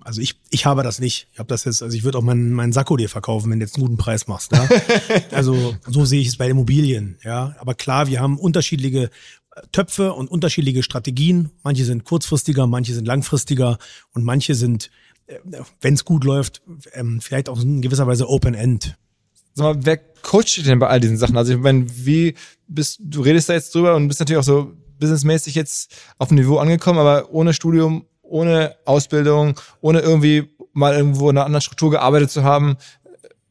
[0.03, 1.29] also ich, ich habe das nicht.
[1.33, 3.65] Ich habe das jetzt, also ich würde auch meinen, meinen Sakko dir verkaufen, wenn du
[3.65, 4.53] jetzt einen guten Preis machst.
[4.53, 4.69] Ja?
[5.33, 7.19] also so sehe ich es bei Immobilien.
[7.25, 9.11] Ja, aber klar, wir haben unterschiedliche
[9.55, 11.51] äh, Töpfe und unterschiedliche Strategien.
[11.63, 13.79] Manche sind kurzfristiger, manche sind langfristiger
[14.13, 14.91] und manche sind,
[15.27, 15.39] äh,
[15.81, 16.63] wenn es gut läuft,
[16.93, 18.97] ähm, vielleicht auch in gewisser Weise Open End.
[19.55, 21.37] Sag mal, wer coacht dich denn bei all diesen Sachen?
[21.37, 22.35] Also ich meine, wie
[22.69, 26.39] bist du redest da jetzt drüber und bist natürlich auch so businessmäßig jetzt auf dem
[26.39, 31.91] Niveau angekommen, aber ohne Studium, ohne Ausbildung, ohne irgendwie mal irgendwo in einer anderen Struktur
[31.91, 32.77] gearbeitet zu haben.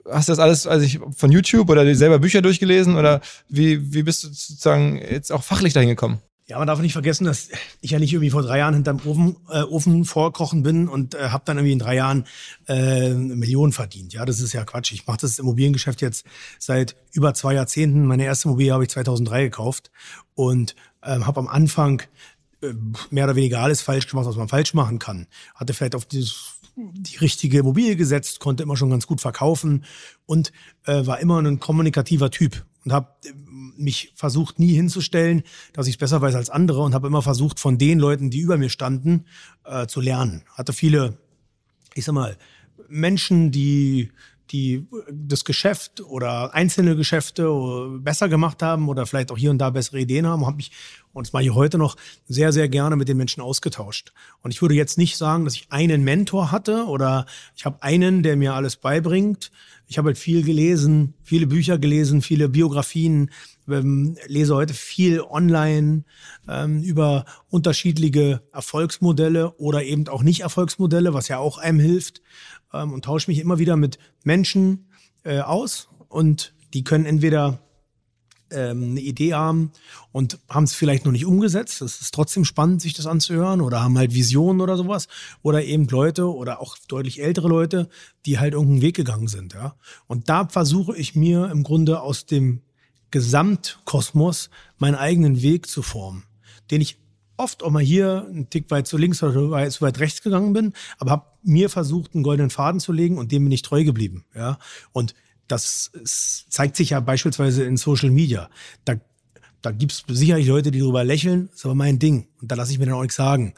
[0.09, 4.03] Hast du das alles also ich, von YouTube oder selber Bücher durchgelesen oder wie, wie
[4.03, 6.19] bist du sozusagen jetzt auch fachlich dahin gekommen?
[6.47, 7.47] Ja, man darf nicht vergessen, dass
[7.79, 11.29] ich ja nicht irgendwie vor drei Jahren hinterm Ofen, äh, Ofen vorkochen bin und äh,
[11.29, 12.25] habe dann irgendwie in drei Jahren
[12.67, 14.11] äh, Millionen verdient.
[14.11, 14.91] Ja, das ist ja Quatsch.
[14.91, 16.25] Ich mache das Immobiliengeschäft jetzt
[16.59, 18.05] seit über zwei Jahrzehnten.
[18.05, 19.91] Meine erste Immobilie habe ich 2003 gekauft
[20.33, 22.01] und ähm, habe am Anfang
[23.09, 25.27] mehr oder weniger alles falsch gemacht, was man falsch machen kann.
[25.55, 29.85] Hatte vielleicht auf dieses, die richtige Immobilie gesetzt, konnte immer schon ganz gut verkaufen
[30.25, 30.51] und
[30.85, 33.33] äh, war immer ein kommunikativer Typ und habe äh,
[33.77, 35.43] mich versucht nie hinzustellen,
[35.73, 38.39] dass ich es besser weiß als andere und habe immer versucht von den Leuten, die
[38.39, 39.25] über mir standen,
[39.65, 40.43] äh, zu lernen.
[40.53, 41.17] Hatte viele,
[41.95, 42.37] ich sag mal,
[42.87, 44.11] Menschen, die
[44.51, 47.49] die das Geschäft oder einzelne Geschäfte
[47.99, 50.71] besser gemacht haben oder vielleicht auch hier und da bessere Ideen haben, habe mich,
[51.13, 51.95] und das mache ich heute noch,
[52.27, 54.13] sehr, sehr gerne mit den Menschen ausgetauscht.
[54.41, 57.25] Und ich würde jetzt nicht sagen, dass ich einen Mentor hatte oder
[57.55, 59.51] ich habe einen, der mir alles beibringt.
[59.87, 63.29] Ich habe halt viel gelesen, viele Bücher gelesen, viele Biografien,
[63.69, 66.03] ähm, lese heute viel online
[66.47, 72.21] ähm, über unterschiedliche Erfolgsmodelle oder eben auch nicht Erfolgsmodelle, was ja auch einem hilft
[72.73, 74.89] ähm, und tausche mich immer wieder mit Menschen
[75.23, 77.59] äh, aus und die können entweder
[78.51, 79.71] ähm, eine Idee haben
[80.11, 81.81] und haben es vielleicht noch nicht umgesetzt.
[81.81, 85.07] Es ist trotzdem spannend, sich das anzuhören oder haben halt Visionen oder sowas.
[85.41, 87.89] Oder eben Leute oder auch deutlich ältere Leute,
[88.25, 89.53] die halt irgendeinen Weg gegangen sind.
[89.53, 89.75] Ja.
[90.07, 92.61] Und da versuche ich mir im Grunde aus dem
[93.11, 96.23] Gesamtkosmos meinen eigenen Weg zu formen,
[96.71, 96.97] den ich
[97.37, 100.73] oft auch mal hier einen Tick weit zu links oder zu weit rechts gegangen bin,
[100.97, 104.25] aber habe mir versucht, einen goldenen Faden zu legen und dem bin ich treu geblieben.
[104.35, 104.59] Ja,
[104.91, 105.15] und
[105.47, 105.91] das
[106.49, 108.49] zeigt sich ja beispielsweise in Social Media.
[108.85, 108.95] Da,
[109.61, 112.27] da gibt es sicherlich Leute, die darüber lächeln, ist aber mein Ding.
[112.41, 113.53] Und da lasse ich mir dann auch nichts sagen.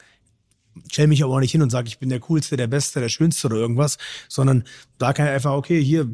[0.90, 3.08] Stell mich aber auch nicht hin und sage, ich bin der Coolste, der Beste, der
[3.08, 3.98] Schönste oder irgendwas,
[4.28, 4.64] sondern
[4.98, 6.10] da kann ich einfach, okay, hier,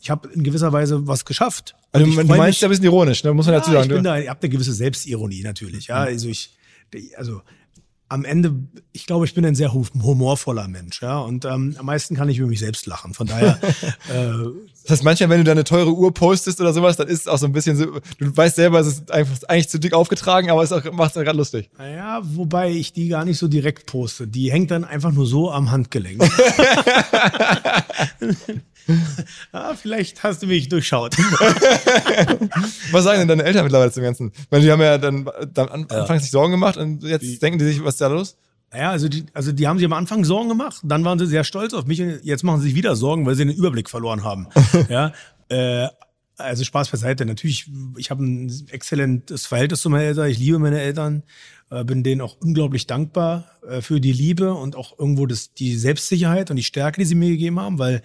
[0.00, 1.74] ich habe in gewisser Weise was geschafft.
[1.92, 3.34] Also du meinst mich, ja ein bisschen ironisch, ne?
[3.34, 3.90] muss man ja, dazu sagen.
[3.90, 5.88] Ich bin da, ich habe eine gewisse Selbstironie natürlich.
[5.88, 6.56] Ja, also ich
[7.16, 7.42] also
[8.08, 8.52] am Ende,
[8.90, 11.20] ich glaube, ich bin ein sehr humorvoller Mensch, ja.
[11.20, 13.14] Und ähm, am meisten kann ich über mich selbst lachen.
[13.14, 13.60] Von daher.
[14.12, 14.32] äh,
[14.82, 17.38] das heißt, manchmal, wenn du deine teure Uhr postest oder sowas, dann ist es auch
[17.38, 20.64] so ein bisschen so, du weißt selber, es ist einfach eigentlich zu dick aufgetragen, aber
[20.64, 21.70] es macht es gerade lustig.
[21.78, 24.26] Naja, wobei ich die gar nicht so direkt poste.
[24.26, 26.20] Die hängt dann einfach nur so am Handgelenk.
[29.52, 31.16] ah, vielleicht hast du mich durchschaut.
[32.92, 34.32] was sagen denn deine Eltern mittlerweile zum Ganzen?
[34.50, 36.18] Weil die haben ja dann, dann anfangs ja.
[36.18, 38.36] sich Sorgen gemacht und jetzt die, denken die sich, was ist da los?
[38.72, 41.44] Ja, also die, also die haben sich am Anfang Sorgen gemacht, dann waren sie sehr
[41.44, 44.22] stolz auf mich und jetzt machen sie sich wieder Sorgen, weil sie den Überblick verloren
[44.22, 44.46] haben.
[44.88, 45.12] ja,
[45.48, 45.88] äh,
[46.36, 47.26] also Spaß beiseite.
[47.26, 50.28] Natürlich, ich habe ein exzellentes Verhältnis zu meinen Eltern.
[50.28, 51.22] Ich liebe meine Eltern,
[51.70, 55.76] äh, bin denen auch unglaublich dankbar äh, für die Liebe und auch irgendwo das, die
[55.76, 58.02] Selbstsicherheit und die Stärke, die sie mir gegeben haben, weil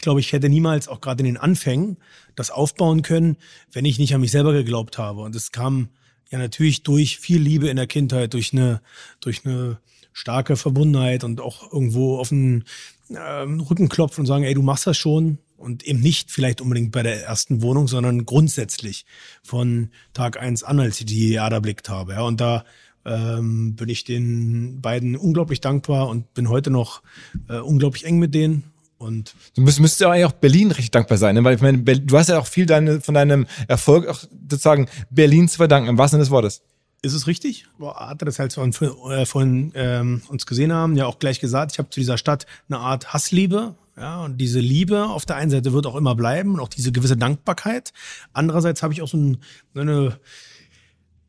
[0.00, 1.98] ich glaube, ich hätte niemals auch gerade in den Anfängen
[2.34, 3.36] das aufbauen können,
[3.70, 5.20] wenn ich nicht an mich selber geglaubt habe.
[5.20, 5.90] Und es kam
[6.30, 8.80] ja natürlich durch viel Liebe in der Kindheit, durch eine,
[9.20, 9.78] durch eine
[10.14, 12.64] starke Verbundenheit und auch irgendwo auf den
[13.10, 15.36] ähm, Rücken klopfen und sagen, ey, du machst das schon.
[15.58, 19.04] Und eben nicht vielleicht unbedingt bei der ersten Wohnung, sondern grundsätzlich
[19.42, 22.12] von Tag eins an, als ich die Erde erblickt habe.
[22.12, 22.64] Ja, und da
[23.04, 27.02] ähm, bin ich den beiden unglaublich dankbar und bin heute noch
[27.50, 28.69] äh, unglaublich eng mit denen
[29.00, 31.42] und du müsst, müsstest ja eigentlich auch Berlin richtig dankbar sein, ne?
[31.42, 35.48] weil ich meine, du hast ja auch viel deine, von deinem Erfolg auch sozusagen Berlin
[35.48, 36.62] zu verdanken, im wahrsten Sinne des Wortes.
[37.00, 37.66] Ist es richtig?
[37.78, 41.40] Boah, hat er das halt von, äh, von ähm, uns gesehen haben, ja auch gleich
[41.40, 43.74] gesagt, ich habe zu dieser Stadt eine Art Hassliebe.
[43.96, 46.92] Ja, und diese Liebe auf der einen Seite wird auch immer bleiben und auch diese
[46.92, 47.92] gewisse Dankbarkeit.
[48.34, 49.38] Andererseits habe ich auch so, ein,
[49.74, 50.20] so eine,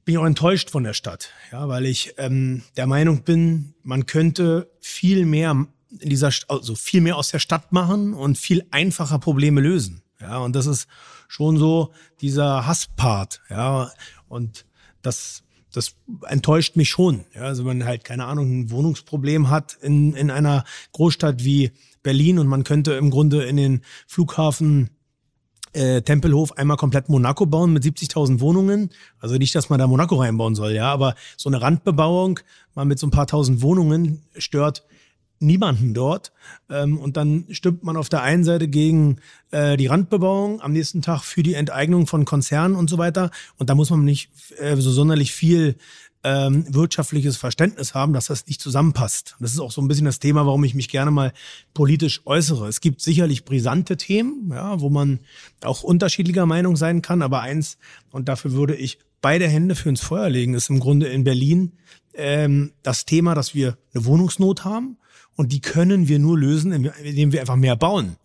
[0.03, 4.05] bin ich auch enttäuscht von der Stadt, ja, weil ich ähm, der Meinung bin, man
[4.05, 5.67] könnte viel mehr
[5.99, 10.01] in dieser, also viel mehr aus der Stadt machen und viel einfacher Probleme lösen.
[10.19, 10.87] Ja, und das ist
[11.27, 13.41] schon so dieser Hasspart.
[13.49, 13.91] Ja,
[14.27, 14.65] und
[15.01, 15.95] das, das
[16.27, 17.25] enttäuscht mich schon.
[17.33, 20.63] Ja, also wenn man halt, keine Ahnung, ein Wohnungsproblem hat in, in einer
[20.93, 21.71] Großstadt wie
[22.03, 24.89] Berlin und man könnte im Grunde in den Flughafen
[25.73, 28.89] äh, Tempelhof einmal komplett Monaco bauen mit 70.000 Wohnungen.
[29.19, 32.39] Also nicht, dass man da Monaco reinbauen soll, ja, aber so eine Randbebauung
[32.75, 34.83] mal mit so ein paar tausend Wohnungen stört
[35.41, 36.31] niemanden dort.
[36.69, 39.17] Ähm, und dann stimmt man auf der einen Seite gegen
[39.51, 43.31] äh, die Randbebauung, am nächsten Tag für die Enteignung von Konzernen und so weiter.
[43.57, 45.75] Und da muss man nicht äh, so sonderlich viel
[46.23, 49.35] ähm, wirtschaftliches Verständnis haben, dass das nicht zusammenpasst.
[49.39, 51.33] Das ist auch so ein bisschen das Thema, warum ich mich gerne mal
[51.73, 52.67] politisch äußere.
[52.67, 55.19] Es gibt sicherlich brisante Themen, ja, wo man
[55.63, 57.77] auch unterschiedlicher Meinung sein kann, aber eins,
[58.11, 61.73] und dafür würde ich beide Hände für ins Feuer legen, ist im Grunde in Berlin
[62.13, 64.97] ähm, das Thema, dass wir eine Wohnungsnot haben
[65.41, 68.15] und die können wir nur lösen, indem wir einfach mehr bauen.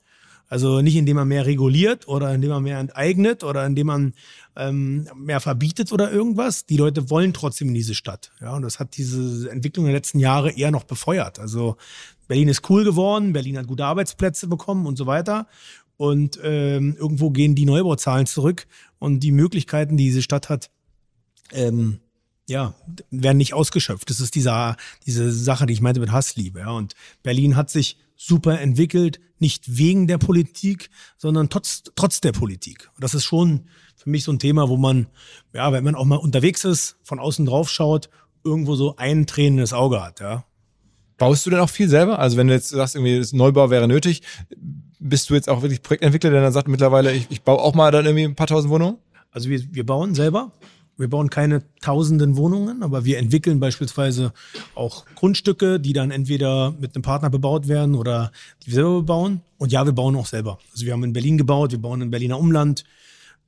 [0.48, 4.12] Also nicht indem man mehr reguliert oder indem man mehr enteignet oder indem man
[4.54, 6.66] ähm, mehr verbietet oder irgendwas.
[6.66, 8.32] Die Leute wollen trotzdem in diese Stadt.
[8.42, 11.38] Ja, und das hat diese Entwicklung der letzten Jahre eher noch befeuert.
[11.38, 11.78] Also
[12.28, 15.46] Berlin ist cool geworden, Berlin hat gute Arbeitsplätze bekommen und so weiter.
[15.96, 18.66] Und ähm, irgendwo gehen die Neubauzahlen zurück
[18.98, 20.68] und die Möglichkeiten, die diese Stadt hat,
[21.52, 22.00] ähm,
[22.48, 22.74] ja,
[23.10, 24.08] werden nicht ausgeschöpft.
[24.08, 26.60] Das ist dieser, diese Sache, die ich meinte mit Hassliebe.
[26.60, 26.70] Ja.
[26.70, 32.88] Und Berlin hat sich super entwickelt, nicht wegen der Politik, sondern trotz, trotz der Politik.
[32.94, 33.66] Und das ist schon
[33.96, 35.08] für mich so ein Thema, wo man,
[35.52, 38.08] ja, wenn man auch mal unterwegs ist, von außen drauf schaut,
[38.44, 40.44] irgendwo so ein tränendes Auge hat, ja.
[41.18, 42.18] Baust du denn auch viel selber?
[42.18, 44.22] Also wenn du jetzt sagst, irgendwie das Neubau wäre nötig,
[44.98, 47.90] bist du jetzt auch wirklich Projektentwickler, der dann sagt mittlerweile, ich, ich baue auch mal
[47.90, 48.98] dann irgendwie ein paar tausend Wohnungen?
[49.30, 50.52] Also wir, wir bauen selber.
[50.98, 54.32] Wir bauen keine tausenden Wohnungen, aber wir entwickeln beispielsweise
[54.74, 58.32] auch Grundstücke, die dann entweder mit einem Partner bebaut werden oder
[58.62, 59.42] die wir selber bebauen.
[59.58, 60.58] Und ja, wir bauen auch selber.
[60.72, 62.84] Also wir haben in Berlin gebaut, wir bauen im Berliner Umland.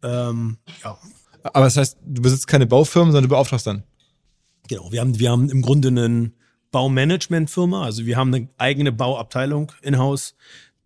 [0.03, 0.99] Ähm, ja.
[1.43, 3.83] Aber das heißt, du besitzt keine Baufirmen, sondern du beauftragst dann?
[4.69, 6.33] Genau, wir haben, wir haben im Grunde eine
[6.71, 7.83] Baumanagementfirma.
[7.83, 10.35] Also wir haben eine eigene Bauabteilung in-house,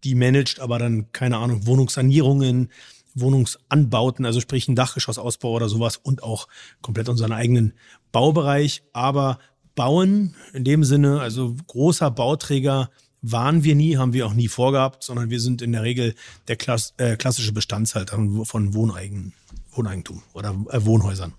[0.04, 2.70] die managt aber dann, keine Ahnung, Wohnungssanierungen,
[3.14, 6.48] Wohnungsanbauten, also sprich ein Dachgeschossausbau oder sowas und auch
[6.80, 7.74] komplett unseren eigenen
[8.10, 8.82] Baubereich.
[8.92, 9.38] Aber
[9.74, 12.90] bauen in dem Sinne, also großer Bauträger
[13.22, 16.14] waren wir nie, haben wir auch nie vorgehabt, sondern wir sind in der Regel
[16.48, 19.32] der Klass, äh, klassische Bestandshalter von Wohneigen,
[19.70, 21.32] Wohneigentum oder äh, Wohnhäusern.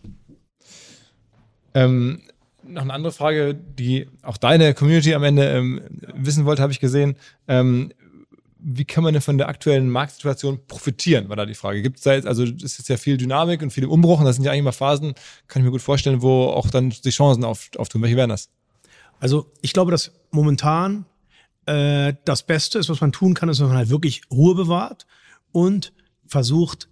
[1.74, 2.22] Ähm,
[2.66, 5.82] noch eine andere Frage, die auch deine Community am Ende ähm,
[6.16, 7.18] wissen wollte, habe ich gesehen.
[7.48, 7.92] Ähm,
[8.66, 11.82] wie kann man denn von der aktuellen Marktsituation profitieren, war da die Frage.
[11.82, 14.38] Gibt es da jetzt, also es ist ja viel Dynamik und viel Umbruch und das
[14.38, 15.14] sind ja eigentlich mal Phasen,
[15.48, 18.02] kann ich mir gut vorstellen, wo auch dann die Chancen auf, auftun.
[18.02, 18.50] Welche wären das?
[19.20, 21.06] Also ich glaube, dass momentan
[21.66, 25.06] äh, das Beste ist, was man tun kann, ist, dass man halt wirklich Ruhe bewahrt
[25.52, 25.94] und
[26.26, 26.90] versucht,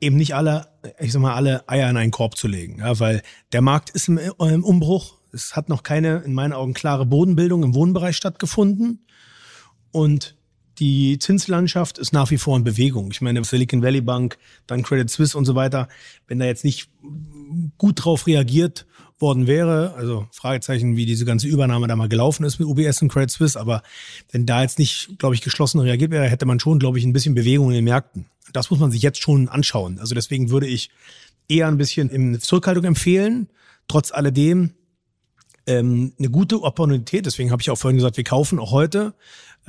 [0.00, 2.78] eben nicht alle, ich sag mal, alle Eier in einen Korb zu legen.
[2.78, 5.18] Ja, weil der Markt ist im, im Umbruch.
[5.32, 9.04] Es hat noch keine, in meinen Augen, klare Bodenbildung im Wohnbereich stattgefunden.
[9.90, 10.37] Und
[10.78, 13.10] die Zinslandschaft ist nach wie vor in Bewegung.
[13.10, 15.88] Ich meine, Silicon Valley Bank, dann Credit Suisse und so weiter,
[16.26, 16.88] wenn da jetzt nicht
[17.78, 18.86] gut drauf reagiert
[19.18, 23.08] worden wäre, also Fragezeichen, wie diese ganze Übernahme da mal gelaufen ist mit UBS und
[23.08, 23.82] Credit Suisse, aber
[24.30, 27.12] wenn da jetzt nicht, glaube ich, geschlossen reagiert wäre, hätte man schon, glaube ich, ein
[27.12, 28.26] bisschen Bewegung in den Märkten.
[28.52, 29.98] Das muss man sich jetzt schon anschauen.
[29.98, 30.90] Also deswegen würde ich
[31.48, 33.48] eher ein bisschen in Zurückhaltung empfehlen.
[33.88, 34.74] Trotz alledem
[35.66, 37.26] ähm, eine gute Opportunität.
[37.26, 39.14] Deswegen habe ich auch vorhin gesagt, wir kaufen auch heute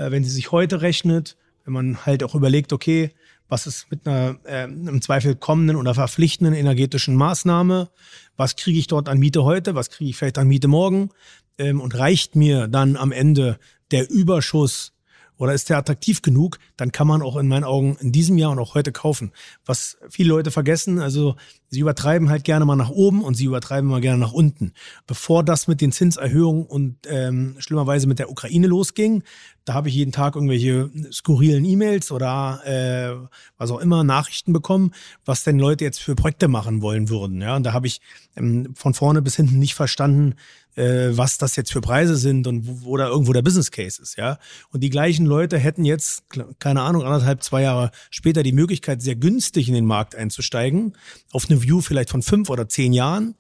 [0.07, 3.11] wenn sie sich heute rechnet, wenn man halt auch überlegt, okay,
[3.49, 7.89] was ist mit einer äh, im Zweifel kommenden oder verpflichtenden energetischen Maßnahme,
[8.37, 11.09] was kriege ich dort an Miete heute, was kriege ich vielleicht an Miete morgen?
[11.57, 13.59] Ähm, und reicht mir dann am Ende
[13.91, 14.93] der Überschuss
[15.39, 18.51] oder ist der attraktiv genug, dann kann man auch in meinen Augen in diesem Jahr
[18.51, 19.31] und auch heute kaufen.
[19.65, 21.35] Was viele Leute vergessen, also
[21.69, 24.73] sie übertreiben halt gerne mal nach oben und sie übertreiben mal gerne nach unten.
[25.07, 29.23] Bevor das mit den Zinserhöhungen und ähm, schlimmerweise mit der Ukraine losging,
[29.63, 33.27] da habe ich jeden Tag irgendwelche skurrilen E-Mails oder äh,
[33.57, 34.91] was auch immer Nachrichten bekommen,
[35.23, 37.41] was denn Leute jetzt für Projekte machen wollen würden.
[37.41, 38.01] Ja, und da habe ich
[38.35, 40.35] ähm, von vorne bis hinten nicht verstanden,
[40.75, 44.01] äh, was das jetzt für Preise sind und wo, wo da irgendwo der Business Case
[44.01, 44.39] ist, ja.
[44.71, 46.23] Und die gleichen Leute hätten jetzt,
[46.59, 50.93] keine Ahnung, anderthalb, zwei Jahre später die Möglichkeit, sehr günstig in den Markt einzusteigen,
[51.31, 53.35] auf eine View vielleicht von fünf oder zehn Jahren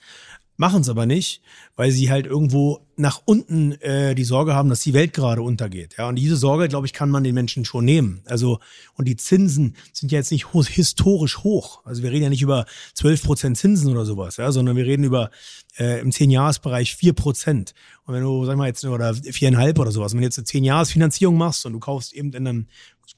[0.59, 1.41] machen es aber nicht,
[1.77, 5.95] weil sie halt irgendwo nach unten äh, die Sorge haben, dass die Welt gerade untergeht.
[5.97, 8.21] Ja, und diese Sorge, glaube ich, kann man den Menschen schon nehmen.
[8.25, 8.59] Also
[8.95, 11.79] und die Zinsen sind ja jetzt nicht historisch hoch.
[11.85, 15.05] Also wir reden ja nicht über 12 Prozent Zinsen oder sowas, ja, sondern wir reden
[15.05, 15.31] über
[15.77, 17.73] äh, im Zehnjahresbereich vier Prozent.
[18.03, 21.37] Und wenn du, sag mal jetzt oder viereinhalb oder sowas, wenn du jetzt eine Zehnjahresfinanzierung
[21.37, 22.67] machst und du kaufst eben in einem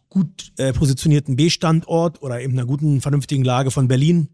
[0.10, 4.30] gut äh, positionierten B-Standort oder eben einer guten vernünftigen Lage von Berlin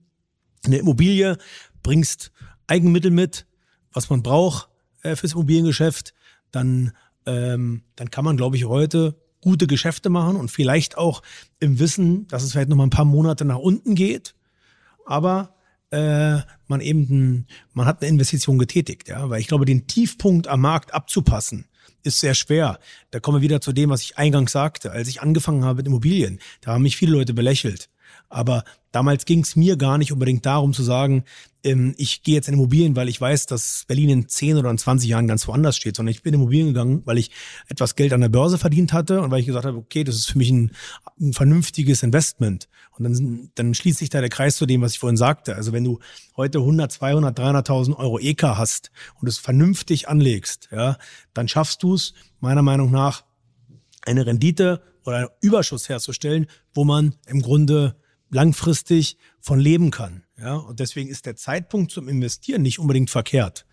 [0.66, 1.38] eine Immobilie,
[1.84, 2.34] bringst
[2.68, 3.46] Eigenmittel mit,
[3.92, 4.70] was man braucht
[5.02, 6.14] äh, fürs Immobiliengeschäft,
[6.52, 6.92] dann,
[7.26, 11.22] ähm, dann kann man, glaube ich, heute gute Geschäfte machen und vielleicht auch
[11.60, 14.36] im Wissen, dass es vielleicht noch mal ein paar Monate nach unten geht,
[15.06, 15.56] aber
[15.92, 20.62] äh, man eben, man hat eine Investition getätigt, ja, weil ich glaube, den Tiefpunkt am
[20.62, 21.66] Markt abzupassen,
[22.04, 22.80] ist sehr schwer.
[23.12, 24.92] Da kommen wir wieder zu dem, was ich eingangs sagte.
[24.92, 27.90] Als ich angefangen habe mit Immobilien, da haben mich viele Leute belächelt.
[28.30, 31.24] Aber damals ging es mir gar nicht unbedingt darum zu sagen,
[31.64, 34.78] ähm, ich gehe jetzt in Immobilien, weil ich weiß, dass Berlin in 10 oder in
[34.78, 37.32] 20 Jahren ganz woanders steht, sondern ich bin in Immobilien gegangen, weil ich
[37.68, 40.32] etwas Geld an der Börse verdient hatte und weil ich gesagt habe, okay, das ist
[40.32, 40.72] für mich ein,
[41.20, 42.68] ein vernünftiges Investment.
[42.98, 45.56] Und dann, dann schließt sich da der Kreis zu dem, was ich vorhin sagte.
[45.56, 46.00] Also wenn du
[46.36, 50.98] heute 100, 200, 300.000 Euro EK hast und es vernünftig anlegst, ja,
[51.34, 53.24] dann schaffst du es meiner Meinung nach
[54.02, 57.96] eine Rendite oder einen Überschuss herzustellen, wo man im Grunde
[58.30, 60.24] langfristig von leben kann.
[60.40, 63.66] Ja, und deswegen ist der Zeitpunkt zum Investieren nicht unbedingt verkehrt.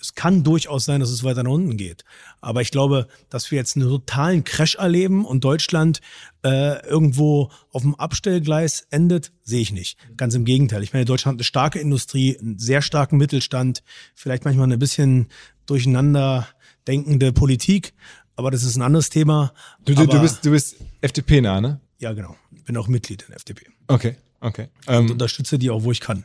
[0.00, 2.04] Es kann durchaus sein, dass es weiter nach unten geht.
[2.40, 6.00] Aber ich glaube, dass wir jetzt einen totalen Crash erleben und Deutschland
[6.44, 9.98] äh, irgendwo auf dem Abstellgleis endet, sehe ich nicht.
[10.16, 10.84] Ganz im Gegenteil.
[10.84, 13.82] Ich meine, Deutschland hat eine starke Industrie, einen sehr starken Mittelstand,
[14.14, 15.26] vielleicht manchmal eine bisschen
[15.66, 16.46] durcheinander
[16.86, 17.92] denkende Politik,
[18.36, 19.52] aber das ist ein anderes Thema.
[19.84, 21.80] Du, du, du bist, du bist FDP-nah, ne?
[21.98, 22.36] Ja, genau.
[22.54, 23.66] Ich bin auch Mitglied in der FDP.
[23.88, 24.68] Okay, okay.
[24.86, 26.24] Ähm, und unterstütze die auch, wo ich kann.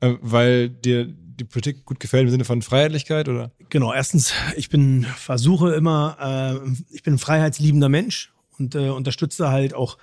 [0.00, 3.50] Äh, weil dir die Politik gut gefällt im Sinne von Freiheitlichkeit oder?
[3.70, 9.48] Genau, erstens, ich bin, versuche immer, äh, ich bin ein freiheitsliebender Mensch und äh, unterstütze
[9.48, 9.98] halt auch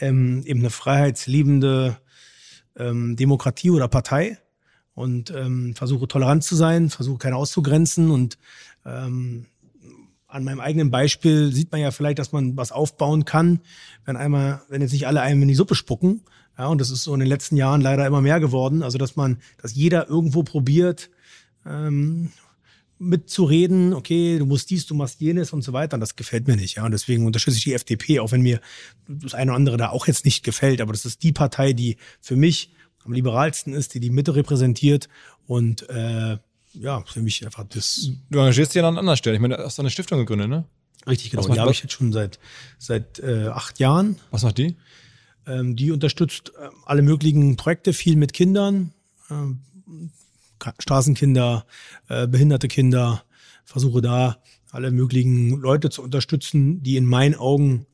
[0.00, 1.98] ähm, eben eine freiheitsliebende
[2.76, 4.38] ähm, Demokratie oder Partei
[4.94, 8.38] und ähm, versuche tolerant zu sein, versuche keine auszugrenzen und
[8.86, 9.46] ähm,
[10.32, 13.60] an meinem eigenen Beispiel sieht man ja vielleicht, dass man was aufbauen kann,
[14.04, 16.22] wenn einmal, wenn jetzt nicht alle einem in die Suppe spucken.
[16.58, 18.82] Ja, und das ist so in den letzten Jahren leider immer mehr geworden.
[18.82, 21.10] Also, dass man, dass jeder irgendwo probiert,
[21.66, 22.30] ähm,
[22.98, 25.94] mitzureden, okay, du musst dies, du machst jenes und so weiter.
[25.94, 26.76] Und das gefällt mir nicht.
[26.76, 28.60] Ja, und deswegen unterstütze ich die FDP, auch wenn mir
[29.08, 30.80] das eine oder andere da auch jetzt nicht gefällt.
[30.80, 32.72] Aber das ist die Partei, die für mich
[33.04, 35.08] am liberalsten ist, die die Mitte repräsentiert
[35.46, 36.38] und äh,
[36.74, 38.10] ja, für mich einfach das.
[38.30, 39.36] Du engagierst dich ja an anderer Stelle.
[39.36, 40.64] Ich meine, du hast eine Stiftung gegründet, ne?
[41.06, 41.46] Richtig, genau.
[41.48, 42.38] Die habe ich jetzt schon seit,
[42.78, 44.16] seit äh, acht Jahren.
[44.30, 44.76] Was macht die?
[45.46, 48.92] Ähm, die unterstützt äh, alle möglichen Projekte, viel mit Kindern,
[49.30, 49.34] äh,
[50.78, 51.66] Straßenkinder,
[52.06, 53.24] behinderte Kinder.
[53.64, 54.38] Versuche da
[54.70, 57.86] alle möglichen Leute zu unterstützen, die in meinen Augen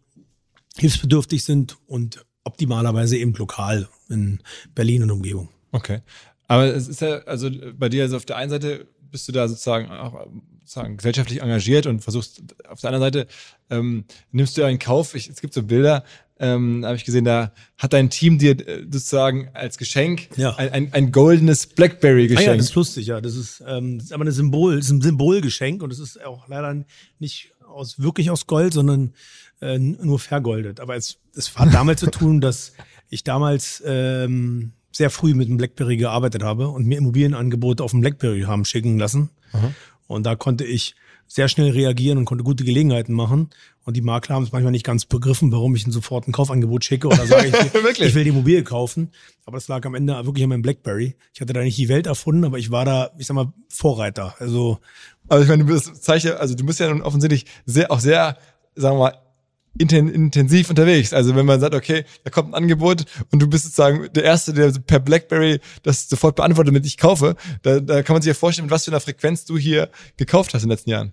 [0.76, 4.40] hilfsbedürftig sind und optimalerweise eben lokal in
[4.74, 5.48] Berlin und Umgebung.
[5.72, 6.02] Okay.
[6.48, 9.48] Aber es ist ja, also bei dir, also auf der einen Seite bist du da
[9.48, 10.26] sozusagen auch
[10.64, 13.26] sozusagen gesellschaftlich engagiert und versuchst, auf der anderen Seite
[13.70, 16.04] ähm, nimmst du ja in Kauf, ich, es gibt so Bilder,
[16.40, 20.54] ähm, habe ich gesehen, da hat dein Team dir äh, sozusagen als Geschenk ja.
[20.56, 22.48] ein, ein, ein goldenes Blackberry geschenkt.
[22.48, 23.20] Ah ja, das ist lustig, ja.
[23.20, 26.22] Das ist, ähm, das ist aber ein Symbol, das ist ein Symbolgeschenk und es ist
[26.24, 26.84] auch leider
[27.18, 29.14] nicht aus wirklich aus Gold, sondern
[29.60, 30.80] äh, nur vergoldet.
[30.80, 32.72] Aber es, es hat damit zu tun, dass
[33.08, 38.00] ich damals ähm, sehr früh mit dem BlackBerry gearbeitet habe und mir Immobilienangebote auf dem
[38.00, 39.30] BlackBerry haben schicken lassen.
[39.52, 39.74] Mhm.
[40.06, 40.94] Und da konnte ich
[41.28, 43.50] sehr schnell reagieren und konnte gute Gelegenheiten machen.
[43.84, 46.84] Und die Makler haben es manchmal nicht ganz begriffen, warum ich ihnen sofort ein Kaufangebot
[46.84, 49.10] schicke oder sage, ich, ich will die Immobilie kaufen.
[49.44, 51.14] Aber das lag am Ende wirklich an meinem Blackberry.
[51.34, 54.34] Ich hatte da nicht die Welt erfunden, aber ich war da, ich sag mal, Vorreiter.
[54.38, 54.78] Also,
[55.28, 58.38] also ich meine, du bist Zeichen, also du bist ja nun offensichtlich sehr, auch sehr,
[58.74, 59.18] sagen wir mal,
[59.78, 61.12] intensiv unterwegs.
[61.12, 64.52] Also wenn man sagt, okay, da kommt ein Angebot und du bist sozusagen der Erste,
[64.52, 68.34] der per Blackberry das sofort beantwortet, damit ich kaufe, da, da kann man sich ja
[68.34, 71.12] vorstellen, mit was für einer Frequenz du hier gekauft hast in den letzten Jahren.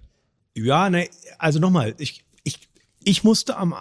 [0.56, 2.60] Ja, ne, also nochmal, ich, ich,
[3.04, 3.76] ich musste am,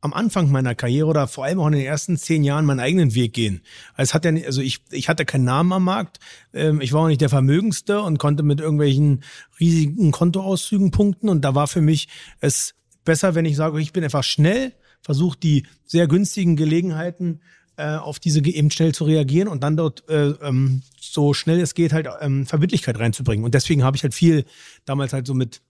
[0.00, 3.14] am Anfang meiner Karriere oder vor allem auch in den ersten zehn Jahren meinen eigenen
[3.14, 3.62] Weg gehen.
[3.94, 6.18] Also, es hat ja, also ich, ich hatte keinen Namen am Markt,
[6.54, 9.22] ähm, ich war auch nicht der Vermögendste und konnte mit irgendwelchen
[9.58, 12.08] riesigen Kontoauszügen punkten und da war für mich
[12.40, 12.74] es
[13.04, 14.72] besser, wenn ich sage, ich bin einfach schnell,
[15.02, 17.40] versuche die sehr günstigen Gelegenheiten
[17.76, 21.74] äh, auf diese eben schnell zu reagieren und dann dort äh, ähm, so schnell es
[21.74, 23.44] geht halt ähm, Verbindlichkeit reinzubringen.
[23.44, 24.44] Und deswegen habe ich halt viel
[24.84, 25.62] damals halt so mit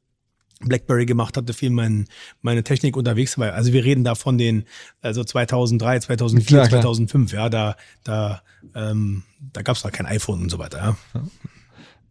[0.61, 2.07] BlackBerry gemacht hatte, viel mein,
[2.43, 3.53] meine Technik unterwegs war.
[3.53, 4.65] Also wir reden da von den
[5.01, 7.31] also 2003, 2004, klar, 2005.
[7.31, 7.45] Klar.
[7.45, 8.43] Ja, da da
[8.75, 9.23] ähm,
[9.53, 10.97] da gab es da kein iPhone und so weiter.
[11.15, 11.23] Ja.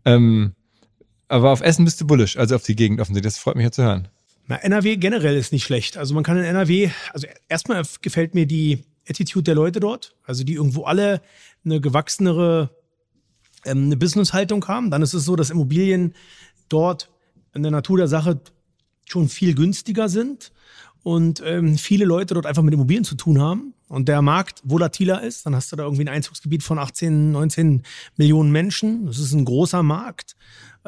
[0.06, 0.54] Ähm,
[1.28, 3.34] aber auf Essen bist du bullisch, also auf die Gegend offensichtlich.
[3.34, 4.08] Das freut mich ja zu hören.
[4.50, 5.96] Na, NRW generell ist nicht schlecht.
[5.96, 10.44] Also man kann in NRW, also erstmal gefällt mir die Attitude der Leute dort, also
[10.44, 11.22] die irgendwo alle
[11.64, 12.72] eine gewachsenere
[13.64, 14.90] ähm, eine Businesshaltung haben.
[14.90, 16.16] Dann ist es so, dass Immobilien
[16.68, 17.12] dort
[17.54, 18.42] in der Natur der Sache
[19.06, 20.52] schon viel günstiger sind
[21.04, 25.22] und ähm, viele Leute dort einfach mit Immobilien zu tun haben und der Markt volatiler
[25.22, 27.84] ist, dann hast du da irgendwie ein Einzugsgebiet von 18, 19
[28.18, 29.06] Millionen Menschen.
[29.06, 30.36] Das ist ein großer Markt.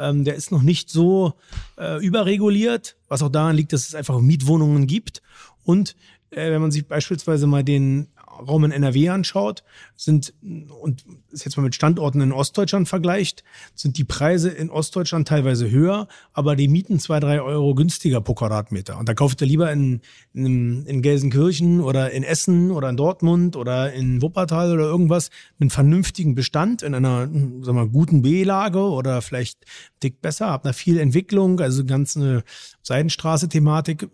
[0.01, 1.33] Ähm, der ist noch nicht so
[1.77, 5.21] äh, überreguliert, was auch daran liegt, dass es einfach Mietwohnungen gibt.
[5.63, 5.95] Und
[6.31, 8.07] äh, wenn man sich beispielsweise mal den
[8.39, 9.63] Raum in NRW anschaut,
[9.95, 13.43] sind, und jetzt mal mit Standorten in Ostdeutschland vergleicht,
[13.75, 18.33] sind die Preise in Ostdeutschland teilweise höher, aber die Mieten zwei, drei Euro günstiger pro
[18.33, 18.97] Quadratmeter.
[18.97, 20.01] Und da kauft er lieber in,
[20.33, 25.29] in, in Gelsenkirchen oder in Essen oder in Dortmund oder in Wuppertal oder irgendwas
[25.59, 29.65] einen vernünftigen Bestand in einer, sagen wir mal, guten B-Lage oder vielleicht
[30.03, 32.43] dick besser, hat da viel Entwicklung, also ganze
[32.81, 34.09] Seidenstraße-Thematik,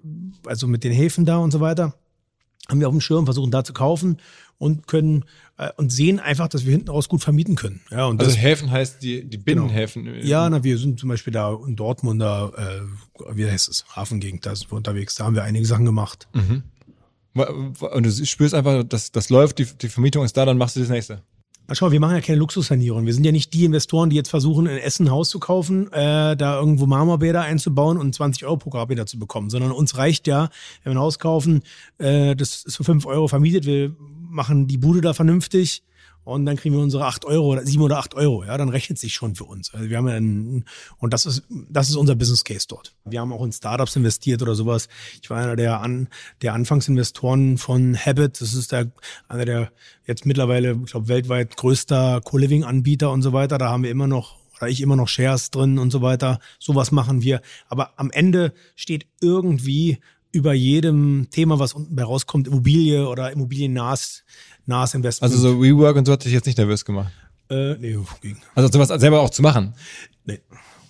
[0.46, 1.94] also mit den Häfen da und so weiter
[2.70, 4.18] haben wir auf dem Schirm, versuchen da zu kaufen
[4.58, 5.26] und können
[5.58, 7.82] äh, und sehen einfach, dass wir hinten raus gut vermieten können.
[7.92, 10.06] Ja, und Also das, Häfen heißt die, die Binnenhäfen.
[10.22, 14.46] ja, na, wir sind zum Beispiel da in Dortmund, da, äh, wie heißt es, Hafengegend,
[14.46, 16.28] da sind wir unterwegs, da haben wir einige Sachen gemacht.
[17.34, 20.80] Und du spürst einfach, dass das läuft, die, die Vermietung ist da, dann machst du
[20.80, 21.22] das nächste.
[21.74, 23.06] Schau, wir machen ja keine Luxussanierung.
[23.06, 25.92] Wir sind ja nicht die Investoren, die jetzt versuchen, in Essen ein Haus zu kaufen,
[25.92, 30.28] äh, da irgendwo Marmorbäder einzubauen und 20 Euro pro Quadratmeter zu bekommen, sondern uns reicht
[30.28, 30.50] ja,
[30.84, 31.64] wenn wir ein Haus kaufen,
[31.98, 33.94] äh, das ist für 5 Euro vermietet, wir
[34.30, 35.84] machen die Bude da vernünftig
[36.28, 38.44] und dann kriegen wir unsere 8 Euro oder 7 oder 8 Euro.
[38.44, 39.74] Ja, dann rechnet sich schon für uns.
[39.74, 40.66] Also wir haben einen,
[40.98, 42.94] und das ist, das ist unser Business Case dort.
[43.06, 44.90] Wir haben auch in Startups investiert oder sowas.
[45.22, 46.10] Ich war einer der, an,
[46.42, 48.42] der Anfangsinvestoren von Habit.
[48.42, 48.92] Das ist der,
[49.30, 49.72] einer der
[50.06, 53.58] jetzt mittlerweile, ich glaube, weltweit größter Co-Living-Anbieter und so weiter.
[53.58, 56.40] Da haben wir immer noch oder ich immer noch Shares drin und so weiter.
[56.60, 57.42] Sowas machen wir.
[57.70, 60.00] Aber am Ende steht irgendwie
[60.38, 64.24] über jedem Thema, was unten bei rauskommt, Immobilie oder Immobiliennahes
[64.66, 65.34] nahes Investment.
[65.34, 67.12] Also so WeWork und so hat dich jetzt nicht nervös gemacht.
[67.50, 68.38] äh, nee, ging.
[68.56, 69.74] Also sowas selber auch zu machen.
[70.26, 70.40] nee,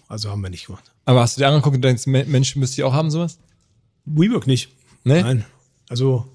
[0.08, 0.92] also haben wir nicht gemacht.
[1.06, 3.40] Aber hast du dir angeguckt und denkst, Me- Mensch, müsste ich auch haben sowas?
[4.06, 4.70] WeWork nicht.
[5.04, 5.22] Nee?
[5.22, 5.46] Nein.
[5.90, 6.28] Also,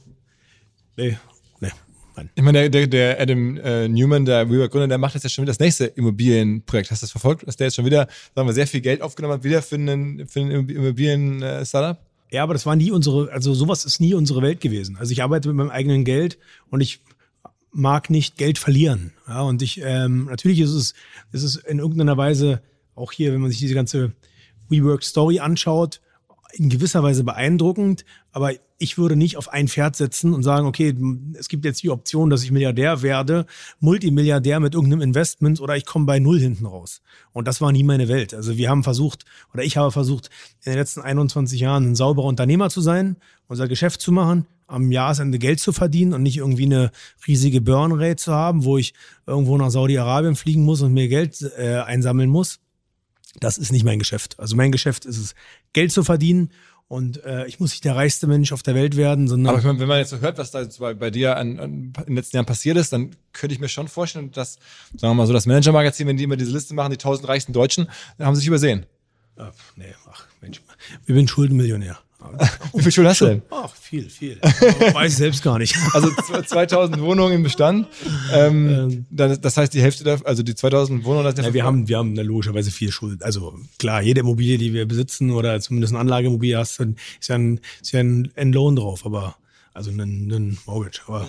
[0.96, 1.16] nee,
[1.60, 2.30] nein.
[2.34, 5.42] Ich meine, der, der, der Adam äh, Newman, der WeWork-Gründer, der macht jetzt ja schon
[5.42, 6.90] wieder das nächste Immobilienprojekt.
[6.90, 7.46] Hast du das verfolgt?
[7.48, 10.26] Dass der jetzt schon wieder, sagen wir, sehr viel Geld aufgenommen hat, wieder für einen,
[10.28, 11.98] für einen Immobilien-Startup?
[12.33, 14.97] Ja, aber das war nie unsere, also sowas ist nie unsere Welt gewesen.
[14.97, 16.39] Also ich arbeite mit meinem eigenen Geld
[16.70, 17.01] und ich
[17.72, 19.12] mag nicht Geld verlieren.
[19.28, 20.95] Ja, und ich, ähm, natürlich ist es,
[21.33, 22.62] ist es in irgendeiner Weise
[22.95, 24.12] auch hier, wenn man sich diese ganze
[24.70, 26.01] WeWork-Story anschaut,
[26.53, 30.94] in gewisser Weise beeindruckend, aber ich würde nicht auf ein Pferd setzen und sagen, okay,
[31.38, 33.46] es gibt jetzt die Option, dass ich Milliardär werde,
[33.80, 37.00] Multimilliardär mit irgendeinem Investment oder ich komme bei Null hinten raus.
[37.32, 38.34] Und das war nie meine Welt.
[38.34, 39.24] Also wir haben versucht,
[39.55, 40.30] oder ich habe versucht,
[40.64, 44.90] in den letzten 21 Jahren ein sauberer Unternehmer zu sein, unser Geschäft zu machen, am
[44.90, 46.90] Jahresende Geld zu verdienen und nicht irgendwie eine
[47.26, 48.94] riesige Burn-Rate zu haben, wo ich
[49.26, 52.59] irgendwo nach Saudi-Arabien fliegen muss und mir Geld äh, einsammeln muss.
[53.41, 54.39] Das ist nicht mein Geschäft.
[54.39, 55.35] Also mein Geschäft ist es,
[55.72, 56.51] Geld zu verdienen
[56.93, 59.80] und äh, ich muss nicht der reichste Mensch auf der Welt werden, sondern Aber meine,
[59.80, 62.16] wenn man jetzt so hört, was da jetzt bei, bei dir an, an, in den
[62.16, 64.59] letzten Jahren passiert ist, dann könnte ich mir schon vorstellen, dass,
[64.97, 67.55] sagen wir mal so, das Manager-Magazin, wenn die immer diese Liste machen, die tausend reichsten
[67.55, 68.85] Deutschen, dann haben sie sich übersehen.
[69.37, 70.61] Ach, nee, ach Mensch,
[71.07, 71.99] ich bin Schuldenmillionär.
[72.73, 73.43] Wie viel Schulden hast du denn?
[73.51, 74.39] Ach, viel, viel.
[74.41, 75.77] Weiß ich selbst gar nicht.
[75.95, 76.11] Also
[76.43, 77.87] 2000 Wohnungen im Bestand.
[78.33, 81.64] Ähm, dann, das heißt, die Hälfte, der, also die 2000 Wohnungen, das ist Ja, wir
[81.64, 83.23] haben, wir haben logischerweise viel Schuld.
[83.23, 87.37] Also klar, jede Immobilie, die wir besitzen oder zumindest eine Anlageimmobilie hast, dann ist ja
[87.37, 89.37] ein, ist ja ein, ein Loan drauf, aber
[89.75, 91.01] also ein, ein Mortgage.
[91.07, 91.27] Aber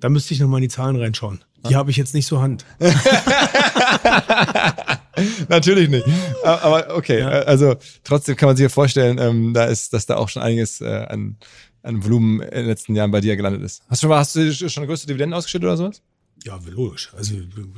[0.00, 1.44] da müsste ich nochmal in die Zahlen reinschauen.
[1.68, 2.64] Die habe ich jetzt nicht zur Hand.
[5.48, 6.06] Natürlich nicht.
[6.42, 10.16] Aber okay, äh, also trotzdem kann man sich ja vorstellen, ähm, da ist, dass da
[10.16, 11.36] auch schon einiges äh, an,
[11.82, 13.82] an Volumen in den letzten Jahren bei dir gelandet ist.
[13.88, 16.02] Hast du schon, mal- hast du schon größte Dividenden ausgeschüttet oder sowas?
[16.44, 17.12] Ja, logisch.
[17.16, 17.34] Also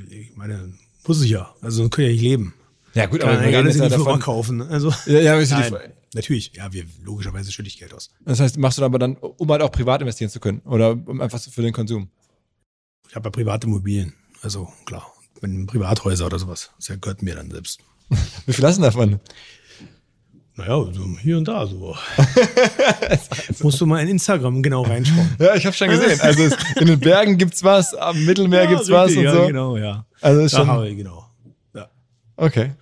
[0.09, 0.72] ich meine,
[1.07, 1.55] muss ich ja.
[1.61, 2.55] Also sonst können ja nicht leben.
[2.95, 4.20] Ja gut, Kann aber ja wir nicht reden jetzt ja davon.
[4.20, 4.62] kaufen.
[4.62, 6.53] Also Ja, ja, die Nein, natürlich.
[6.55, 8.11] Ja, wir logischerweise schütte ich Geld aus.
[8.24, 10.93] Das heißt, machst du dann aber dann, um halt auch privat investieren zu können oder
[10.93, 12.09] um einfach für den Konsum?
[13.09, 14.14] Ich habe ja private Immobilien.
[14.43, 16.70] Also klar, wenn Privathäuser oder sowas.
[16.76, 17.80] Das gehört mir dann selbst.
[18.47, 19.20] Wie viel hast du davon?
[20.57, 21.97] Naja, so hier und da so.
[23.62, 25.35] Musst du mal in Instagram genau reinschauen.
[25.41, 26.20] Ja, ich habe schon gesehen.
[26.22, 29.47] Also es, in den Bergen gibt's was, am Mittelmeer gibt's was richtig, und ja, so.
[29.49, 30.07] genau, ja.
[30.20, 31.26] Also ist Da schon habe ich, genau.
[31.74, 31.89] Ja.
[32.37, 32.72] okay.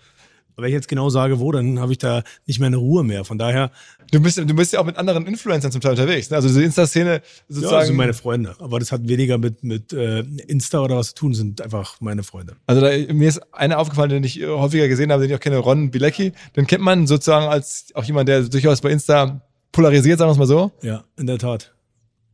[0.55, 3.05] Aber wenn ich jetzt genau sage, wo, dann habe ich da nicht mehr eine Ruhe
[3.05, 3.25] mehr.
[3.25, 3.71] Von daher,
[4.13, 6.29] Du bist, du bist ja auch mit anderen Influencern zum Teil unterwegs.
[6.29, 6.37] Ne?
[6.37, 7.87] Also diese Insta-Szene ja, das sozusagen.
[7.87, 8.55] sind meine Freunde.
[8.59, 12.23] Aber das hat weniger mit, mit äh, Insta oder was zu tun, sind einfach meine
[12.23, 12.57] Freunde.
[12.67, 15.41] Also da, mir ist einer aufgefallen, den ich äh, häufiger gesehen habe, den ich auch
[15.41, 16.33] kenne, Ron Bilecki.
[16.57, 19.41] Den kennt man sozusagen als auch jemand, der durchaus bei Insta
[19.73, 20.73] polarisiert, sagen wir es mal so.
[20.83, 21.73] Ja, in der Tat.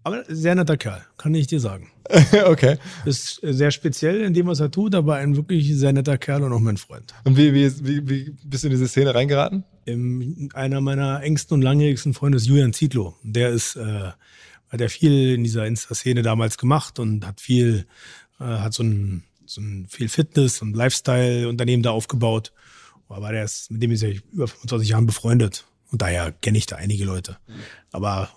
[0.03, 1.93] Aber sehr netter Kerl, kann ich dir sagen.
[2.47, 2.79] okay.
[3.05, 6.53] Ist sehr speziell in dem, was er tut, aber ein wirklich sehr netter Kerl und
[6.53, 7.15] auch mein Freund.
[7.25, 9.65] Und wie, wie, wie, wie bist du in diese Szene reingeraten?
[9.89, 13.17] Ähm, einer meiner engsten und langjährigsten Freunde ist Julian Zietlow.
[13.23, 14.13] Der ist, äh,
[14.69, 17.87] hat ja viel in dieser Insta-Szene damals gemacht und hat viel,
[18.39, 22.53] äh, hat so ein, so ein viel Fitness und Lifestyle-Unternehmen da aufgebaut.
[23.09, 25.65] Aber der ist, mit dem ist ja über 25 Jahren befreundet.
[25.91, 27.39] Und daher kenne ich da einige Leute.
[27.91, 28.29] Aber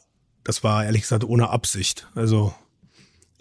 [0.46, 2.08] das war ehrlich gesagt ohne Absicht.
[2.16, 2.54] Also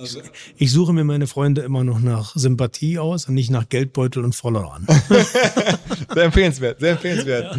[0.00, 0.22] Also,
[0.56, 4.34] ich suche mir meine Freunde immer noch nach Sympathie aus und nicht nach Geldbeutel und
[4.34, 4.86] Followern.
[6.14, 7.58] sehr empfehlenswert, sehr empfehlenswert.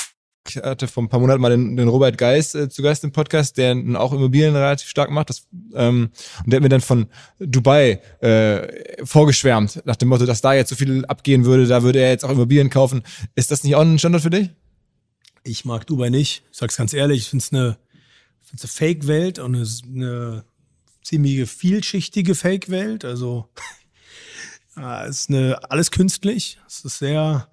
[0.47, 3.11] Ich hatte vor ein paar Monaten mal den, den Robert Geis äh, zu Gast im
[3.11, 5.29] Podcast, der auch Immobilien relativ stark macht.
[5.29, 6.09] Das, ähm,
[6.43, 7.07] und der hat mir dann von
[7.39, 11.99] Dubai äh, vorgeschwärmt, nach dem Motto, dass da jetzt so viel abgehen würde, da würde
[11.99, 13.03] er jetzt auch Immobilien kaufen.
[13.35, 14.49] Ist das nicht auch ein Standort für dich?
[15.43, 16.43] Ich mag Dubai nicht.
[16.51, 17.77] Ich sag's ganz ehrlich, ich finde es eine,
[18.41, 20.43] find's eine Fake-Welt und eine
[21.03, 23.05] ziemliche vielschichtige Fake-Welt.
[23.05, 23.47] Also
[24.75, 26.59] ja, es ist eine, alles künstlich.
[26.67, 27.47] Es ist sehr,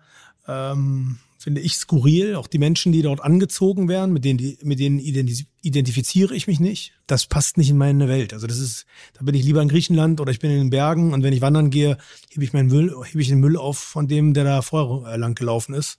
[0.46, 2.34] ähm, finde ich, skurril.
[2.34, 6.46] Auch die Menschen, die dort angezogen werden, mit denen, die, mit denen identif identifiziere ich
[6.46, 6.92] mich nicht.
[7.06, 8.32] Das passt nicht in meine Welt.
[8.32, 11.12] Also das ist, da bin ich lieber in Griechenland oder ich bin in den Bergen
[11.12, 11.98] und wenn ich wandern gehe,
[12.30, 15.34] hebe ich meinen Müll, hebe ich den Müll auf von dem, der da vorher lang
[15.34, 15.98] gelaufen ist.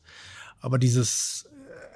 [0.60, 1.46] Aber dieses,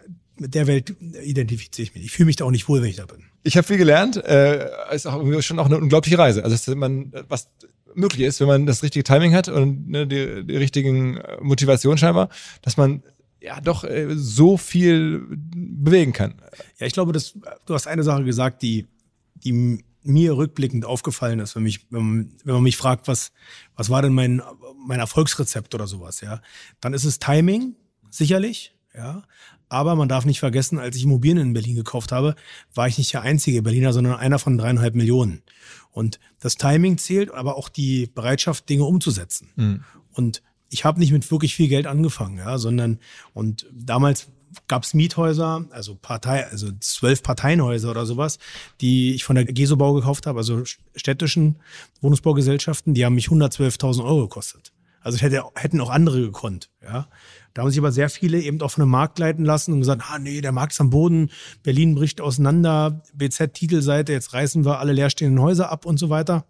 [0.06, 0.10] äh,
[0.42, 2.06] mit der Welt identifiziere ich mich.
[2.06, 3.24] Ich fühle mich da auch nicht wohl, wenn ich da bin.
[3.44, 4.18] Ich habe viel gelernt.
[4.18, 6.44] Äh, ist auch schon auch eine unglaubliche Reise.
[6.44, 7.50] Also dass man was
[7.96, 11.98] möglich ist, wenn man das richtige Timing hat und ne, die, die richtigen äh, Motivation
[11.98, 12.30] scheinbar,
[12.62, 13.04] dass man
[13.44, 16.36] ja doch äh, so viel bewegen kann.
[16.80, 17.34] Ja, ich glaube, dass,
[17.66, 18.88] du hast eine Sache gesagt, die,
[19.36, 23.32] die mir rückblickend aufgefallen ist, wenn, mich, wenn, man, wenn man mich fragt, was,
[23.76, 24.42] was war denn mein,
[24.86, 26.42] mein Erfolgsrezept oder sowas, ja,
[26.80, 27.76] dann ist es Timing,
[28.10, 29.24] sicherlich, ja.
[29.70, 32.36] Aber man darf nicht vergessen, als ich Immobilien in Berlin gekauft habe,
[32.76, 35.42] war ich nicht der einzige Berliner, sondern einer von dreieinhalb Millionen.
[35.90, 39.50] Und das Timing zählt, aber auch die Bereitschaft, Dinge umzusetzen.
[39.56, 39.84] Mhm.
[40.12, 43.00] Und ich habe nicht mit wirklich viel Geld angefangen, ja, sondern
[43.34, 44.28] und damals
[44.68, 48.40] gab es Miethäuser, also Partei, also zwölf Parteienhäuser oder sowas,
[48.82, 50.64] die ich von der Gesobau gekauft habe, also
[50.96, 51.58] städtischen
[52.02, 54.74] Wohnungsbaugesellschaften, die haben mich 112.000 Euro gekostet.
[55.02, 57.08] Also ich hätte, hätten auch andere gekonnt, ja.
[57.54, 60.18] Da haben sich aber sehr viele eben von dem Markt leiten lassen und gesagt, ah
[60.18, 61.30] nee, der Markt ist am Boden,
[61.62, 66.46] Berlin bricht auseinander, BZ-Titelseite, jetzt reißen wir alle leerstehenden Häuser ab und so weiter.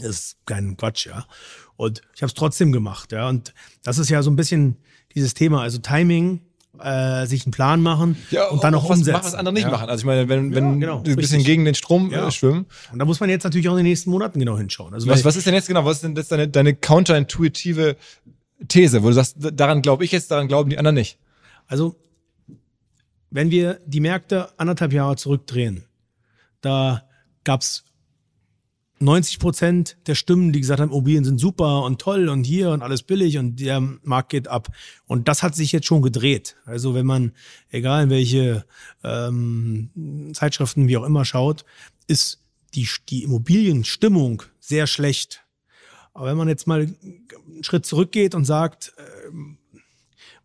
[0.00, 1.26] Das ist kein Quatsch, ja.
[1.76, 3.28] Und ich habe es trotzdem gemacht, ja.
[3.28, 4.76] Und das ist ja so ein bisschen
[5.14, 6.40] dieses Thema, also Timing,
[6.78, 8.16] äh, sich einen Plan machen
[8.50, 9.12] und dann auch, was umsetzen.
[9.12, 9.70] machen, was andere nicht ja.
[9.70, 9.88] machen.
[9.88, 11.46] Also ich meine, wenn, wenn genau, die ein bisschen richtig.
[11.46, 12.28] gegen den Strom Ja.
[12.28, 12.66] äh, schwimmen.
[12.92, 14.94] Und da muss man jetzt natürlich auch in den nächsten Monaten genau hinschauen.
[14.94, 17.96] Also Was, was ist denn jetzt genau, was ist denn jetzt deine, deine counterintuitive
[18.68, 21.18] These, wo du sagst, daran glaube ich jetzt, daran glauben die anderen nicht?
[21.66, 21.96] Also,
[23.30, 25.84] wenn wir die Märkte anderthalb Jahre zurückdrehen,
[26.60, 27.02] da
[27.44, 27.84] gab's
[29.02, 32.82] 90 Prozent der Stimmen, die gesagt haben, Immobilien sind super und toll und hier und
[32.82, 34.68] alles billig und der Markt geht ab.
[35.06, 36.56] Und das hat sich jetzt schon gedreht.
[36.66, 37.32] Also wenn man,
[37.70, 38.64] egal in welche
[39.02, 41.64] ähm, Zeitschriften wie auch immer schaut,
[42.06, 42.42] ist
[42.74, 45.44] die, die Immobilienstimmung sehr schlecht.
[46.12, 48.92] Aber wenn man jetzt mal einen Schritt zurückgeht und sagt,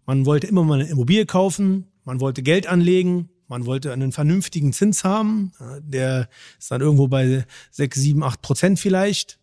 [0.05, 4.73] man wollte immer mal eine Immobilie kaufen, man wollte Geld anlegen, man wollte einen vernünftigen
[4.73, 5.51] Zins haben,
[5.81, 9.39] der ist dann irgendwo bei sechs, sieben, acht Prozent vielleicht.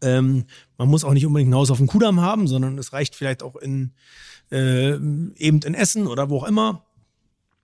[0.00, 0.44] Ähm,
[0.76, 3.42] man muss auch nicht unbedingt ein Haus auf dem Kudamm haben, sondern es reicht vielleicht
[3.42, 3.92] auch in
[4.50, 6.84] äh, eben in Essen oder wo auch immer.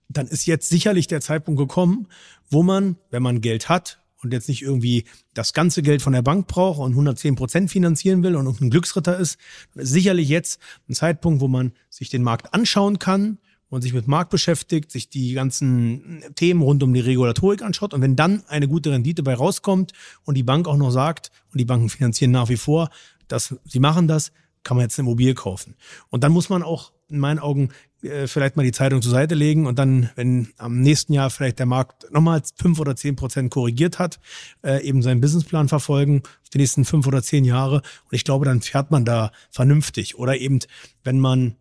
[0.09, 2.07] Dann ist jetzt sicherlich der Zeitpunkt gekommen,
[2.49, 6.21] wo man, wenn man Geld hat und jetzt nicht irgendwie das ganze Geld von der
[6.21, 9.37] Bank braucht und 110 Prozent finanzieren will und ein Glücksritter ist,
[9.75, 10.59] ist sicherlich jetzt
[10.89, 13.39] ein Zeitpunkt, wo man sich den Markt anschauen kann
[13.69, 18.01] und sich mit Markt beschäftigt, sich die ganzen Themen rund um die Regulatorik anschaut und
[18.01, 19.93] wenn dann eine gute Rendite bei rauskommt
[20.23, 22.89] und die Bank auch noch sagt, und die Banken finanzieren nach wie vor,
[23.27, 24.31] dass sie machen das,
[24.63, 25.75] kann man jetzt eine Immobilie kaufen.
[26.09, 27.69] Und dann muss man auch in meinen Augen
[28.01, 31.59] äh, vielleicht mal die Zeitung zur Seite legen und dann, wenn am nächsten Jahr vielleicht
[31.59, 34.19] der Markt nochmal fünf oder zehn Prozent korrigiert hat,
[34.63, 37.75] äh, eben seinen Businessplan verfolgen für die nächsten fünf oder zehn Jahre.
[37.75, 40.17] Und ich glaube, dann fährt man da vernünftig.
[40.17, 40.59] Oder eben,
[41.03, 41.55] wenn man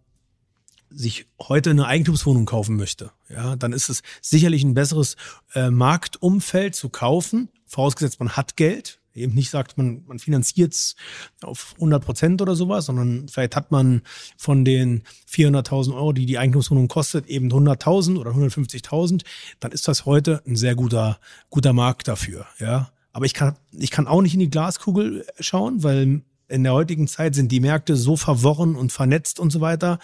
[0.95, 5.17] sich heute eine Eigentumswohnung kaufen möchte, ja, dann ist es sicherlich ein besseres
[5.55, 10.97] äh, Marktumfeld zu kaufen, vorausgesetzt man hat Geld, eben nicht sagt, man, man finanziert es
[11.43, 14.03] auf 100 Prozent oder sowas, sondern vielleicht hat man
[14.37, 19.23] von den 400.000 Euro, die die Eigentumswohnung kostet, eben 100.000 oder 150.000,
[19.61, 21.19] dann ist das heute ein sehr guter,
[21.51, 22.91] guter Markt dafür, ja.
[23.13, 27.07] Aber ich kann, ich kann auch nicht in die Glaskugel schauen, weil in der heutigen
[27.07, 29.99] Zeit sind die Märkte so verworren und vernetzt und so weiter.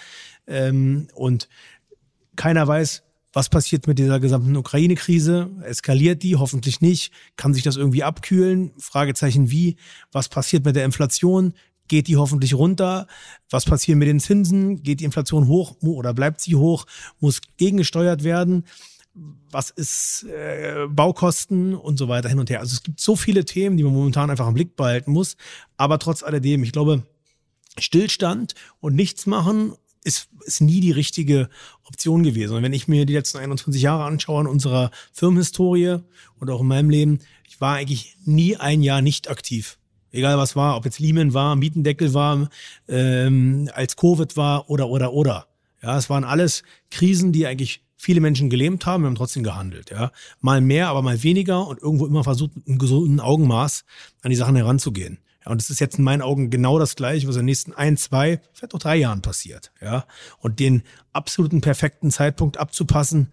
[0.51, 1.48] Ähm, und
[2.36, 3.02] keiner weiß,
[3.32, 5.51] was passiert mit dieser gesamten Ukraine-Krise?
[5.62, 6.36] Eskaliert die?
[6.36, 7.12] Hoffentlich nicht.
[7.36, 8.72] Kann sich das irgendwie abkühlen?
[8.78, 9.77] Fragezeichen wie?
[10.10, 11.55] Was passiert mit der Inflation?
[11.86, 13.06] Geht die hoffentlich runter?
[13.48, 14.82] Was passiert mit den Zinsen?
[14.82, 16.86] Geht die Inflation hoch oder bleibt sie hoch?
[17.20, 18.64] Muss gegengesteuert werden?
[19.51, 22.60] Was ist äh, Baukosten und so weiter hin und her?
[22.60, 25.36] Also es gibt so viele Themen, die man momentan einfach im Blick behalten muss.
[25.77, 27.05] Aber trotz alledem, ich glaube,
[27.78, 29.74] Stillstand und nichts machen
[30.05, 31.48] ist, ist nie die richtige
[31.85, 32.56] Option gewesen.
[32.56, 35.98] Und wenn ich mir die letzten 21 Jahre anschaue in unserer Firmenhistorie
[36.39, 39.78] und auch in meinem Leben, ich war eigentlich nie ein Jahr nicht aktiv.
[40.12, 42.48] Egal was war, ob jetzt Lehman war, Mietendeckel war,
[42.89, 45.47] ähm, als Covid war oder oder oder.
[45.82, 49.90] Ja, es waren alles Krisen, die eigentlich viele Menschen gelähmt haben, wir haben trotzdem gehandelt.
[49.90, 50.10] Ja,
[50.40, 53.85] mal mehr, aber mal weniger und irgendwo immer versucht, mit einem gesunden Augenmaß
[54.22, 55.18] an die Sachen heranzugehen.
[55.46, 57.96] Und es ist jetzt in meinen Augen genau das Gleiche, was in den nächsten ein,
[57.96, 59.72] zwei, vielleicht auch drei Jahren passiert.
[59.80, 60.06] Ja,
[60.38, 63.32] und den absoluten perfekten Zeitpunkt abzupassen.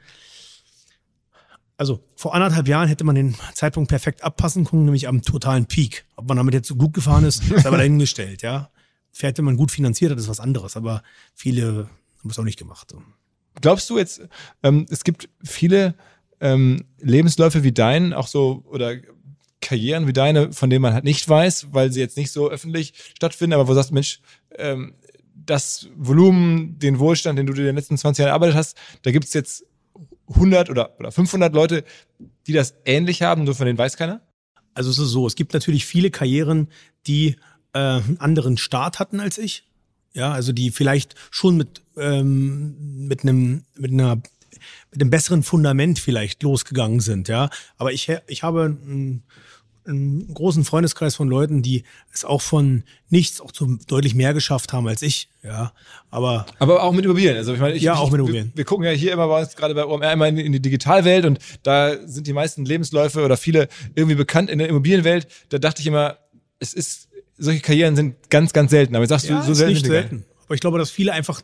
[1.75, 6.05] Also vor anderthalb Jahren hätte man den Zeitpunkt perfekt abpassen können, nämlich am totalen Peak.
[6.15, 8.41] Ob man damit jetzt so gut gefahren ist, ist aber dahingestellt.
[8.41, 8.71] Ja,
[9.11, 10.75] fährt, wenn man gut finanziert hat, ist was anderes.
[10.75, 11.03] Aber
[11.35, 11.89] viele
[12.19, 12.95] haben es auch nicht gemacht.
[13.61, 14.21] Glaubst du jetzt,
[14.63, 15.95] ähm, es gibt viele
[16.39, 18.95] ähm, Lebensläufe wie deinen, auch so oder
[19.61, 22.93] Karrieren wie deine, von denen man halt nicht weiß, weil sie jetzt nicht so öffentlich
[23.15, 24.19] stattfinden, aber wo du sagst, Mensch,
[24.57, 24.93] ähm,
[25.33, 29.11] das Volumen, den Wohlstand, den du dir in den letzten 20 Jahren erarbeitet hast, da
[29.11, 29.65] gibt's jetzt
[30.29, 31.83] 100 oder, oder 500 Leute,
[32.47, 34.21] die das ähnlich haben, nur von denen weiß keiner?
[34.73, 36.67] Also es ist so, es gibt natürlich viele Karrieren,
[37.07, 37.37] die
[37.73, 39.63] äh, einen anderen Start hatten als ich.
[40.13, 44.21] Ja, also die vielleicht schon mit, ähm, mit einem, mit einer
[44.91, 47.49] mit einem besseren Fundament vielleicht losgegangen sind, ja.
[47.77, 49.23] Aber ich, ich habe einen,
[49.85, 54.73] einen großen Freundeskreis von Leuten, die es auch von nichts auch zu deutlich mehr geschafft
[54.73, 55.71] haben als ich, ja.
[56.09, 57.37] Aber aber auch mit Immobilien.
[57.37, 58.51] Also ich meine, ich, ja auch mit Immobilien.
[58.53, 60.61] Wir, wir, gucken ja hier immer bei uns gerade bei OMR immer in, in die
[60.61, 65.27] Digitalwelt und da sind die meisten Lebensläufe oder viele irgendwie bekannt in der Immobilienwelt.
[65.49, 66.17] Da dachte ich immer,
[66.59, 67.07] es ist
[67.37, 68.95] solche Karrieren sind ganz ganz selten.
[68.95, 69.73] Aber sagst ja, du so selten?
[69.73, 70.25] Nicht selten.
[70.45, 71.41] Aber ich glaube, dass viele einfach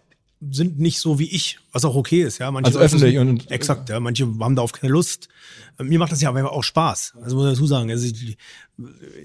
[0.51, 2.51] sind nicht so wie ich, was auch okay ist, ja.
[2.51, 3.99] Manche also öffentlich sind, und exakt, ja.
[3.99, 5.29] Manche haben da auf keine Lust.
[5.79, 7.13] Mir macht das ja aber auch Spaß.
[7.21, 8.37] Also muss ich dazu sagen, also ich,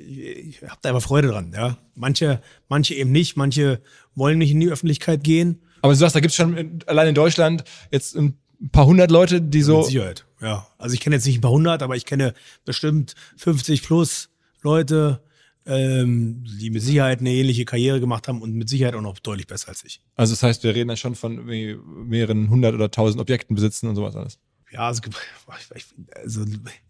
[0.06, 1.78] ich habe da einfach Freude dran, ja.
[1.94, 3.80] Manche, manche eben nicht, manche
[4.14, 5.60] wollen nicht in die Öffentlichkeit gehen.
[5.82, 8.38] Aber du sagst, da gibt's schon allein in Deutschland jetzt ein
[8.72, 9.78] paar hundert Leute, die so.
[9.78, 10.66] Mit Sicherheit, ja.
[10.78, 12.34] Also ich kenne jetzt nicht ein paar hundert, aber ich kenne
[12.64, 14.30] bestimmt 50 plus
[14.62, 15.20] Leute,
[15.68, 19.46] ähm, die mit Sicherheit eine ähnliche Karriere gemacht haben und mit Sicherheit auch noch deutlich
[19.46, 20.00] besser als ich.
[20.16, 23.94] Also das heißt, wir reden dann schon von mehreren hundert oder tausend Objekten besitzen und
[23.94, 24.38] sowas alles.
[24.72, 25.00] Ja, es,
[26.22, 26.44] also,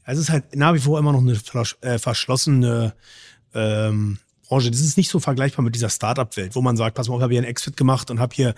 [0.04, 1.38] es ist halt nach wie vor immer noch eine
[1.80, 2.94] äh, verschlossene
[3.52, 4.70] ähm, Branche.
[4.70, 7.32] Das ist nicht so vergleichbar mit dieser Startup-Welt, wo man sagt, pass mal, ich habe
[7.32, 8.54] hier einen Exit gemacht und habe hier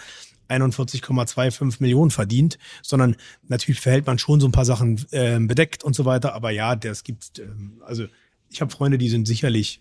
[0.50, 3.16] 41,25 Millionen verdient, sondern
[3.48, 6.34] natürlich verhält man schon so ein paar Sachen äh, bedeckt und so weiter.
[6.34, 8.06] Aber ja, das gibt, ähm, also
[8.50, 9.80] ich habe Freunde, die sind sicherlich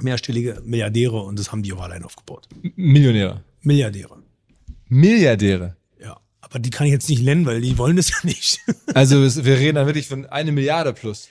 [0.00, 2.48] mehrstellige Milliardäre und das haben die auch allein aufgebaut.
[2.76, 3.42] Millionäre.
[3.62, 4.22] Milliardäre.
[4.88, 5.76] Milliardäre.
[6.00, 8.60] Ja, aber die kann ich jetzt nicht nennen, weil die wollen das ja nicht.
[8.94, 11.28] also wir reden dann wirklich von eine Milliarde plus.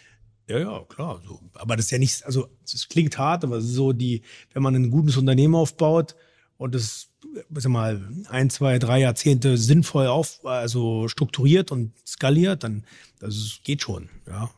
[0.48, 1.22] Ja, ja, klar.
[1.28, 1.40] So.
[1.54, 4.24] Aber das ist ja nicht, also es klingt hart, aber so die,
[4.54, 6.16] wenn man ein gutes Unternehmen aufbaut
[6.58, 7.10] und es,
[7.52, 12.84] sag mal, ein, zwei, drei Jahrzehnte sinnvoll auf, also strukturiert und skaliert, dann
[13.20, 14.50] das geht schon, ja.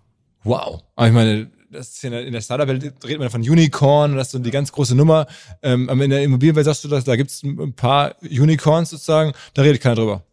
[0.43, 0.84] Wow.
[0.95, 4.27] Aber ich meine, das ist in der, in der Startup-Welt redet man von Unicorn, das
[4.27, 5.27] ist so die ganz große Nummer.
[5.61, 9.34] Ähm, aber in der Immobilienwelt sagst du, dass da gibt es ein paar Unicorns sozusagen,
[9.53, 10.23] da redet keiner drüber.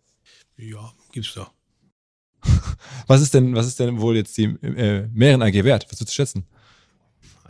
[0.57, 1.51] Ja, gibt's da.
[3.07, 5.87] Was ist denn, was ist denn wohl jetzt die äh, Mehren AG wert?
[5.91, 6.47] Was würdest du schätzen?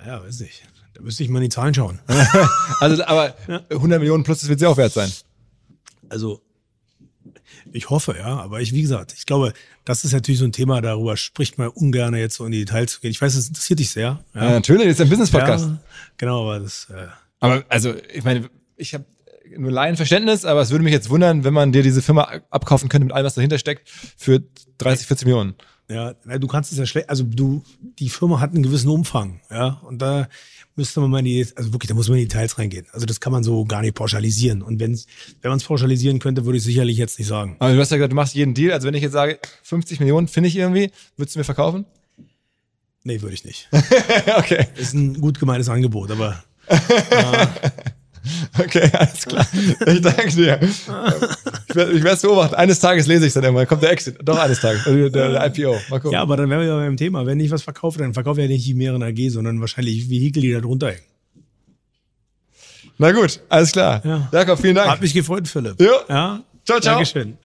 [0.06, 0.62] Ja, weiß nicht.
[0.94, 2.00] Da müsste ich mal in die Zahlen schauen.
[2.80, 3.34] Also, aber
[3.70, 5.12] 100 Millionen plus, das wird sie auch wert sein.
[6.08, 6.42] Also,
[7.72, 8.38] ich hoffe, ja.
[8.38, 9.52] Aber ich, wie gesagt, ich glaube,
[9.84, 12.92] das ist natürlich so ein Thema, darüber spricht man ungern jetzt so in die Details
[12.92, 13.10] zu gehen.
[13.10, 14.22] Ich weiß, es interessiert dich sehr.
[14.34, 15.66] Ja, natürlich, das ist ein Business-Podcast.
[15.66, 15.78] Ja,
[16.16, 17.06] genau, aber das, äh,
[17.40, 19.04] Aber also, ich meine, ich habe
[19.56, 23.06] nur Laienverständnis, aber es würde mich jetzt wundern, wenn man dir diese Firma abkaufen könnte
[23.06, 24.42] mit allem, was dahinter steckt, für
[24.78, 25.54] 30, 40 Millionen.
[25.90, 27.62] Ja, du kannst es ja schlecht, also du,
[27.98, 30.28] die Firma hat einen gewissen Umfang, ja, und da
[30.78, 32.86] müsste man mal in die, also wirklich, da muss man in die Details reingehen.
[32.92, 34.62] Also das kann man so gar nicht pauschalisieren.
[34.62, 35.06] Und wenn's,
[35.42, 37.56] wenn man es pauschalisieren könnte, würde ich sicherlich jetzt nicht sagen.
[37.58, 38.72] Aber du hast ja gesagt, du machst jeden Deal.
[38.72, 41.84] Also wenn ich jetzt sage, 50 Millionen finde ich irgendwie, würdest du mir verkaufen?
[43.02, 43.68] Nee, würde ich nicht.
[44.36, 46.44] okay, Ist ein gut gemeintes Angebot, aber
[48.58, 49.46] okay, alles klar.
[49.86, 50.60] Ich danke dir.
[50.62, 52.54] Ich werde ich werde es beobachten.
[52.54, 53.66] Eines Tages lese ich es dann irgendwann.
[53.66, 54.16] Kommt der Exit.
[54.22, 54.84] Doch, eines Tages.
[54.84, 55.78] Der, der, der IPO.
[55.90, 56.12] Mal gucken.
[56.12, 57.26] ja, aber dann wären wir ja beim Thema.
[57.26, 60.42] Wenn ich was verkaufe, dann verkaufe ich ja nicht die mehreren AG, sondern wahrscheinlich Vehikel,
[60.42, 61.02] die da drunter hängen.
[62.98, 64.02] Na gut, alles klar.
[64.04, 64.28] Ja.
[64.32, 64.90] Jakob, vielen Dank.
[64.90, 65.80] Hat mich gefreut, Philipp.
[65.80, 65.92] Jo.
[66.08, 66.42] Ja.
[66.64, 66.96] Ciao, ciao.
[66.96, 67.38] Dankeschön.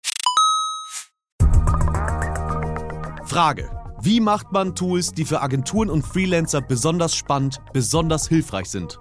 [3.26, 3.70] Frage.
[4.02, 8.98] Wie macht man Tools, die für Agenturen und Freelancer besonders spannend, besonders hilfreich sind?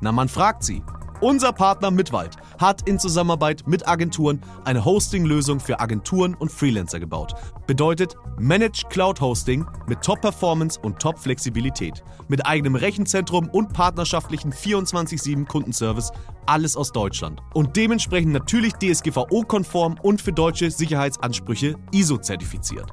[0.00, 0.82] Na, man fragt sie.
[1.20, 7.34] Unser Partner Mitwald hat in Zusammenarbeit mit Agenturen eine Hosting-Lösung für Agenturen und Freelancer gebaut.
[7.66, 12.04] Bedeutet Managed Cloud Hosting mit Top-Performance und Top-Flexibilität.
[12.28, 16.12] Mit eigenem Rechenzentrum und partnerschaftlichen 24-7 Kundenservice.
[16.46, 17.40] Alles aus Deutschland.
[17.52, 22.92] Und dementsprechend natürlich DSGVO-konform und für deutsche Sicherheitsansprüche ISO-zertifiziert.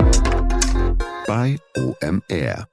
[1.27, 2.70] bei OMR.